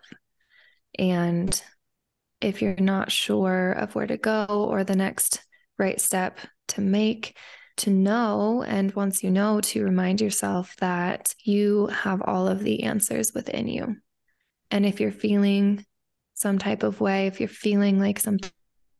And 0.97 1.61
if 2.41 2.61
you're 2.61 2.75
not 2.75 3.11
sure 3.11 3.71
of 3.71 3.95
where 3.95 4.07
to 4.07 4.17
go 4.17 4.45
or 4.47 4.83
the 4.83 4.95
next 4.95 5.41
right 5.77 5.99
step 5.99 6.39
to 6.69 6.81
make, 6.81 7.35
to 7.77 7.89
know, 7.89 8.63
and 8.63 8.93
once 8.93 9.23
you 9.23 9.31
know, 9.31 9.59
to 9.61 9.83
remind 9.83 10.21
yourself 10.21 10.75
that 10.77 11.33
you 11.43 11.87
have 11.87 12.21
all 12.21 12.47
of 12.47 12.59
the 12.59 12.83
answers 12.83 13.33
within 13.33 13.67
you. 13.67 13.95
And 14.71 14.85
if 14.85 14.99
you're 14.99 15.11
feeling 15.11 15.85
some 16.35 16.57
type 16.57 16.83
of 16.83 17.01
way, 17.01 17.27
if 17.27 17.39
you're 17.39 17.49
feeling 17.49 17.99
like 17.99 18.19
something 18.19 18.51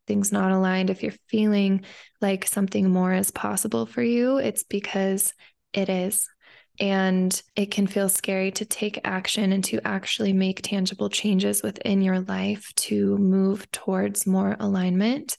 something's 0.06 0.32
not 0.32 0.52
aligned, 0.52 0.90
if 0.90 1.02
you're 1.02 1.14
feeling 1.28 1.84
like 2.22 2.46
something 2.46 2.90
more 2.90 3.14
is 3.14 3.32
possible 3.32 3.86
for 3.86 4.04
you, 4.04 4.38
it's 4.38 4.64
because 4.64 5.34
it 5.74 5.90
is. 5.90 6.28
And 6.80 7.42
it 7.56 7.72
can 7.72 7.88
feel 7.88 8.10
scary 8.10 8.52
to 8.52 8.66
take 8.66 9.00
action 9.04 9.52
and 9.52 9.64
to 9.66 9.80
actually 9.86 10.34
make 10.34 10.62
tangible 10.62 11.10
changes 11.10 11.64
within 11.64 12.02
your 12.02 12.20
life 12.20 12.72
to 12.76 13.18
move 13.18 13.72
towards 13.72 14.28
more 14.28 14.56
alignment. 14.60 15.38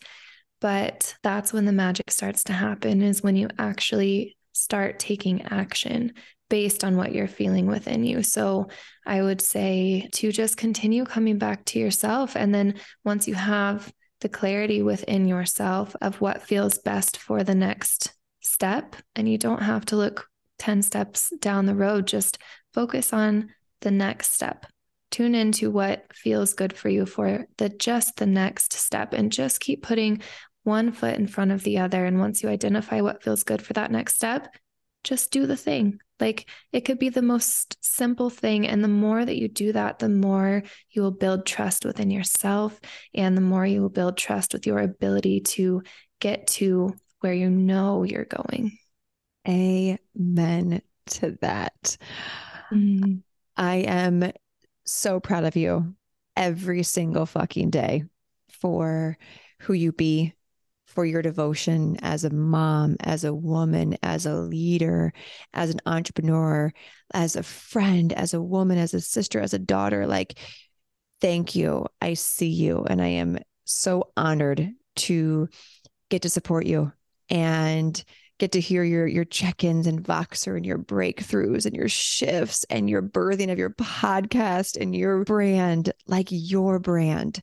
But 0.60 1.14
that's 1.22 1.52
when 1.52 1.66
the 1.66 1.72
magic 1.72 2.10
starts 2.10 2.44
to 2.44 2.52
happen, 2.52 3.02
is 3.02 3.22
when 3.22 3.36
you 3.36 3.48
actually 3.58 4.36
start 4.52 4.98
taking 4.98 5.42
action 5.42 6.14
based 6.48 6.82
on 6.82 6.96
what 6.96 7.12
you're 7.12 7.28
feeling 7.28 7.66
within 7.66 8.02
you. 8.02 8.22
So 8.22 8.68
I 9.04 9.20
would 9.20 9.42
say 9.42 10.08
to 10.14 10.32
just 10.32 10.56
continue 10.56 11.04
coming 11.04 11.38
back 11.38 11.66
to 11.66 11.78
yourself. 11.78 12.34
And 12.34 12.54
then 12.54 12.80
once 13.04 13.28
you 13.28 13.34
have 13.34 13.92
the 14.20 14.28
clarity 14.28 14.82
within 14.82 15.26
yourself 15.26 15.94
of 16.00 16.20
what 16.20 16.42
feels 16.42 16.78
best 16.78 17.16
for 17.16 17.44
the 17.44 17.54
next 17.54 18.12
step, 18.40 18.96
and 19.14 19.28
you 19.28 19.38
don't 19.38 19.62
have 19.62 19.84
to 19.86 19.96
look 19.96 20.28
10 20.58 20.82
steps 20.82 21.32
down 21.40 21.66
the 21.66 21.74
road, 21.74 22.06
just 22.06 22.38
focus 22.72 23.12
on 23.12 23.50
the 23.80 23.90
next 23.90 24.32
step. 24.32 24.66
Tune 25.10 25.34
into 25.34 25.70
what 25.70 26.06
feels 26.12 26.54
good 26.54 26.72
for 26.72 26.88
you 26.88 27.06
for 27.06 27.46
the 27.58 27.68
just 27.68 28.16
the 28.16 28.26
next 28.26 28.72
step 28.72 29.12
and 29.12 29.30
just 29.30 29.60
keep 29.60 29.82
putting 29.82 30.22
one 30.64 30.90
foot 30.92 31.14
in 31.14 31.26
front 31.26 31.52
of 31.52 31.62
the 31.62 31.78
other. 31.78 32.04
And 32.04 32.18
once 32.18 32.42
you 32.42 32.48
identify 32.48 33.00
what 33.00 33.22
feels 33.22 33.44
good 33.44 33.62
for 33.62 33.72
that 33.74 33.92
next 33.92 34.16
step, 34.16 34.52
just 35.04 35.30
do 35.30 35.46
the 35.46 35.56
thing. 35.56 36.00
Like 36.18 36.48
it 36.72 36.82
could 36.82 36.98
be 36.98 37.08
the 37.08 37.22
most 37.22 37.76
simple 37.84 38.30
thing. 38.30 38.66
And 38.66 38.82
the 38.82 38.88
more 38.88 39.24
that 39.24 39.36
you 39.36 39.48
do 39.48 39.72
that, 39.72 39.98
the 39.98 40.08
more 40.08 40.62
you 40.90 41.02
will 41.02 41.10
build 41.10 41.46
trust 41.46 41.84
within 41.84 42.10
yourself. 42.10 42.80
And 43.14 43.36
the 43.36 43.42
more 43.42 43.66
you 43.66 43.82
will 43.82 43.90
build 43.90 44.16
trust 44.16 44.52
with 44.52 44.66
your 44.66 44.78
ability 44.78 45.40
to 45.40 45.82
get 46.20 46.46
to 46.46 46.94
where 47.20 47.34
you 47.34 47.50
know 47.50 48.02
you're 48.02 48.24
going. 48.24 48.78
Amen 49.48 50.82
to 51.06 51.38
that. 51.40 51.96
Mm. 52.72 53.22
I 53.56 53.76
am 53.76 54.32
so 54.84 55.20
proud 55.20 55.44
of 55.44 55.56
you 55.56 55.94
every 56.36 56.82
single 56.82 57.26
fucking 57.26 57.70
day 57.70 58.04
for 58.60 59.16
who 59.60 59.72
you 59.72 59.92
be, 59.92 60.34
for 60.97 61.05
your 61.05 61.20
devotion 61.20 61.99
as 62.01 62.24
a 62.24 62.30
mom, 62.30 62.97
as 63.01 63.22
a 63.22 63.34
woman, 63.34 63.99
as 64.03 64.24
a 64.24 64.34
leader, 64.34 65.12
as 65.53 65.68
an 65.68 65.78
entrepreneur, 65.84 66.72
as 67.12 67.36
a 67.36 67.42
friend, 67.42 68.14
as 68.14 68.32
a 68.32 68.40
woman, 68.40 68.78
as 68.78 68.94
a 68.94 69.01
sister, 69.03 69.38
as 69.38 69.53
a 69.53 69.59
daughter. 69.59 70.07
Like, 70.07 70.38
thank 71.20 71.55
you. 71.55 71.84
I 72.01 72.14
see 72.14 72.49
you. 72.49 72.86
And 72.88 73.03
I 73.03 73.09
am 73.09 73.38
so 73.66 74.11
honored 74.16 74.72
to 74.97 75.49
get 76.09 76.22
to 76.22 76.30
support 76.30 76.64
you 76.64 76.92
and 77.28 78.03
get 78.38 78.53
to 78.53 78.61
hear 78.61 78.82
your 78.82 79.07
your 79.07 79.24
check-ins 79.26 79.86
and 79.86 80.03
Voxer 80.03 80.57
and 80.57 80.64
your 80.64 80.78
breakthroughs 80.78 81.66
and 81.66 81.76
your 81.76 81.90
shifts 81.90 82.64
and 82.70 82.88
your 82.88 83.03
birthing 83.03 83.53
of 83.53 83.59
your 83.59 83.70
podcast 83.70 84.80
and 84.80 84.97
your 84.97 85.24
brand, 85.24 85.92
like 86.07 86.28
your 86.30 86.78
brand. 86.78 87.42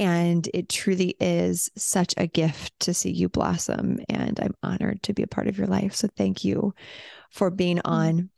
And 0.00 0.48
it 0.54 0.70
truly 0.70 1.14
is 1.20 1.70
such 1.76 2.14
a 2.16 2.26
gift 2.26 2.72
to 2.80 2.94
see 2.94 3.10
you 3.10 3.28
blossom. 3.28 3.98
And 4.08 4.40
I'm 4.40 4.54
honored 4.62 5.02
to 5.04 5.12
be 5.12 5.22
a 5.22 5.28
part 5.28 5.46
of 5.46 5.58
your 5.58 5.66
life. 5.66 5.94
So 5.94 6.08
thank 6.16 6.42
you 6.42 6.74
for 7.30 7.50
being 7.50 7.80
on. 7.84 8.30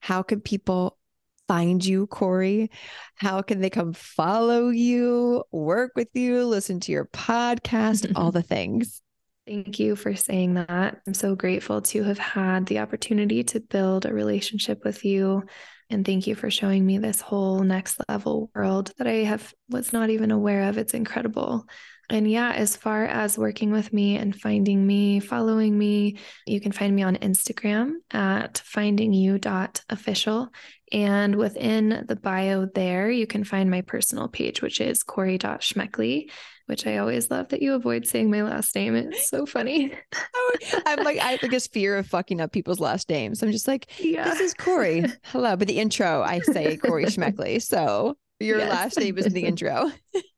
How 0.00 0.24
can 0.24 0.40
people 0.40 0.98
find 1.46 1.84
you, 1.84 2.08
Cori? 2.08 2.72
How 3.14 3.40
can 3.40 3.60
they 3.60 3.70
come 3.70 3.92
follow 3.92 4.68
you, 4.68 5.44
work 5.52 5.92
with 5.94 6.08
you, 6.12 6.44
listen 6.44 6.80
to 6.80 6.92
your 6.92 7.06
podcast, 7.06 8.12
all 8.16 8.32
the 8.32 8.42
things? 8.42 9.00
Thank 9.46 9.78
you 9.78 9.94
for 9.94 10.16
saying 10.16 10.54
that. 10.54 11.00
I'm 11.06 11.14
so 11.14 11.36
grateful 11.36 11.82
to 11.82 12.02
have 12.02 12.18
had 12.18 12.66
the 12.66 12.80
opportunity 12.80 13.44
to 13.44 13.60
build 13.60 14.04
a 14.04 14.12
relationship 14.12 14.84
with 14.84 15.04
you 15.04 15.44
and 15.88 16.04
thank 16.04 16.26
you 16.26 16.34
for 16.34 16.50
showing 16.50 16.84
me 16.84 16.98
this 16.98 17.20
whole 17.20 17.60
next 17.60 18.00
level 18.08 18.50
world 18.54 18.92
that 18.98 19.06
I 19.06 19.24
have 19.24 19.54
was 19.68 19.92
not 19.92 20.10
even 20.10 20.30
aware 20.30 20.68
of. 20.68 20.78
It's 20.78 20.94
incredible. 20.94 21.66
And 22.08 22.30
yeah, 22.30 22.52
as 22.52 22.76
far 22.76 23.04
as 23.04 23.36
working 23.36 23.72
with 23.72 23.92
me 23.92 24.16
and 24.16 24.34
finding 24.34 24.86
me, 24.86 25.18
following 25.20 25.76
me, 25.76 26.18
you 26.46 26.60
can 26.60 26.70
find 26.72 26.94
me 26.94 27.02
on 27.02 27.16
Instagram 27.16 27.94
at 28.12 28.62
findingyou.official. 28.64 30.48
And 30.92 31.34
within 31.34 32.04
the 32.06 32.14
bio 32.14 32.66
there, 32.66 33.10
you 33.10 33.26
can 33.26 33.42
find 33.42 33.70
my 33.70 33.80
personal 33.80 34.28
page, 34.28 34.62
which 34.62 34.80
is 34.80 35.02
Cori.schmeeckle 35.02 36.30
which 36.66 36.86
I 36.86 36.98
always 36.98 37.30
love 37.30 37.48
that 37.48 37.62
you 37.62 37.74
avoid 37.74 38.06
saying 38.06 38.30
my 38.30 38.42
last 38.42 38.74
name. 38.74 38.94
It's 38.94 39.28
so 39.28 39.46
funny. 39.46 39.92
Oh, 40.38 40.82
I'm 40.86 41.04
like, 41.04 41.18
I 41.18 41.32
have 41.32 41.42
like 41.42 41.50
this 41.50 41.66
fear 41.66 41.96
of 41.98 42.06
fucking 42.06 42.40
up 42.40 42.52
people's 42.52 42.80
last 42.80 43.10
names. 43.10 43.42
I'm 43.42 43.52
just 43.52 43.68
like, 43.68 43.88
yeah. 43.98 44.24
this 44.24 44.40
is 44.40 44.54
Cori. 44.54 45.04
Hello. 45.24 45.56
But 45.56 45.68
the 45.68 45.78
intro, 45.78 46.22
I 46.22 46.38
say 46.38 46.76
Cori 46.76 47.04
Schmeeckle. 47.06 47.60
So 47.62 48.16
your 48.40 48.58
yes. 48.58 48.70
last 48.70 48.98
name 48.98 49.18
is 49.18 49.26
in 49.26 49.32
the 49.32 49.44
intro. 49.44 49.90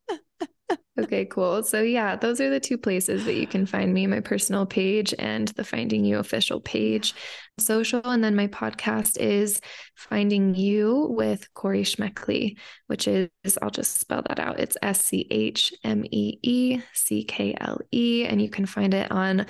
Okay, 0.99 1.25
cool. 1.25 1.63
So, 1.63 1.81
yeah, 1.81 2.17
those 2.17 2.41
are 2.41 2.49
the 2.49 2.59
two 2.59 2.77
places 2.77 3.23
that 3.25 3.35
you 3.35 3.47
can 3.47 3.65
find 3.65 3.93
me 3.93 4.05
my 4.05 4.19
personal 4.19 4.65
page 4.65 5.13
and 5.17 5.47
the 5.49 5.63
Finding 5.63 6.03
You 6.03 6.19
official 6.19 6.59
page, 6.59 7.15
social. 7.57 8.01
And 8.03 8.23
then 8.23 8.35
my 8.35 8.47
podcast 8.47 9.17
is 9.17 9.61
Finding 9.95 10.55
You 10.55 11.07
with 11.09 11.51
Cori 11.53 11.83
Schmeeckle, 11.83 12.57
which 12.87 13.07
is, 13.07 13.29
I'll 13.61 13.69
just 13.69 13.99
spell 13.99 14.23
that 14.27 14.39
out. 14.39 14.59
It's 14.59 14.77
S 14.81 15.05
C 15.05 15.25
H 15.31 15.73
M 15.83 16.03
E 16.11 16.37
E 16.43 16.81
C 16.93 17.23
K 17.23 17.55
L 17.59 17.79
E. 17.91 18.25
And 18.25 18.41
you 18.41 18.49
can 18.49 18.65
find 18.65 18.93
it 18.93 19.09
on 19.09 19.45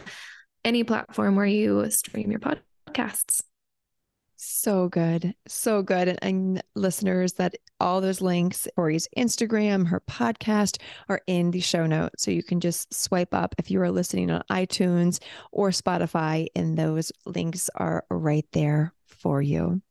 any 0.63 0.83
platform 0.83 1.35
where 1.35 1.45
you 1.45 1.89
stream 1.89 2.29
your 2.29 2.41
podcasts. 2.41 3.41
So 4.41 4.87
good. 4.87 5.35
So 5.49 5.81
good. 5.83 6.07
And, 6.07 6.19
and, 6.21 6.63
listeners, 6.73 7.33
that 7.33 7.55
all 7.81 7.99
those 7.99 8.21
links, 8.21 8.69
Cori's 8.77 9.05
Instagram, 9.17 9.85
her 9.87 9.99
podcast 9.99 10.79
are 11.09 11.19
in 11.27 11.51
the 11.51 11.59
show 11.59 11.85
notes. 11.85 12.23
So 12.23 12.31
you 12.31 12.41
can 12.41 12.61
just 12.61 12.93
swipe 12.93 13.33
up 13.33 13.53
if 13.57 13.69
you 13.69 13.81
are 13.81 13.91
listening 13.91 14.31
on 14.31 14.43
iTunes 14.49 15.21
or 15.51 15.71
Spotify, 15.71 16.47
and 16.55 16.77
those 16.77 17.11
links 17.25 17.69
are 17.75 18.05
right 18.09 18.45
there 18.53 18.93
for 19.07 19.41
you. 19.41 19.81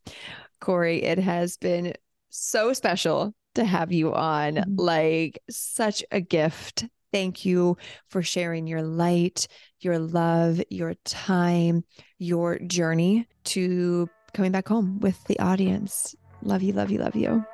Cori, 0.62 1.02
it 1.02 1.18
has 1.18 1.58
been 1.58 1.92
so 2.30 2.72
special 2.72 3.34
to 3.54 3.66
have 3.66 3.92
you 3.92 4.14
on. 4.14 4.54
Mm-hmm. 4.54 4.76
Like, 4.76 5.40
such 5.50 6.02
a 6.10 6.22
gift. 6.22 6.86
Thank 7.12 7.44
you 7.44 7.76
for 8.08 8.22
sharing 8.22 8.66
your 8.66 8.82
light, 8.82 9.46
your 9.80 9.98
love, 9.98 10.62
your 10.70 10.94
time, 11.04 11.84
your 12.18 12.58
journey 12.60 13.26
to 13.44 14.08
coming 14.38 14.52
back 14.52 14.68
home 14.68 15.00
with 15.00 15.24
the 15.24 15.36
audience. 15.40 16.14
Love 16.42 16.62
you, 16.62 16.72
love 16.72 16.92
you, 16.92 16.98
love 17.00 17.16
you. 17.16 17.44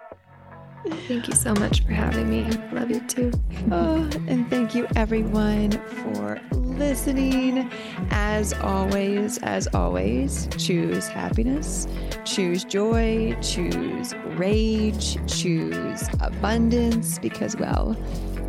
Thank 1.09 1.29
you 1.29 1.35
so 1.35 1.55
much 1.55 1.83
for 1.83 1.93
having 1.93 2.29
me. 2.29 2.43
Love 2.73 2.91
you 2.91 3.01
too. 3.01 3.33
Oh, 3.73 4.07
and 4.29 4.51
thank 4.51 4.75
you 4.75 4.87
everyone 4.95 5.71
for 5.71 6.39
listening. 6.53 7.71
As 8.11 8.53
always, 8.53 9.39
as 9.39 9.67
always, 9.69 10.47
choose 10.59 11.09
happiness, 11.09 11.87
choose 12.27 12.65
joy, 12.65 13.35
choose 13.41 14.13
rage, 14.37 15.17
choose 15.27 16.07
abundance 16.21 17.19
because, 17.19 17.57
well, 17.57 17.95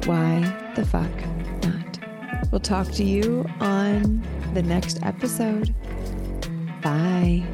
why 0.04 0.42
the 0.76 0.86
fuck 0.86 1.10
not? 1.64 2.52
We'll 2.52 2.60
talk 2.60 2.92
to 2.96 3.06
you 3.06 3.46
on 3.62 4.22
the 4.54 4.62
next 4.62 5.02
episode. 5.04 5.74
Bye. 6.82 7.46